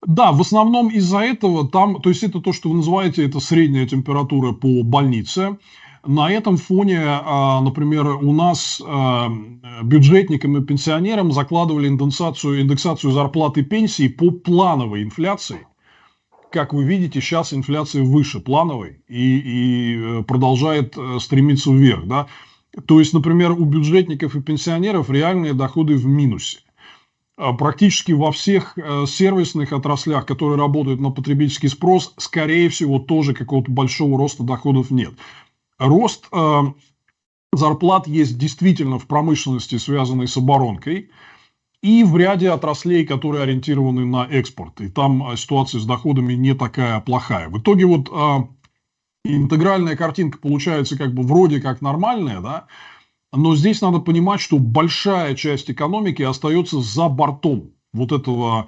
да, 0.05 0.31
в 0.31 0.41
основном 0.41 0.89
из-за 0.89 1.19
этого 1.19 1.67
там, 1.67 2.01
то 2.01 2.09
есть 2.09 2.23
это 2.23 2.41
то, 2.41 2.53
что 2.53 2.69
вы 2.69 2.77
называете, 2.77 3.25
это 3.25 3.39
средняя 3.39 3.87
температура 3.87 4.51
по 4.51 4.83
больнице. 4.83 5.57
На 6.03 6.31
этом 6.31 6.57
фоне, 6.57 6.99
а, 7.05 7.61
например, 7.61 8.07
у 8.07 8.33
нас 8.33 8.81
а, 8.83 9.29
бюджетникам 9.83 10.57
и 10.57 10.65
пенсионерам 10.65 11.31
закладывали 11.31 11.87
индексацию, 11.87 12.61
индексацию 12.61 13.11
зарплаты 13.11 13.59
и 13.61 13.63
пенсий 13.63 14.09
по 14.09 14.31
плановой 14.31 15.03
инфляции. 15.03 15.67
Как 16.51 16.73
вы 16.73 16.83
видите, 16.83 17.21
сейчас 17.21 17.53
инфляция 17.53 18.03
выше 18.03 18.39
плановой 18.39 19.03
и, 19.07 19.37
и 19.37 19.97
э, 19.97 20.23
продолжает 20.23 20.97
э, 20.97 21.19
стремиться 21.21 21.71
вверх. 21.71 22.05
Да? 22.07 22.27
То 22.87 22.99
есть, 22.99 23.13
например, 23.13 23.51
у 23.51 23.63
бюджетников 23.63 24.35
и 24.35 24.41
пенсионеров 24.41 25.09
реальные 25.09 25.53
доходы 25.53 25.95
в 25.95 26.05
минусе. 26.05 26.59
А, 27.41 27.53
практически 27.53 28.11
во 28.11 28.31
всех 28.31 28.77
э, 28.77 29.05
сервисных 29.07 29.73
отраслях, 29.73 30.27
которые 30.27 30.59
работают 30.59 31.01
на 31.01 31.09
потребительский 31.09 31.69
спрос, 31.69 32.13
скорее 32.17 32.69
всего, 32.69 32.99
тоже 32.99 33.33
какого-то 33.33 33.71
большого 33.71 34.15
роста 34.19 34.43
доходов 34.43 34.91
нет. 34.91 35.13
Рост 35.79 36.27
э, 36.31 36.61
зарплат 37.51 38.05
есть 38.05 38.37
действительно 38.37 38.99
в 38.99 39.07
промышленности, 39.07 39.79
связанной 39.79 40.27
с 40.27 40.37
оборонкой, 40.37 41.09
и 41.81 42.03
в 42.03 42.15
ряде 42.15 42.51
отраслей, 42.51 43.07
которые 43.07 43.41
ориентированы 43.41 44.05
на 44.05 44.27
экспорт. 44.29 44.79
И 44.79 44.89
там 44.89 45.31
э, 45.31 45.35
ситуация 45.35 45.81
с 45.81 45.85
доходами 45.85 46.33
не 46.33 46.53
такая 46.53 46.99
плохая. 46.99 47.49
В 47.49 47.57
итоге 47.57 47.87
вот 47.87 48.07
интегральная 49.25 49.95
картинка 49.95 50.37
получается 50.37 50.95
как 50.95 51.15
бы 51.15 51.23
вроде 51.23 51.59
как 51.59 51.81
нормальная, 51.81 52.39
да, 52.39 52.67
но 53.33 53.55
здесь 53.55 53.81
надо 53.81 53.99
понимать, 53.99 54.41
что 54.41 54.57
большая 54.57 55.35
часть 55.35 55.71
экономики 55.71 56.21
остается 56.21 56.81
за 56.81 57.07
бортом 57.07 57.71
вот 57.93 58.11
этого 58.11 58.67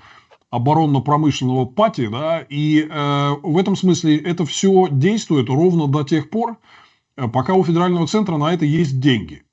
оборонно-промышленного 0.50 1.66
пати, 1.66 2.08
да, 2.08 2.46
и 2.48 2.88
э, 2.88 3.32
в 3.42 3.58
этом 3.58 3.76
смысле 3.76 4.18
это 4.18 4.46
все 4.46 4.88
действует 4.90 5.50
ровно 5.50 5.88
до 5.88 6.04
тех 6.04 6.30
пор, 6.30 6.58
э, 7.18 7.28
пока 7.28 7.56
у 7.56 7.64
федерального 7.64 8.08
центра 8.08 8.38
на 8.38 8.54
это 8.54 8.64
есть 8.64 9.00
деньги. 9.00 9.44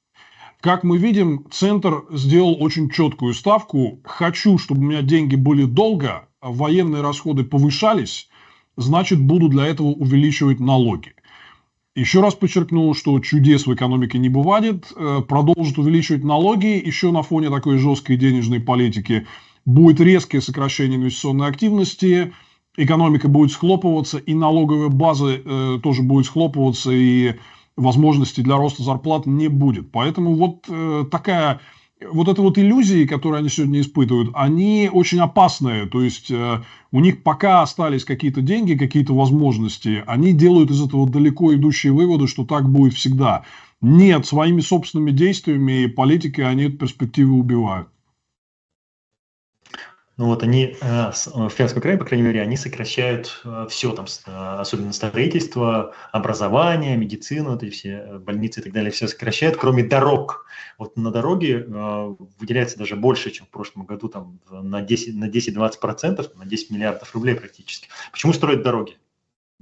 Как 0.60 0.84
мы 0.84 0.98
видим, 0.98 1.46
центр 1.50 2.04
сделал 2.10 2.54
очень 2.62 2.90
четкую 2.90 3.32
ставку. 3.32 4.00
Хочу, 4.04 4.58
чтобы 4.58 4.82
у 4.82 4.84
меня 4.84 5.00
деньги 5.00 5.34
были 5.34 5.64
долго, 5.64 6.28
военные 6.42 7.00
расходы 7.00 7.44
повышались, 7.44 8.28
значит, 8.76 9.20
буду 9.20 9.48
для 9.48 9.66
этого 9.66 9.88
увеличивать 9.88 10.60
налоги. 10.60 11.14
Еще 11.96 12.20
раз 12.20 12.34
подчеркну, 12.34 12.94
что 12.94 13.18
чудес 13.18 13.66
в 13.66 13.74
экономике 13.74 14.18
не 14.18 14.28
бывает. 14.28 14.92
Э, 14.94 15.22
продолжит 15.26 15.76
увеличивать 15.76 16.22
налоги 16.22 16.80
еще 16.84 17.10
на 17.10 17.22
фоне 17.22 17.50
такой 17.50 17.78
жесткой 17.78 18.16
денежной 18.16 18.60
политики. 18.60 19.26
Будет 19.64 20.00
резкое 20.00 20.40
сокращение 20.40 20.98
инвестиционной 20.98 21.48
активности, 21.48 22.32
экономика 22.76 23.26
будет 23.28 23.50
схлопываться, 23.50 24.18
и 24.18 24.34
налоговая 24.34 24.88
база 24.88 25.32
э, 25.44 25.80
тоже 25.82 26.02
будет 26.02 26.26
схлопываться, 26.26 26.92
и 26.92 27.34
возможности 27.76 28.40
для 28.40 28.56
роста 28.56 28.84
зарплат 28.84 29.26
не 29.26 29.48
будет. 29.48 29.90
Поэтому 29.90 30.34
вот 30.36 30.66
э, 30.68 31.04
такая 31.10 31.60
вот 32.08 32.28
это 32.28 32.42
вот 32.42 32.58
иллюзии, 32.58 33.06
которые 33.06 33.40
они 33.40 33.48
сегодня 33.48 33.80
испытывают, 33.80 34.30
они 34.34 34.90
очень 34.92 35.20
опасные. 35.20 35.86
То 35.86 36.02
есть 36.02 36.30
э, 36.30 36.62
у 36.92 37.00
них 37.00 37.22
пока 37.22 37.62
остались 37.62 38.04
какие-то 38.04 38.40
деньги, 38.40 38.74
какие-то 38.74 39.14
возможности, 39.14 40.02
они 40.06 40.32
делают 40.32 40.70
из 40.70 40.82
этого 40.82 41.08
далеко 41.08 41.54
идущие 41.54 41.92
выводы, 41.92 42.26
что 42.26 42.44
так 42.44 42.70
будет 42.70 42.94
всегда. 42.94 43.44
Нет, 43.80 44.26
своими 44.26 44.60
собственными 44.60 45.10
действиями 45.10 45.84
и 45.84 45.88
политикой 45.88 46.42
они 46.42 46.64
эту 46.64 46.78
перспективу 46.78 47.38
убивают. 47.38 47.88
Ну 50.20 50.26
вот 50.26 50.42
они, 50.42 50.76
э, 50.82 51.12
в 51.12 51.54
Пермском 51.56 51.80
крае, 51.80 51.96
по 51.96 52.04
крайней 52.04 52.26
мере, 52.26 52.42
они 52.42 52.58
сокращают 52.58 53.42
все 53.70 53.90
там, 53.92 54.04
особенно 54.26 54.92
строительство, 54.92 55.94
образование, 56.12 56.94
медицину, 56.98 57.52
вот 57.52 57.62
эти 57.62 57.72
все 57.72 58.18
больницы 58.18 58.60
и 58.60 58.64
так 58.64 58.74
далее, 58.74 58.90
все 58.90 59.08
сокращают, 59.08 59.56
кроме 59.56 59.82
дорог. 59.82 60.44
Вот 60.76 60.94
на 60.98 61.10
дороге 61.10 61.64
выделяется 62.38 62.76
даже 62.76 62.96
больше, 62.96 63.30
чем 63.30 63.46
в 63.46 63.48
прошлом 63.48 63.86
году, 63.86 64.10
там 64.10 64.40
на 64.50 64.82
10-20%, 64.82 65.14
на 65.16 65.30
10-20%, 65.30 66.36
на 66.36 66.44
10 66.44 66.70
миллиардов 66.70 67.14
рублей 67.14 67.34
практически. 67.34 67.88
Почему 68.12 68.34
строят 68.34 68.62
дороги? 68.62 68.98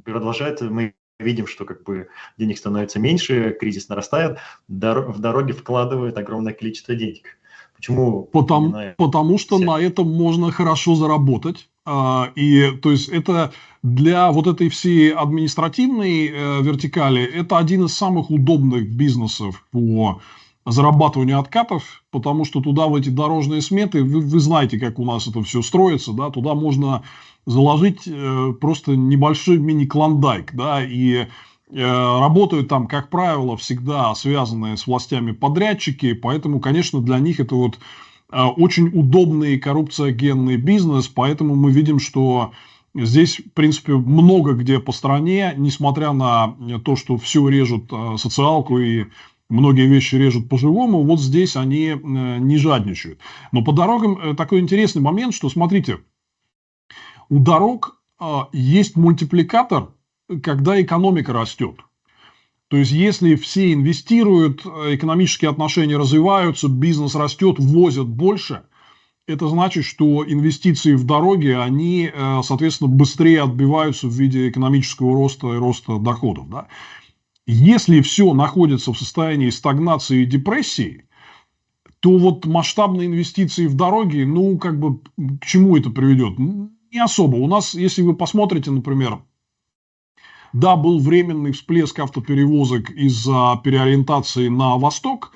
Продолжает, 0.03 0.61
мы 0.61 0.93
видим, 1.21 1.47
что 1.47 1.67
как 1.67 1.85
бы 1.85 2.09
денег 2.37 2.59
становится 2.59 2.99
меньше, 2.99 3.57
кризис 3.59 3.89
нарастает, 3.89 4.39
в 4.67 5.21
дороги 5.21 5.53
вкладывают 5.53 6.19
огромное 6.19 6.53
количество 6.53 6.97
денег. 6.97 7.38
Почему? 7.79 8.29
Потому, 8.33 8.74
потому 8.97 9.39
что 9.39 9.59
на 9.59 9.81
этом 9.81 10.12
можно 10.12 10.51
хорошо 10.51 10.95
заработать. 10.95 11.68
А, 11.87 12.31
и 12.35 12.72
то 12.83 12.91
есть 12.91 13.09
это 13.09 13.53
для 13.83 14.31
вот 14.31 14.47
этой 14.47 14.68
всей 14.68 15.11
административной 15.11 16.26
э, 16.26 16.62
вертикали 16.62 17.22
это 17.22 17.57
один 17.57 17.87
из 17.87 17.95
самых 17.95 18.31
удобных 18.31 18.91
бизнесов 18.91 19.64
по 19.70 20.20
зарабатыванию 20.66 21.39
откатов, 21.39 22.03
потому 22.11 22.45
что 22.45 22.61
туда 22.61 22.89
в 22.89 22.95
эти 22.95 23.09
дорожные 23.09 23.62
сметы, 23.62 24.05
вы, 24.05 24.20
вы 24.20 24.41
знаете, 24.41 24.79
как 24.79 24.99
у 24.99 25.05
нас 25.05 25.26
это 25.29 25.43
все 25.43 25.62
строится, 25.62 26.12
да, 26.12 26.29
туда 26.29 26.55
можно 26.55 27.05
заложить 27.47 28.03
э, 28.07 28.53
просто 28.61 28.95
небольшой 28.95 29.57
мини-клондайк, 29.57 30.55
да, 30.55 30.85
и 30.85 31.29
работают 31.71 32.69
там, 32.69 32.87
как 32.87 33.11
правило, 33.11 33.57
всегда 33.57 34.14
связанные 34.14 34.77
с 34.77 34.87
властями 34.87 35.33
подрядчики, 35.33 36.14
поэтому, 36.14 36.61
конечно, 36.61 37.01
для 37.01 37.19
них 37.19 37.41
это 37.41 37.55
вот 37.55 37.79
э, 38.33 38.43
очень 38.43 38.89
удобный 38.89 39.59
коррупциогенный 39.59 40.57
бизнес, 40.57 41.09
поэтому 41.09 41.57
мы 41.57 41.71
видим, 41.71 41.99
что 41.99 42.53
здесь, 42.95 43.39
в 43.39 43.53
принципе, 43.53 43.95
много 43.95 44.53
где 44.53 44.79
по 44.81 44.93
стране, 44.93 45.55
несмотря 45.57 46.12
на 46.12 46.57
то, 46.85 46.97
что 46.97 47.16
все 47.16 47.49
режут 47.49 47.93
э, 47.93 48.16
социалку 48.16 48.79
и 48.79 49.07
многие 49.49 49.87
вещи 49.87 50.16
режут 50.16 50.49
по-живому, 50.49 51.03
вот 51.03 51.21
здесь 51.21 51.57
они 51.57 51.87
э, 51.89 51.97
не 51.97 52.57
жадничают. 52.57 53.19
Но 53.53 53.62
по 53.62 53.73
дорогам 53.73 54.19
э, 54.19 54.35
такой 54.35 54.61
интересный 54.61 55.03
момент, 55.03 55.35
что, 55.35 55.49
смотрите, 55.49 55.99
у 57.29 57.39
дорог 57.39 58.01
есть 58.53 58.97
мультипликатор, 58.97 59.91
когда 60.43 60.81
экономика 60.81 61.33
растет. 61.33 61.76
То 62.68 62.76
есть, 62.76 62.93
если 62.93 63.35
все 63.35 63.72
инвестируют, 63.72 64.66
экономические 64.66 65.51
отношения 65.51 65.97
развиваются, 65.97 66.68
бизнес 66.68 67.14
растет, 67.14 67.57
возят 67.59 68.07
больше, 68.07 68.62
это 69.26 69.47
значит, 69.49 69.85
что 69.85 70.24
инвестиции 70.26 70.95
в 70.95 71.05
дороги, 71.05 71.49
они, 71.49 72.11
э, 72.12 72.41
соответственно, 72.43 72.89
быстрее 72.89 73.43
отбиваются 73.43 74.09
в 74.09 74.12
виде 74.12 74.49
экономического 74.49 75.14
роста 75.14 75.53
и 75.53 75.59
роста 75.59 75.99
доходов. 75.99 76.49
Да? 76.49 76.68
Если 77.47 78.01
все 78.01 78.33
находится 78.33 78.93
в 78.93 78.99
состоянии 78.99 79.51
стагнации 79.51 80.22
и 80.22 80.26
депрессии, 80.26 81.05
то 82.01 82.16
вот 82.16 82.47
масштабные 82.47 83.07
инвестиции 83.07 83.66
в 83.66 83.74
дороги, 83.74 84.22
ну, 84.22 84.57
как 84.59 84.79
бы, 84.79 84.99
к 85.41 85.45
чему 85.45 85.76
это 85.76 85.91
приведет? 85.91 86.39
Не 86.39 86.99
особо. 87.03 87.37
У 87.37 87.47
нас, 87.49 87.74
если 87.74 88.03
вы 88.03 88.14
посмотрите, 88.14 88.70
например, 88.70 89.18
да, 90.53 90.76
был 90.76 90.99
временный 90.99 91.53
всплеск 91.53 91.99
автоперевозок 91.99 92.90
из-за 92.90 93.61
переориентации 93.62 94.49
на 94.49 94.76
восток, 94.76 95.32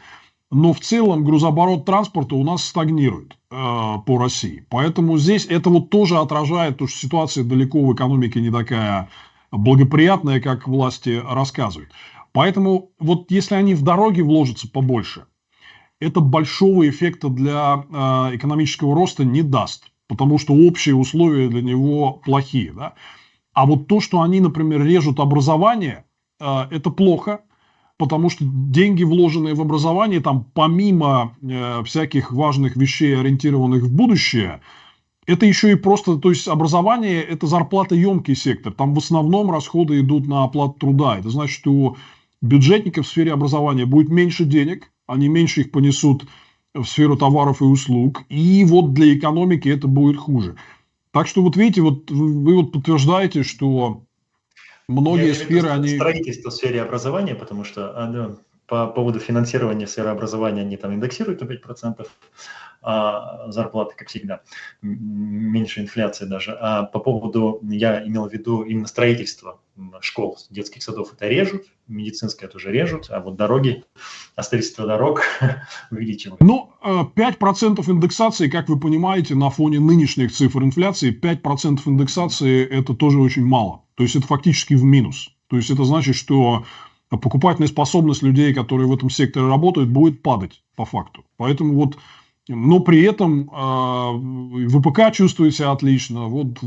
но 0.51 0.73
в 0.73 0.81
целом 0.81 1.25
грузооборот 1.25 1.85
транспорта 1.85 2.35
у 2.35 2.45
нас 2.45 2.65
стагнирует 2.65 3.37
э, 3.51 3.95
по 4.07 4.19
России. 4.19 4.67
Поэтому 4.69 5.19
здесь 5.19 5.47
это 5.47 5.71
вот 5.71 5.91
тоже 5.91 6.19
отражает 6.19 6.79
то, 6.79 6.87
что 6.87 6.99
ситуация 6.99 7.45
далеко 7.45 7.81
в 7.83 7.95
экономике 7.95 8.41
не 8.41 8.51
такая 8.51 9.09
благоприятная, 9.51 10.41
как 10.41 10.69
власти 10.69 11.23
рассказывают. 11.27 11.91
Поэтому 12.33 12.91
вот 12.99 13.31
если 13.31 13.55
они 13.55 13.75
в 13.75 13.83
дороге 13.83 14.23
вложатся 14.23 14.69
побольше, 14.69 15.27
это 16.01 16.21
большого 16.21 16.89
эффекта 16.89 17.29
для 17.29 17.85
э, 17.89 18.37
экономического 18.37 18.95
роста 18.95 19.25
не 19.25 19.43
даст 19.43 19.93
потому 20.13 20.39
что 20.39 20.53
общие 20.53 20.95
условия 20.95 21.49
для 21.49 21.63
него 21.63 22.21
плохие. 22.25 22.73
Да? 22.73 22.93
А 23.53 23.67
вот 23.67 23.87
то, 23.87 24.01
что 24.01 24.23
они, 24.23 24.41
например, 24.41 24.83
режут 24.85 25.21
образование, 25.21 26.05
э, 26.41 26.63
это 26.71 26.91
плохо, 26.91 27.41
потому 27.99 28.31
что 28.31 28.45
деньги, 28.45 29.05
вложенные 29.05 29.55
в 29.55 29.61
образование, 29.61 30.21
там 30.21 30.45
помимо 30.55 31.37
э, 31.43 31.83
всяких 31.85 32.33
важных 32.33 32.77
вещей, 32.77 33.19
ориентированных 33.19 33.85
в 33.85 33.95
будущее, 33.95 34.61
это 35.27 35.47
еще 35.47 35.71
и 35.71 35.77
просто, 35.77 36.17
то 36.17 36.31
есть 36.31 36.49
образование– 36.49 37.23
это 37.23 37.47
зарплатоемкий 37.47 38.35
сектор. 38.35 38.73
Там 38.73 38.95
в 38.95 38.99
основном 38.99 39.51
расходы 39.53 40.01
идут 40.01 40.27
на 40.27 40.45
оплату 40.45 40.75
труда. 40.81 41.19
Это 41.19 41.31
значит, 41.31 41.55
что 41.55 41.71
у 41.71 41.97
бюджетников 42.41 43.07
в 43.07 43.09
сфере 43.09 43.33
образования 43.33 43.87
будет 43.87 44.09
меньше 44.09 44.45
денег, 44.45 44.91
они 45.07 45.29
меньше 45.29 45.61
их 45.61 45.71
понесут 45.71 46.27
в 46.75 46.85
сферу 46.85 47.17
товаров 47.17 47.61
и 47.61 47.65
услуг, 47.65 48.25
и 48.29 48.65
вот 48.65 48.95
для 48.95 49.15
экономики 49.17 49.69
это 49.69 49.87
будет 49.87 50.17
хуже. 50.17 50.57
Так 51.13 51.27
что 51.27 51.43
вот 51.43 51.57
видите, 51.57 51.83
вот 51.83 52.11
вы 52.11 52.55
вот 52.57 52.73
подтверждаете, 52.73 53.43
что 53.43 54.03
многие 54.89 55.29
Я 55.29 55.35
сферы, 55.35 55.69
они... 55.69 55.97
Строительство 55.97 56.51
в 56.51 56.55
сфере 56.55 56.83
образования, 56.83 57.35
потому 57.35 57.65
что 57.65 57.93
а, 57.97 58.07
да, 58.09 58.37
по 58.67 58.87
поводу 58.87 59.21
финансирования 59.21 59.87
сферы 59.87 60.09
образования 60.09 60.63
они 60.63 60.79
там 60.79 60.95
индексируют 60.95 61.43
на 61.43 61.45
5%, 61.45 62.09
а 62.83 63.51
зарплаты, 63.51 63.95
как 63.97 64.09
всегда, 64.09 64.41
меньше 64.83 65.81
инфляции 65.81 66.25
даже. 66.25 66.53
А 66.53 66.83
по 66.85 66.99
поводу, 66.99 67.61
я 67.63 68.05
имел 68.07 68.29
в 68.29 68.33
виду 68.33 68.63
именно 68.63 68.89
строительство 68.89 69.61
школ, 70.01 70.37
детских 70.51 70.83
садов 70.83 71.13
это 71.15 71.29
режут, 71.29 71.65
медицинское 71.89 72.49
тоже 72.49 72.71
режут, 72.73 73.07
а 73.11 73.21
вот 73.21 73.37
дороги, 73.37 73.85
а 74.37 74.43
строительство 74.43 74.87
дорог 74.87 75.23
увеличивают. 75.91 76.41
Ну, 76.41 76.73
5% 76.83 77.81
э, 77.87 77.91
индексации, 77.91 78.49
как 78.49 78.69
вы 78.69 78.79
понимаете, 78.79 79.35
на 79.35 79.51
фоне 79.51 79.81
нынешних 79.81 80.33
цифр 80.33 80.63
инфляции, 80.63 81.17
5% 81.19 81.81
индексации 81.87 82.67
это 82.67 82.95
тоже 82.95 83.19
очень 83.19 83.45
мало. 83.45 83.83
То 83.95 84.03
есть 84.03 84.17
это 84.17 84.27
фактически 84.27 84.75
в 84.75 84.85
минус. 84.85 85.31
То 85.49 85.57
есть 85.57 85.71
это 85.71 85.85
значит, 85.85 86.17
что 86.17 86.65
покупательная 87.09 87.69
способность 87.69 88.23
людей, 88.23 88.55
которые 88.55 88.87
в 88.87 88.95
этом 88.95 89.11
секторе 89.11 89.47
работают, 89.47 89.91
будет 89.91 90.23
падать 90.23 90.63
по 90.77 90.85
факту. 90.85 91.25
Поэтому 91.37 91.75
вот 91.75 91.99
но 92.49 92.81
при 92.81 93.03
этом 93.03 93.49
э, 93.51 94.69
ВПК 94.69 95.13
чувствует 95.13 95.55
себя 95.55 95.71
отлично, 95.71 96.27
вот 96.27 96.61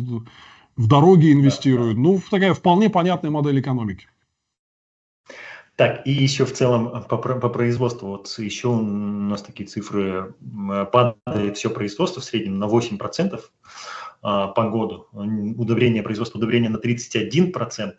в 0.76 0.88
дороги 0.88 1.32
инвестируют. 1.32 1.98
Ну, 1.98 2.22
такая 2.30 2.54
вполне 2.54 2.90
понятная 2.90 3.32
модель 3.32 3.60
экономики. 3.60 4.08
Так, 5.76 6.08
и 6.08 6.12
еще 6.12 6.46
в 6.46 6.54
целом 6.54 7.04
по, 7.04 7.18
по 7.18 7.50
производству, 7.50 8.08
вот 8.08 8.34
еще 8.38 8.70
у 8.70 8.82
нас 8.82 9.42
такие 9.42 9.68
цифры, 9.68 10.34
падает 10.92 11.58
все 11.58 11.70
производство 11.70 12.22
в 12.22 12.26
среднем 12.26 12.60
на 12.60 12.66
8%. 12.66 13.42
А, 14.28 14.48
по 14.48 14.64
году. 14.72 15.06
Удобрение, 15.14 16.02
производство 16.02 16.40
удобрения 16.40 16.68
на 16.68 16.78
31% 16.78 17.94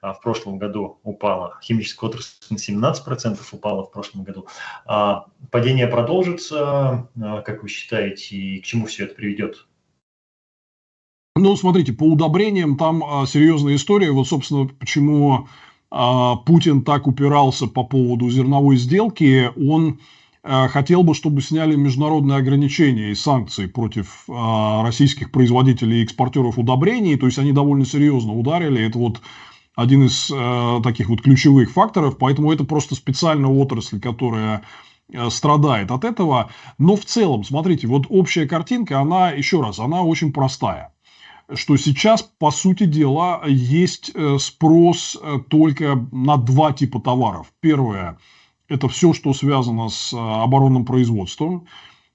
а, 0.00 0.14
в 0.14 0.22
прошлом 0.22 0.56
году 0.56 1.00
упало. 1.02 1.58
Химическая 1.62 2.08
отрасль 2.08 2.46
на 2.48 2.56
17% 2.56 3.38
упала 3.52 3.84
в 3.84 3.92
прошлом 3.92 4.24
году. 4.24 4.46
А, 4.86 5.26
падение 5.50 5.86
продолжится, 5.86 7.10
как 7.14 7.62
вы 7.62 7.68
считаете, 7.68 8.36
и 8.36 8.60
к 8.60 8.64
чему 8.64 8.86
все 8.86 9.04
это 9.04 9.16
приведет? 9.16 9.66
Ну, 11.36 11.54
смотрите, 11.56 11.92
по 11.92 12.04
удобрениям 12.04 12.78
там 12.78 13.26
серьезная 13.26 13.74
история. 13.74 14.12
Вот, 14.12 14.26
собственно, 14.26 14.66
почему 14.66 15.46
Путин 15.90 16.84
так 16.84 17.06
упирался 17.06 17.66
по 17.66 17.84
поводу 17.84 18.30
зерновой 18.30 18.78
сделки. 18.78 19.52
Он 19.58 20.00
хотел 20.46 21.02
бы, 21.02 21.14
чтобы 21.14 21.42
сняли 21.42 21.74
международные 21.74 22.38
ограничения 22.38 23.10
и 23.10 23.14
санкции 23.14 23.66
против 23.66 24.24
э, 24.28 24.82
российских 24.82 25.32
производителей 25.32 26.00
и 26.00 26.04
экспортеров 26.04 26.58
удобрений. 26.58 27.16
То 27.16 27.26
есть 27.26 27.38
они 27.38 27.52
довольно 27.52 27.84
серьезно 27.84 28.32
ударили. 28.32 28.86
Это 28.86 28.98
вот 28.98 29.20
один 29.74 30.04
из 30.04 30.30
э, 30.32 30.80
таких 30.84 31.08
вот 31.08 31.22
ключевых 31.22 31.72
факторов. 31.72 32.18
Поэтому 32.18 32.52
это 32.52 32.64
просто 32.64 32.94
специальная 32.94 33.50
отрасль, 33.50 34.00
которая 34.00 34.62
страдает 35.30 35.92
от 35.92 36.04
этого. 36.04 36.50
Но 36.78 36.96
в 36.96 37.04
целом, 37.04 37.44
смотрите, 37.44 37.86
вот 37.86 38.06
общая 38.08 38.46
картинка, 38.48 39.00
она, 39.00 39.30
еще 39.30 39.60
раз, 39.60 39.78
она 39.78 40.02
очень 40.02 40.32
простая 40.32 40.92
что 41.54 41.76
сейчас, 41.76 42.22
по 42.40 42.50
сути 42.50 42.86
дела, 42.86 43.42
есть 43.46 44.10
спрос 44.40 45.16
только 45.48 46.08
на 46.10 46.38
два 46.38 46.72
типа 46.72 46.98
товаров. 46.98 47.52
Первое 47.60 48.18
это 48.68 48.88
все, 48.88 49.12
что 49.12 49.32
связано 49.32 49.88
с 49.88 50.12
э, 50.12 50.16
оборонным 50.16 50.84
производством. 50.84 51.66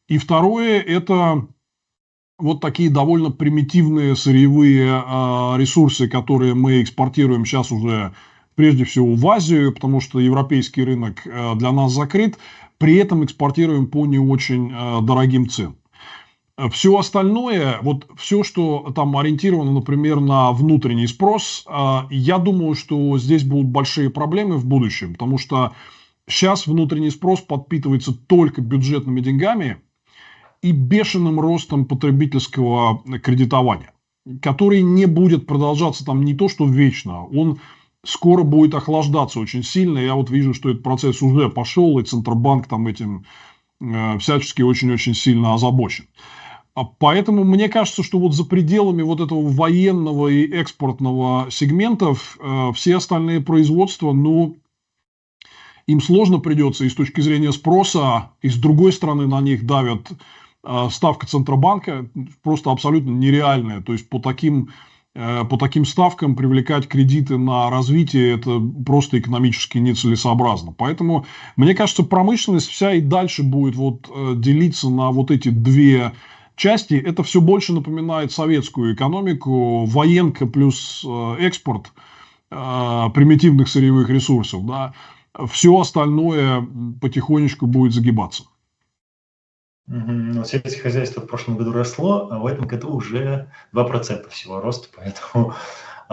И 0.07 0.17
второе– 0.17 0.79
это 0.81 1.47
вот 2.37 2.59
такие 2.59 2.89
довольно 2.89 3.31
примитивные 3.31 4.15
сырьевые 4.15 4.87
э, 4.87 5.57
ресурсы, 5.57 6.07
которые 6.07 6.53
мы 6.53 6.81
экспортируем 6.81 7.45
сейчас 7.45 7.71
уже 7.71 8.13
прежде 8.55 8.83
всего 8.83 9.15
в 9.15 9.27
Азию, 9.27 9.73
потому 9.73 10.01
что 10.01 10.19
европейский 10.19 10.83
рынок 10.83 11.21
э, 11.25 11.55
для 11.55 11.71
нас 11.71 11.93
закрыт, 11.93 12.37
при 12.77 12.95
этом 12.95 13.23
экспортируем 13.23 13.87
по 13.87 14.05
не 14.07 14.17
очень 14.17 14.71
дорогим 15.05 15.47
ценам. 15.47 15.75
Все 16.71 16.97
остальное, 16.97 17.77
вот 17.83 18.07
все, 18.17 18.43
что 18.43 18.91
там 18.95 19.15
ориентировано, 19.17 19.71
например, 19.71 20.19
на 20.19 20.51
внутренний 20.51 21.05
спрос, 21.05 21.65
я 22.09 22.37
думаю, 22.39 22.73
что 22.73 23.19
здесь 23.19 23.43
будут 23.43 23.67
большие 23.67 24.09
проблемы 24.09 24.57
в 24.57 24.65
будущем, 24.65 25.13
потому 25.13 25.37
что 25.37 25.73
сейчас 26.31 26.67
внутренний 26.67 27.09
спрос 27.09 27.41
подпитывается 27.41 28.13
только 28.13 28.61
бюджетными 28.61 29.21
деньгами 29.21 29.77
и 30.61 30.71
бешеным 30.71 31.39
ростом 31.39 31.85
потребительского 31.85 33.03
кредитования, 33.19 33.93
который 34.41 34.81
не 34.81 35.05
будет 35.05 35.47
продолжаться 35.47 36.05
там 36.05 36.23
не 36.23 36.33
то, 36.33 36.47
что 36.47 36.65
вечно, 36.65 37.25
он 37.25 37.59
скоро 38.03 38.43
будет 38.43 38.73
охлаждаться 38.73 39.39
очень 39.39 39.63
сильно. 39.63 39.99
Я 39.99 40.15
вот 40.15 40.29
вижу, 40.29 40.53
что 40.53 40.69
этот 40.69 40.83
процесс 40.83 41.21
уже 41.21 41.49
пошел, 41.49 41.99
и 41.99 42.03
Центробанк 42.03 42.67
там 42.67 42.87
этим 42.87 43.25
э, 43.79 44.17
всячески 44.19 44.61
очень-очень 44.61 45.13
сильно 45.13 45.53
озабочен. 45.53 46.05
А 46.73 46.85
поэтому 46.85 47.43
мне 47.43 47.67
кажется, 47.67 48.01
что 48.01 48.17
вот 48.17 48.33
за 48.33 48.45
пределами 48.45 49.01
вот 49.01 49.19
этого 49.19 49.41
военного 49.47 50.29
и 50.29 50.49
экспортного 50.51 51.51
сегментов 51.51 52.37
э, 52.39 52.71
все 52.73 52.95
остальные 52.95 53.41
производства, 53.41 54.13
ну, 54.13 54.57
им 55.91 56.01
сложно 56.01 56.39
придется 56.39 56.85
и 56.85 56.89
с 56.89 56.95
точки 56.95 57.21
зрения 57.21 57.51
спроса, 57.51 58.31
и 58.41 58.49
с 58.49 58.55
другой 58.55 58.93
стороны 58.93 59.27
на 59.27 59.41
них 59.41 59.65
давят 59.65 60.11
э, 60.63 60.87
ставка 60.91 61.27
Центробанка, 61.27 62.09
просто 62.43 62.71
абсолютно 62.71 63.11
нереальная. 63.11 63.81
То 63.81 63.93
есть 63.93 64.09
по 64.09 64.19
таким 64.19 64.69
Э, 65.13 65.43
по 65.43 65.57
таким 65.57 65.85
ставкам 65.85 66.35
привлекать 66.35 66.87
кредиты 66.87 67.37
на 67.37 67.69
развитие 67.69 68.33
это 68.35 68.61
просто 68.85 69.19
экономически 69.19 69.77
нецелесообразно. 69.77 70.73
Поэтому, 70.77 71.25
мне 71.57 71.75
кажется, 71.75 72.03
промышленность 72.03 72.69
вся 72.69 72.93
и 72.93 73.01
дальше 73.01 73.43
будет 73.43 73.75
вот 73.75 74.09
э, 74.13 74.33
делиться 74.37 74.89
на 74.89 75.11
вот 75.11 75.29
эти 75.31 75.49
две 75.49 76.13
части. 76.55 76.93
Это 76.93 77.23
все 77.23 77.41
больше 77.41 77.73
напоминает 77.73 78.31
советскую 78.31 78.95
экономику, 78.95 79.85
военка 79.85 80.45
плюс 80.45 81.05
э, 81.05 81.35
экспорт 81.39 81.91
примитивных 82.49 83.69
сырьевых 83.69 84.09
ресурсов. 84.09 84.65
Да. 84.65 84.93
Все 85.49 85.79
остальное 85.79 86.67
потихонечку 86.99 87.67
будет 87.67 87.93
загибаться. 87.93 88.43
Угу. 89.87 90.45
сельское 90.45 90.79
хозяйство 90.79 91.21
в 91.21 91.27
прошлом 91.27 91.57
году 91.57 91.73
росло, 91.73 92.29
а 92.31 92.39
в 92.39 92.45
этом 92.45 92.65
году 92.65 92.93
уже 92.95 93.51
2% 93.73 94.29
всего 94.29 94.61
роста, 94.61 94.87
поэтому 94.95 95.53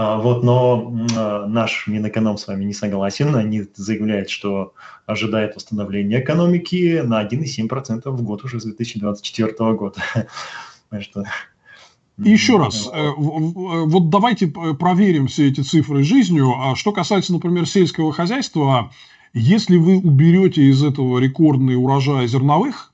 а, 0.01 0.17
вот, 0.17 0.45
но 0.45 0.95
а, 1.17 1.47
наш 1.47 1.89
Минэконом 1.89 2.39
с 2.39 2.47
вами 2.47 2.65
не 2.65 2.73
согласен. 2.73 3.35
Они 3.35 3.67
заявляют, 3.75 4.31
что 4.31 4.75
ожидает 5.07 5.57
восстановления 5.57 6.21
экономики 6.21 7.01
на 7.05 7.21
1,7% 7.27 8.09
в 8.09 8.23
год 8.23 8.45
уже 8.45 8.61
с 8.61 8.65
2024 8.65 9.53
года. 9.75 10.01
еще 12.19 12.59
раз, 12.59 12.89
э, 12.93 13.11
вот 13.17 14.11
давайте 14.11 14.49
проверим 14.49 15.29
все 15.29 15.49
эти 15.49 15.61
цифры 15.61 16.03
жизнью. 16.03 16.55
А 16.57 16.75
что 16.77 16.93
касается, 16.93 17.33
например, 17.33 17.67
сельского 17.67 18.13
хозяйства, 18.13 18.91
если 19.33 19.77
вы 19.77 19.99
уберете 19.99 20.65
из 20.65 20.83
этого 20.83 21.19
рекордный 21.19 21.77
урожай 21.77 22.27
зерновых, 22.27 22.93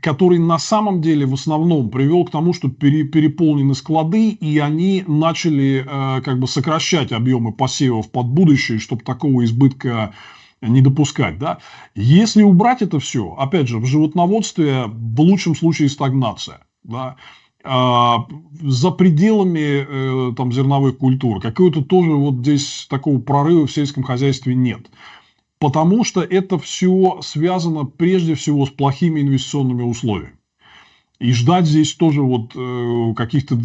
который 0.00 0.38
на 0.38 0.58
самом 0.58 1.00
деле 1.00 1.24
в 1.24 1.34
основном 1.34 1.88
привел 1.88 2.24
к 2.24 2.30
тому, 2.30 2.52
что 2.52 2.68
пере, 2.68 3.04
переполнены 3.04 3.74
склады, 3.74 4.30
и 4.30 4.58
они 4.58 5.04
начали 5.06 5.84
э, 5.86 6.20
как 6.22 6.38
бы 6.38 6.48
сокращать 6.48 7.12
объемы 7.12 7.52
посевов 7.52 8.10
под 8.10 8.26
будущее, 8.26 8.78
чтобы 8.78 9.02
такого 9.02 9.44
избытка 9.44 10.12
не 10.60 10.80
допускать. 10.80 11.38
Да? 11.38 11.58
Если 11.94 12.42
убрать 12.42 12.82
это 12.82 12.98
все, 12.98 13.34
опять 13.38 13.68
же, 13.68 13.78
в 13.78 13.86
животноводстве 13.86 14.84
в 14.86 15.20
лучшем 15.20 15.54
случае 15.54 15.88
стагнация. 15.88 16.60
Да? 16.82 17.16
А, 17.64 18.26
за 18.60 18.90
пределами 18.90 19.86
э, 19.88 20.32
там, 20.36 20.52
зерновых 20.52 20.98
культур 20.98 21.40
какого-то 21.40 21.82
тоже 21.82 22.10
вот 22.10 22.36
здесь 22.36 22.86
такого 22.90 23.18
прорыва 23.18 23.66
в 23.66 23.72
сельском 23.72 24.02
хозяйстве 24.02 24.54
нет 24.54 24.90
потому 25.64 26.04
что 26.04 26.20
это 26.20 26.58
все 26.58 27.20
связано 27.22 27.86
прежде 27.86 28.34
всего 28.34 28.66
с 28.66 28.70
плохими 28.70 29.22
инвестиционными 29.22 29.82
условиями. 29.82 30.34
И 31.18 31.32
ждать 31.32 31.66
здесь 31.66 31.94
тоже 31.94 32.20
вот 32.20 32.52
э, 32.54 33.14
каких-то 33.16 33.58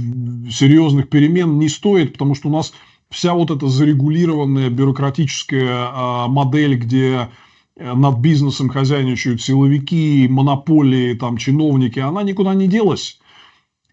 серьезных 0.49 1.09
перемен 1.09 1.59
не 1.59 1.67
стоит, 1.67 2.13
потому 2.13 2.35
что 2.35 2.47
у 2.47 2.53
нас 2.53 2.71
вся 3.09 3.33
вот 3.33 3.51
эта 3.51 3.67
зарегулированная 3.67 4.69
бюрократическая 4.69 5.89
э, 5.89 6.27
модель, 6.29 6.75
где 6.77 7.27
э, 7.75 7.93
над 7.93 8.19
бизнесом 8.19 8.69
хозяйничают 8.69 9.41
силовики, 9.41 10.25
монополии, 10.29 11.15
там, 11.15 11.35
чиновники, 11.35 11.99
она 11.99 12.23
никуда 12.23 12.53
не 12.53 12.67
делась. 12.69 13.19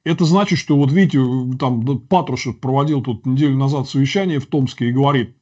Это 0.07 0.25
значит, 0.25 0.61
что 0.61 0.77
вот 0.77 0.93
видите, 0.93 1.19
там 1.59 1.85
Патрушев 1.99 2.61
проводил 2.61 3.03
тут 3.03 3.27
неделю 3.27 3.57
назад 3.57 3.89
совещание 3.89 4.39
в 4.39 4.47
Томске 4.47 4.89
и 4.89 4.93
говорит, 4.93 5.37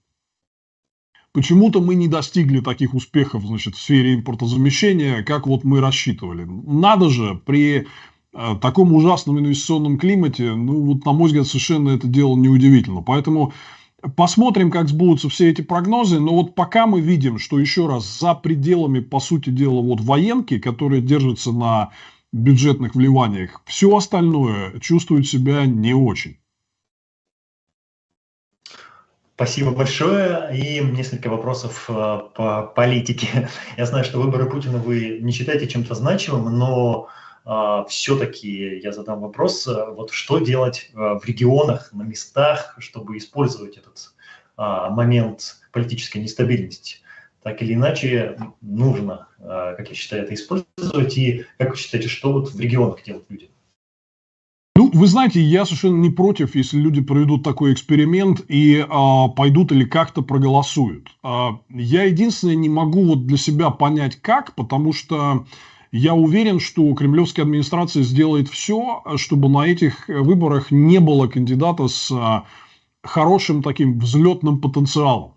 Почему-то 1.33 1.81
мы 1.81 1.97
не 1.97 2.07
достигли 2.07 2.61
таких 2.61 2.95
успехов 2.95 3.45
значит, 3.45 3.75
в 3.75 3.81
сфере 3.81 4.15
импортозамещения, 4.15 5.25
как 5.25 5.49
вот 5.49 5.65
мы 5.65 5.81
рассчитывали. 5.81 6.45
Надо 6.45 7.11
же, 7.11 7.35
при 7.45 7.89
э, 8.33 8.57
таком 8.63 8.93
ужасном 8.93 9.41
инвестиционном 9.41 9.99
климате, 9.99 10.55
ну 10.55 10.81
вот 10.83 11.05
на 11.05 11.13
мой 11.13 11.27
взгляд, 11.27 11.49
совершенно 11.49 11.91
это 11.91 12.07
дело 12.07 12.37
неудивительно. 12.37 13.03
Поэтому 13.03 13.53
посмотрим, 14.17 14.71
как 14.71 14.89
сбудутся 14.89 15.29
все 15.29 15.51
эти 15.51 15.61
прогнозы. 15.61 16.21
Но 16.21 16.37
вот 16.37 16.55
пока 16.55 16.87
мы 16.87 17.01
видим, 17.01 17.41
что 17.41 17.59
еще 17.59 17.89
раз 17.89 18.21
за 18.21 18.35
пределами, 18.35 19.01
по 19.01 19.19
сути 19.19 19.51
дела, 19.51 19.83
вот 19.83 20.01
военки, 20.01 20.59
которые 20.61 21.03
держатся 21.03 21.51
на 21.51 21.91
бюджетных 22.35 22.95
вливаниях, 22.95 23.63
все 23.65 23.97
остальное 23.97 24.79
чувствует 24.81 25.27
себя 25.27 25.67
не 25.67 25.95
очень. 25.95 26.39
Спасибо 29.37 29.71
большое. 29.71 30.51
И 30.57 30.81
несколько 30.81 31.29
вопросов 31.29 31.87
э, 31.89 31.93
по 31.93 32.73
политике. 32.75 33.49
Я 33.77 33.87
знаю, 33.87 34.05
что 34.05 34.21
выборы 34.21 34.49
Путина 34.49 34.79
вы 34.79 35.19
не 35.21 35.33
считаете 35.33 35.67
чем-то 35.67 35.95
значимым, 35.95 36.57
но 36.57 37.09
э, 37.45 37.85
все-таки 37.89 38.79
я 38.79 38.93
задам 38.93 39.21
вопрос, 39.21 39.67
э, 39.67 39.91
вот 39.91 40.11
что 40.11 40.39
делать 40.39 40.91
в 40.95 41.23
регионах, 41.25 41.93
на 41.93 42.03
местах, 42.03 42.77
чтобы 42.79 43.17
использовать 43.17 43.77
этот 43.77 44.15
момент 44.57 45.57
политической 45.73 46.19
нестабильности? 46.19 46.99
Так 47.45 47.63
или 47.63 47.75
иначе, 47.75 48.39
нужно, 48.63 49.29
как 49.39 49.89
я 49.89 49.95
считаю, 49.95 50.25
это 50.25 50.33
использовать. 50.33 51.19
И 51.19 51.45
как 51.59 51.73
вы 51.73 51.77
считаете, 51.77 52.09
что 52.09 52.33
вот 52.33 52.51
в 52.51 52.59
регионах 52.59 53.05
делать 53.05 53.25
люди? 53.29 53.51
Ну, 54.77 54.91
вы 54.93 55.07
знаете, 55.07 55.41
я 55.41 55.65
совершенно 55.65 56.01
не 56.01 56.11
против, 56.11 56.57
если 56.57 56.79
люди 56.79 57.01
проведут 57.01 57.45
такой 57.45 57.73
эксперимент 57.73 58.45
и 58.49 58.85
а, 58.89 59.29
пойдут 59.29 59.71
или 59.71 59.85
как-то 59.85 60.21
проголосуют. 60.23 61.15
А, 61.23 61.61
я 61.69 62.05
единственное 62.05 62.57
не 62.57 62.69
могу 62.69 63.05
вот 63.05 63.27
для 63.27 63.37
себя 63.37 63.71
понять 63.71 64.17
как, 64.17 64.57
потому 64.57 64.93
что 64.93 65.47
я 65.93 66.15
уверен, 66.15 66.59
что 66.59 66.93
кремлевская 66.95 67.45
администрация 67.45 68.03
сделает 68.03 68.49
все, 68.49 69.05
чтобы 69.15 69.49
на 69.49 69.65
этих 69.65 70.09
выборах 70.09 70.73
не 70.73 70.99
было 70.99 71.29
кандидата 71.29 71.87
с 71.87 72.11
а, 72.11 72.47
хорошим 73.05 73.63
таким 73.63 74.01
взлетным 74.01 74.61
потенциалом. 74.61 75.34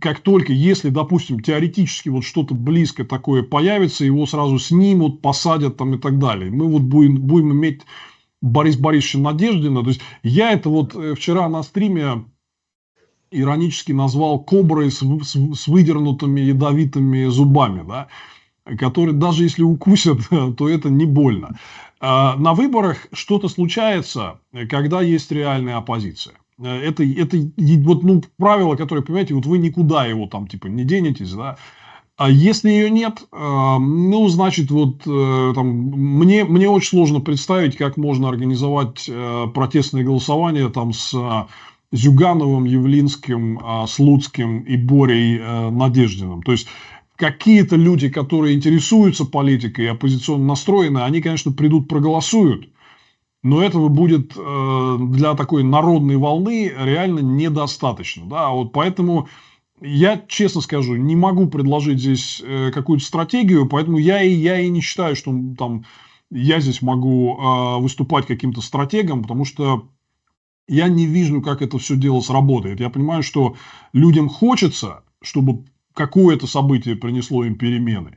Как 0.00 0.20
только, 0.20 0.52
если, 0.52 0.90
допустим, 0.90 1.40
теоретически 1.40 2.10
вот 2.10 2.24
что-то 2.24 2.54
близко 2.54 3.04
такое 3.04 3.42
появится, 3.42 4.04
его 4.04 4.26
сразу 4.26 4.58
снимут, 4.58 5.22
посадят 5.22 5.76
там 5.76 5.94
и 5.94 5.98
так 5.98 6.18
далее. 6.18 6.50
Мы 6.50 6.66
вот 6.66 6.82
будем, 6.82 7.16
будем 7.16 7.52
иметь 7.52 7.82
Борис 8.42 8.76
Борисовича 8.76 9.18
Надеждина. 9.18 9.82
То 9.82 9.88
есть 9.88 10.00
я 10.22 10.52
это 10.52 10.68
вот 10.68 10.94
э, 10.94 11.14
вчера 11.14 11.48
на 11.48 11.62
стриме 11.62 12.24
иронически 13.30 13.92
назвал 13.92 14.40
коброй 14.40 14.90
с, 14.90 15.00
с, 15.00 15.36
с 15.54 15.68
выдернутыми 15.68 16.40
ядовитыми 16.40 17.26
зубами, 17.26 17.84
да, 17.86 18.08
которые 18.78 19.14
даже 19.14 19.44
если 19.44 19.62
укусят, 19.62 20.20
то 20.56 20.68
это 20.68 20.90
не 20.90 21.06
больно. 21.06 21.58
А 22.00 22.36
на 22.36 22.54
выборах 22.54 23.08
что-то 23.12 23.48
случается, 23.48 24.40
когда 24.70 25.02
есть 25.02 25.32
реальная 25.32 25.76
оппозиция. 25.76 26.34
Э, 26.62 26.80
это, 26.80 27.04
это 27.04 27.36
вот, 27.36 28.02
ну, 28.02 28.22
правило, 28.36 28.76
которое, 28.76 29.02
понимаете, 29.02 29.34
вот 29.34 29.46
вы 29.46 29.58
никуда 29.58 30.04
его 30.06 30.26
там 30.26 30.46
типа 30.46 30.66
не 30.66 30.84
денетесь, 30.84 31.32
да, 31.32 31.56
а 32.18 32.28
если 32.28 32.68
ее 32.70 32.90
нет, 32.90 33.28
э, 33.30 33.36
ну, 33.78 34.26
значит, 34.26 34.72
вот 34.72 35.02
э, 35.06 35.52
там, 35.54 35.68
мне, 35.68 36.44
мне 36.44 36.68
очень 36.68 36.88
сложно 36.88 37.20
представить, 37.20 37.76
как 37.76 37.96
можно 37.96 38.28
организовать 38.28 39.08
э, 39.08 39.46
протестное 39.54 40.02
голосование 40.02 40.68
там 40.68 40.92
с 40.92 41.14
Зюгановым, 41.92 42.64
Явлинским, 42.64 43.60
Слуцким 43.86 44.60
и 44.60 44.76
Борей 44.76 45.40
Надеждиным. 45.70 46.42
То 46.42 46.52
есть, 46.52 46.66
какие-то 47.16 47.76
люди, 47.76 48.10
которые 48.10 48.56
интересуются 48.56 49.24
политикой 49.24 49.86
и 49.86 49.88
оппозиционно 49.88 50.44
настроены, 50.44 50.98
они, 50.98 51.22
конечно, 51.22 51.50
придут, 51.50 51.88
проголосуют, 51.88 52.68
но 53.42 53.62
этого 53.62 53.88
будет 53.88 54.34
для 54.34 55.34
такой 55.34 55.62
народной 55.62 56.16
волны 56.16 56.72
реально 56.76 57.20
недостаточно. 57.20 58.26
Да? 58.26 58.50
Вот 58.50 58.72
поэтому 58.72 59.28
я, 59.80 60.20
честно 60.28 60.60
скажу, 60.60 60.96
не 60.96 61.16
могу 61.16 61.46
предложить 61.48 62.00
здесь 62.00 62.42
э, 62.44 62.70
какую-то 62.72 63.04
стратегию, 63.04 63.68
поэтому 63.68 63.98
я 63.98 64.22
и, 64.22 64.32
я 64.32 64.58
и 64.58 64.68
не 64.68 64.80
считаю, 64.80 65.14
что 65.14 65.32
там 65.56 65.84
я 66.30 66.60
здесь 66.60 66.82
могу 66.82 67.36
э, 67.38 67.80
выступать 67.80 68.26
каким-то 68.26 68.60
стратегом, 68.60 69.22
потому 69.22 69.44
что 69.44 69.88
я 70.66 70.88
не 70.88 71.06
вижу, 71.06 71.40
как 71.40 71.62
это 71.62 71.78
все 71.78 71.96
дело 71.96 72.20
сработает. 72.20 72.80
Я 72.80 72.90
понимаю, 72.90 73.22
что 73.22 73.56
людям 73.92 74.28
хочется, 74.28 75.04
чтобы 75.22 75.64
какое-то 75.94 76.46
событие 76.46 76.96
принесло 76.96 77.44
им 77.44 77.56
перемены. 77.56 78.16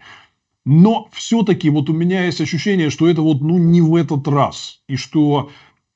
Но 0.66 1.09
все-таки 1.12 1.70
вот 1.70 1.89
у 1.89 1.93
меня 1.93 2.26
есть 2.26 2.41
ощущение, 2.41 2.89
что 2.89 3.07
это 3.07 3.22
вот 3.22 3.41
ну 3.41 3.57
не 3.57 3.82
в 3.82 3.95
этот 3.95 4.28
раз. 4.28 4.82
И 4.88 4.95
что 4.95 5.49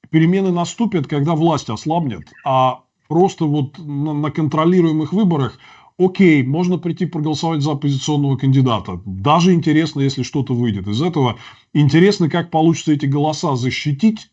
перемены 0.09 0.51
наступят, 0.51 1.07
когда 1.07 1.35
власть 1.35 1.69
ослабнет, 1.69 2.27
а 2.43 2.83
просто 3.07 3.45
вот 3.45 3.77
на, 3.77 4.13
на 4.13 4.31
контролируемых 4.31 5.13
выборах 5.13 5.59
окей, 5.97 6.43
можно 6.43 6.77
прийти 6.77 7.05
проголосовать 7.05 7.61
за 7.61 7.73
оппозиционного 7.73 8.37
кандидата. 8.37 9.01
Даже 9.05 9.53
интересно, 9.53 10.01
если 10.01 10.23
что-то 10.23 10.53
выйдет 10.53 10.87
из 10.87 11.01
этого. 11.01 11.37
Интересно, 11.73 12.29
как 12.29 12.49
получится 12.49 12.93
эти 12.93 13.05
голоса 13.05 13.55
защитить, 13.55 14.29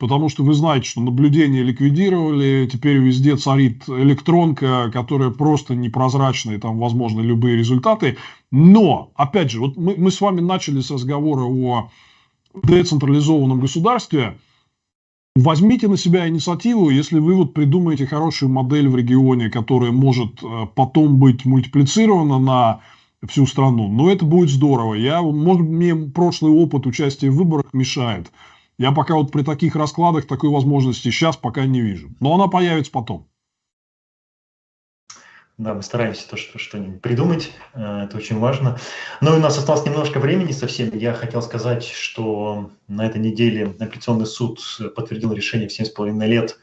потому 0.00 0.28
что 0.28 0.42
вы 0.42 0.54
знаете, 0.54 0.88
что 0.88 1.00
наблюдение 1.00 1.62
ликвидировали, 1.62 2.68
теперь 2.70 2.96
везде 2.96 3.36
царит 3.36 3.88
электронка, 3.88 4.90
которая 4.92 5.30
просто 5.30 5.76
непрозрачная, 5.76 6.58
там 6.58 6.78
возможны 6.78 7.20
любые 7.20 7.56
результаты. 7.56 8.16
Но, 8.50 9.12
опять 9.14 9.52
же, 9.52 9.60
вот 9.60 9.76
мы, 9.76 9.94
мы 9.96 10.10
с 10.10 10.20
вами 10.20 10.40
начали 10.40 10.80
с 10.80 10.90
разговора 10.90 11.42
о 11.42 11.90
децентрализованном 12.54 13.60
государстве– 13.60 14.36
Возьмите 15.36 15.86
на 15.86 15.96
себя 15.96 16.28
инициативу, 16.28 16.90
если 16.90 17.20
вы 17.20 17.36
вот 17.36 17.54
придумаете 17.54 18.04
хорошую 18.04 18.50
модель 18.50 18.88
в 18.88 18.96
регионе, 18.96 19.48
которая 19.48 19.92
может 19.92 20.42
э, 20.42 20.66
потом 20.74 21.18
быть 21.18 21.44
мультиплицирована 21.44 22.40
на 22.40 22.80
всю 23.28 23.46
страну. 23.46 23.88
Но 23.88 24.10
это 24.10 24.24
будет 24.24 24.50
здорово. 24.50 24.94
Я, 24.94 25.22
может, 25.22 25.66
мне 25.66 25.94
прошлый 25.94 26.52
опыт 26.52 26.84
участия 26.86 27.30
в 27.30 27.36
выборах 27.36 27.72
мешает. 27.72 28.32
Я 28.80 28.92
пока 28.92 29.14
вот 29.14 29.30
при 29.30 29.42
таких 29.42 29.76
раскладах 29.76 30.26
такой 30.26 30.48
возможности 30.48 31.10
сейчас 31.10 31.36
пока 31.36 31.66
не 31.66 31.82
вижу. 31.82 32.08
Но 32.18 32.34
она 32.34 32.46
появится 32.46 32.90
потом. 32.90 33.28
Да, 35.58 35.74
мы 35.74 35.82
стараемся 35.82 36.26
то, 36.26 36.38
что 36.38 36.58
что-нибудь 36.58 37.02
придумать, 37.02 37.52
э, 37.74 38.04
это 38.04 38.16
очень 38.16 38.38
важно. 38.38 38.78
Но 39.20 39.36
у 39.36 39.38
нас 39.38 39.58
осталось 39.58 39.84
немножко 39.84 40.18
времени 40.18 40.52
совсем. 40.52 40.96
Я 40.96 41.12
хотел 41.12 41.42
сказать, 41.42 41.84
что 41.84 42.70
на 42.88 43.04
этой 43.04 43.20
неделе 43.20 43.66
апелляционный 43.78 44.24
суд 44.24 44.60
подтвердил 44.96 45.34
решение 45.34 45.68
в 45.68 45.78
7,5 45.78 46.26
лет 46.26 46.58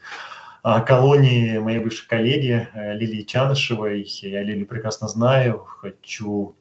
колонии 0.86 1.58
моей 1.58 1.78
бывшей 1.78 2.08
коллеги 2.08 2.68
э, 2.74 2.94
Лилии 2.94 3.22
Чанышевой. 3.22 4.02
Я 4.22 4.42
Лилию 4.42 4.66
прекрасно 4.66 5.06
знаю, 5.06 5.64
хочу, 5.64 6.56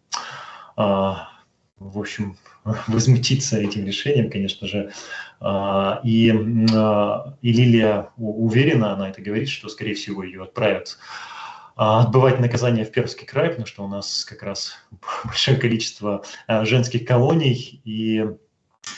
а, 0.76 1.30
в 1.80 1.98
общем, 1.98 2.38
возмутиться 2.88 3.58
этим 3.58 3.86
решением, 3.86 4.30
конечно 4.30 4.68
же. 4.68 4.92
А, 5.40 6.00
и, 6.04 6.34
а, 6.74 7.36
и 7.42 7.52
Лилия 7.52 8.10
уверена, 8.18 8.94
она 8.94 9.10
это 9.10 9.22
говорит, 9.22 9.50
что, 9.50 9.70
скорее 9.70 9.94
всего, 9.94 10.24
ее 10.24 10.44
отправят 10.44 10.98
а, 11.76 12.02
отбывать 12.02 12.40
наказание 12.40 12.86
в 12.86 12.92
Пермский 12.92 13.26
край, 13.26 13.50
потому 13.50 13.68
что 13.68 13.84
у 13.84 13.88
нас 13.88 14.26
как 14.26 14.44
раз 14.44 14.78
большое 15.24 15.58
количество 15.58 16.24
женских 16.48 17.06
колоний. 17.06 17.82
И 17.86 18.26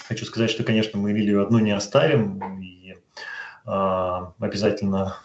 хочу 0.07 0.25
сказать, 0.25 0.49
что, 0.49 0.63
конечно, 0.63 0.99
мы 0.99 1.11
Лилию 1.11 1.43
одну 1.43 1.59
не 1.59 1.71
оставим. 1.71 2.61
И 2.61 2.95
обязательно 3.65 5.17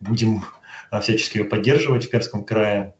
будем 0.00 0.44
всячески 1.02 1.38
ее 1.38 1.44
поддерживать 1.44 2.06
в 2.06 2.10
Пермском 2.10 2.44
крае. 2.44 2.94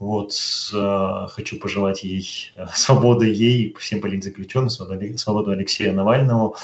Вот, 0.00 0.32
хочу 0.72 1.60
пожелать 1.60 2.02
ей 2.02 2.52
свободы 2.74 3.26
ей, 3.26 3.76
всем 3.78 4.00
политзаключенным, 4.00 4.70
свободу 4.70 5.50
Алексея 5.52 5.92
Навального. 5.92 6.56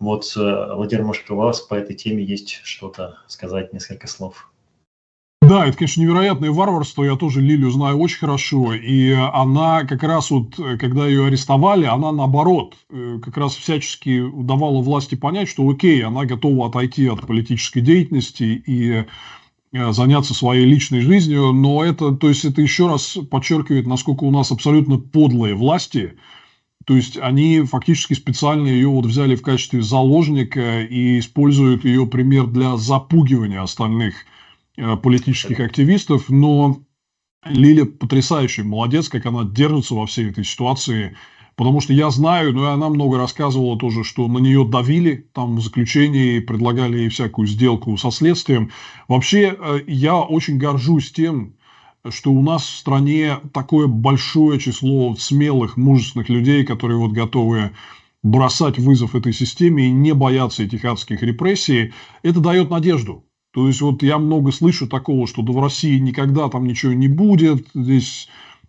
Вот, 0.00 0.32
Владимир, 0.34 1.04
может, 1.04 1.30
у 1.30 1.36
вас 1.36 1.60
по 1.60 1.74
этой 1.74 1.94
теме 1.94 2.24
есть 2.24 2.60
что-то 2.64 3.18
сказать, 3.28 3.72
несколько 3.72 4.08
слов? 4.08 4.52
Да, 5.42 5.66
это, 5.66 5.76
конечно, 5.76 6.00
невероятное 6.00 6.52
варварство. 6.52 7.02
Я 7.02 7.16
тоже 7.16 7.40
Лилию 7.40 7.70
знаю 7.72 7.98
очень 7.98 8.18
хорошо. 8.18 8.74
И 8.74 9.10
она 9.10 9.84
как 9.84 10.04
раз 10.04 10.30
вот, 10.30 10.54
когда 10.54 11.06
ее 11.06 11.26
арестовали, 11.26 11.84
она 11.84 12.12
наоборот 12.12 12.76
э, 12.90 13.18
как 13.22 13.36
раз 13.36 13.56
всячески 13.56 14.22
давала 14.34 14.80
власти 14.80 15.16
понять, 15.16 15.48
что 15.48 15.68
окей, 15.68 16.04
она 16.04 16.24
готова 16.26 16.68
отойти 16.68 17.08
от 17.08 17.26
политической 17.26 17.80
деятельности 17.80 18.44
и 18.44 18.92
э, 18.92 19.04
заняться 19.72 20.34
своей 20.34 20.66
личной 20.66 21.00
жизнью. 21.00 21.52
Но 21.52 21.84
это, 21.84 22.12
то 22.12 22.28
есть, 22.28 22.44
это 22.44 22.60
еще 22.60 22.88
раз 22.88 23.18
подчеркивает, 23.30 23.86
насколько 23.86 24.24
у 24.24 24.30
нас 24.30 24.50
абсолютно 24.52 24.98
подлые 24.98 25.54
власти. 25.54 26.14
То 26.84 26.96
есть 26.96 27.16
они 27.16 27.62
фактически 27.62 28.14
специально 28.14 28.66
ее 28.66 28.88
вот 28.88 29.06
взяли 29.06 29.36
в 29.36 29.42
качестве 29.42 29.82
заложника 29.82 30.82
и 30.82 31.20
используют 31.20 31.84
ее 31.84 32.06
пример 32.06 32.46
для 32.46 32.76
запугивания 32.76 33.62
остальных 33.62 34.14
Э, 34.76 34.96
политических 34.96 35.60
активистов, 35.60 36.30
но 36.30 36.80
Лиля 37.44 37.84
потрясающая, 37.84 38.64
молодец, 38.64 39.10
как 39.10 39.26
она 39.26 39.44
держится 39.44 39.94
во 39.94 40.06
всей 40.06 40.30
этой 40.30 40.44
ситуации, 40.44 41.14
потому 41.56 41.80
что 41.80 41.92
я 41.92 42.10
знаю, 42.10 42.52
ну 42.52 42.64
и 42.64 42.68
она 42.68 42.88
много 42.88 43.18
рассказывала 43.18 43.78
тоже, 43.78 44.04
что 44.04 44.26
на 44.28 44.38
нее 44.38 44.66
давили 44.66 45.26
там 45.32 45.56
в 45.56 45.60
заключении, 45.60 46.40
предлагали 46.40 46.98
ей 46.98 47.08
всякую 47.08 47.46
сделку 47.46 47.96
со 47.96 48.10
следствием. 48.10 48.70
Вообще, 49.08 49.56
э, 49.58 49.80
я 49.86 50.16
очень 50.16 50.58
горжусь 50.58 51.12
тем, 51.12 51.54
что 52.08 52.32
у 52.32 52.42
нас 52.42 52.62
в 52.64 52.76
стране 52.76 53.38
такое 53.52 53.86
большое 53.86 54.58
число 54.58 55.14
смелых, 55.16 55.76
мужественных 55.76 56.28
людей, 56.28 56.64
которые 56.64 56.98
вот 56.98 57.12
готовы 57.12 57.70
бросать 58.22 58.78
вызов 58.78 59.14
этой 59.14 59.32
системе 59.32 59.86
и 59.86 59.90
не 59.90 60.14
бояться 60.14 60.62
этих 60.62 60.84
адских 60.84 61.22
репрессий, 61.22 61.92
это 62.22 62.40
дает 62.40 62.70
надежду. 62.70 63.24
То 63.52 63.66
есть, 63.68 63.80
вот 63.82 64.02
я 64.02 64.18
много 64.18 64.50
слышу 64.50 64.88
такого, 64.88 65.26
что 65.26 65.42
да 65.42 65.52
в 65.52 65.62
России 65.62 65.98
никогда 65.98 66.48
там 66.48 66.66
ничего 66.66 66.92
не 66.92 67.08
будет, 67.08 67.66
здесь 67.74 68.28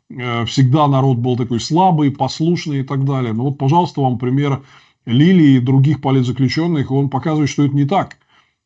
всегда 0.10 0.88
народ 0.88 1.18
был 1.18 1.38
такой 1.38 1.60
слабый, 1.60 2.12
послушный 2.12 2.82
и 2.82 2.84
так 2.84 3.06
далее. 3.06 3.34
Но 3.34 3.46
вот, 3.46 3.58
пожалуйста, 3.58 4.02
вам 4.02 4.20
пример 4.20 4.64
Лилии 5.06 5.58
и 5.58 5.60
других 5.60 6.02
политзаключенных, 6.02 6.92
он 6.92 7.10
показывает, 7.10 7.50
что 7.50 7.64
это 7.64 7.76
не 7.76 7.86
так. 7.86 8.18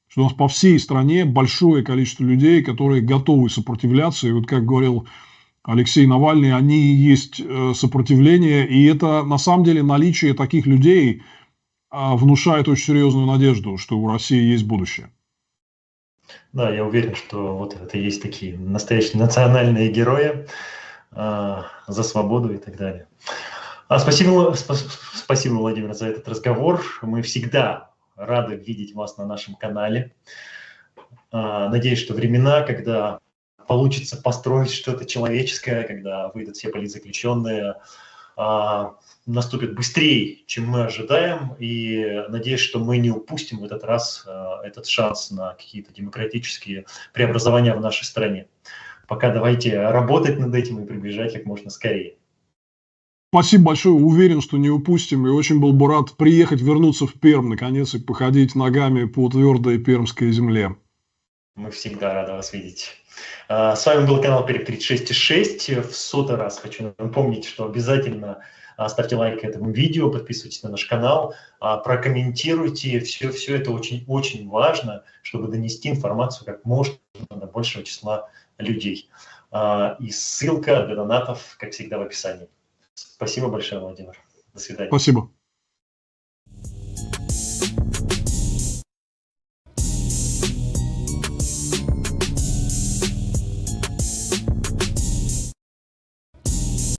Что 0.08 0.22
у 0.22 0.24
нас 0.26 0.34
по 0.34 0.48
всей 0.48 0.80
стране 0.80 1.26
большое 1.26 1.84
количество 1.84 2.24
людей, 2.24 2.64
которые 2.64 3.02
готовы 3.02 3.50
сопротивляться. 3.50 4.28
И 4.28 4.32
вот 4.32 4.46
как 4.48 4.66
говорил 4.66 5.08
Алексей 5.64 6.06
Навальный, 6.08 6.54
они 6.54 6.94
есть 6.96 7.42
э, 7.44 7.74
сопротивление. 7.76 8.68
И 8.68 8.86
это 8.86 9.24
на 9.24 9.38
самом 9.38 9.66
деле 9.66 9.84
наличие 9.84 10.34
таких 10.34 10.66
людей 10.66 11.24
а, 11.90 12.16
внушает 12.16 12.68
очень 12.68 12.86
серьезную 12.86 13.26
надежду, 13.26 13.78
что 13.78 13.98
у 13.98 14.08
России 14.08 14.42
есть 14.42 14.66
будущее. 14.66 15.10
Да, 16.54 16.74
я 16.74 16.86
уверен, 16.86 17.16
что 17.16 17.58
вот 17.58 17.76
это 17.76 17.98
есть 17.98 18.22
такие 18.22 18.58
настоящие 18.58 19.22
национальные 19.22 19.92
герои 19.92 20.26
э, 20.26 20.46
за 21.12 22.03
свободу 22.03 22.53
и 22.53 22.58
так 22.58 22.78
далее. 22.78 23.08
А, 23.88 23.99
спасибо, 23.99 24.53
спасибо, 25.14 25.53
Владимир, 25.53 25.93
за 25.93 26.08
этот 26.08 26.28
разговор. 26.28 26.84
Мы 27.01 27.22
всегда 27.22 27.91
рады 28.18 28.55
видеть 28.55 28.93
вас 28.93 29.18
на 29.18 29.26
нашем 29.26 29.55
канале. 29.55 30.14
Э, 31.32 31.70
надеюсь, 31.70 31.99
что 31.99 32.14
времена, 32.14 32.64
когда 32.64 33.20
получится 33.66 34.18
построить 34.18 34.72
что-то 34.72 35.05
человеческое, 35.05 35.84
когда 35.84 36.30
выйдут 36.30 36.55
все 36.55 36.70
политзаключенные, 36.70 37.76
а, 38.39 38.95
наступит 39.26 39.74
быстрее, 39.74 40.43
чем 40.45 40.68
мы 40.68 40.84
ожидаем, 40.84 41.55
и 41.58 42.24
надеюсь, 42.30 42.60
что 42.60 42.80
мы 42.80 42.97
не 42.97 43.10
упустим 43.10 43.60
в 43.60 43.64
этот 43.64 43.84
раз 43.84 44.24
а, 44.28 44.62
этот 44.64 44.86
шанс 44.86 45.32
на 45.32 45.53
какие-то 45.55 45.91
демократические 45.91 46.86
преобразования 47.14 47.74
в 47.74 47.82
нашей 47.82 48.05
стране. 48.05 48.47
Пока 49.08 49.32
давайте 49.32 49.80
работать 49.80 50.38
над 50.38 50.53
этим 50.53 50.84
и 50.84 50.86
приближать 50.86 51.34
как 51.34 51.45
можно 51.45 51.70
скорее. 51.70 52.16
Спасибо 53.30 53.66
большое. 53.66 53.95
Уверен, 53.95 54.41
что 54.41 54.58
не 54.58 54.70
упустим. 54.70 55.28
И 55.28 55.30
очень 55.30 55.60
был 55.60 55.74
бы 55.74 55.88
рад 55.88 56.16
приехать, 56.16 56.62
вернуться 56.62 57.08
в 57.08 57.14
Перм, 57.14 57.49
наконец, 57.49 57.93
и 57.93 57.99
походить 57.99 58.55
ногами 58.55 59.05
по 59.05 59.30
твердой 59.30 59.80
пермской 59.80 60.32
земле. 60.32 60.76
Мы 61.55 61.72
всегда 61.72 62.14
рады 62.14 62.34
вас 62.34 62.53
видеть. 62.53 62.91
А, 63.49 63.76
с 63.76 63.86
вами 63.86 64.05
был 64.05 64.22
канал 64.22 64.45
Перек 64.45 64.70
36,6. 64.70 65.82
В 65.82 65.95
сотый 65.95 66.36
раз 66.36 66.60
хочу 66.60 66.93
напомнить, 66.97 67.45
что 67.45 67.66
обязательно 67.66 68.39
а, 68.78 68.88
ставьте 68.89 69.16
лайк 69.16 69.43
этому 69.43 69.72
видео, 69.72 70.12
подписывайтесь 70.12 70.62
на 70.64 70.70
наш 70.70 70.86
канал, 70.86 71.34
а, 71.60 71.78
прокомментируйте. 71.78 72.99
Все, 72.99 73.32
все 73.32 73.55
это 73.55 73.72
очень, 73.72 74.05
очень 74.08 74.47
важно, 74.47 75.03
чтобы 75.22 75.47
донести 75.47 75.89
информацию 75.89 76.45
как 76.45 76.64
можно 76.64 76.95
до 77.30 77.47
большего 77.47 77.84
числа 77.84 78.30
людей. 78.58 79.10
И 79.99 80.12
ссылка 80.12 80.86
для 80.86 80.95
донатов, 80.95 81.55
как 81.58 81.72
всегда, 81.72 81.97
в 81.97 82.01
описании. 82.01 82.49
Спасибо 82.93 83.47
большое, 83.47 83.80
Владимир. 83.82 84.18
До 84.53 84.60
свидания. 84.60 84.89
Спасибо. 84.89 85.32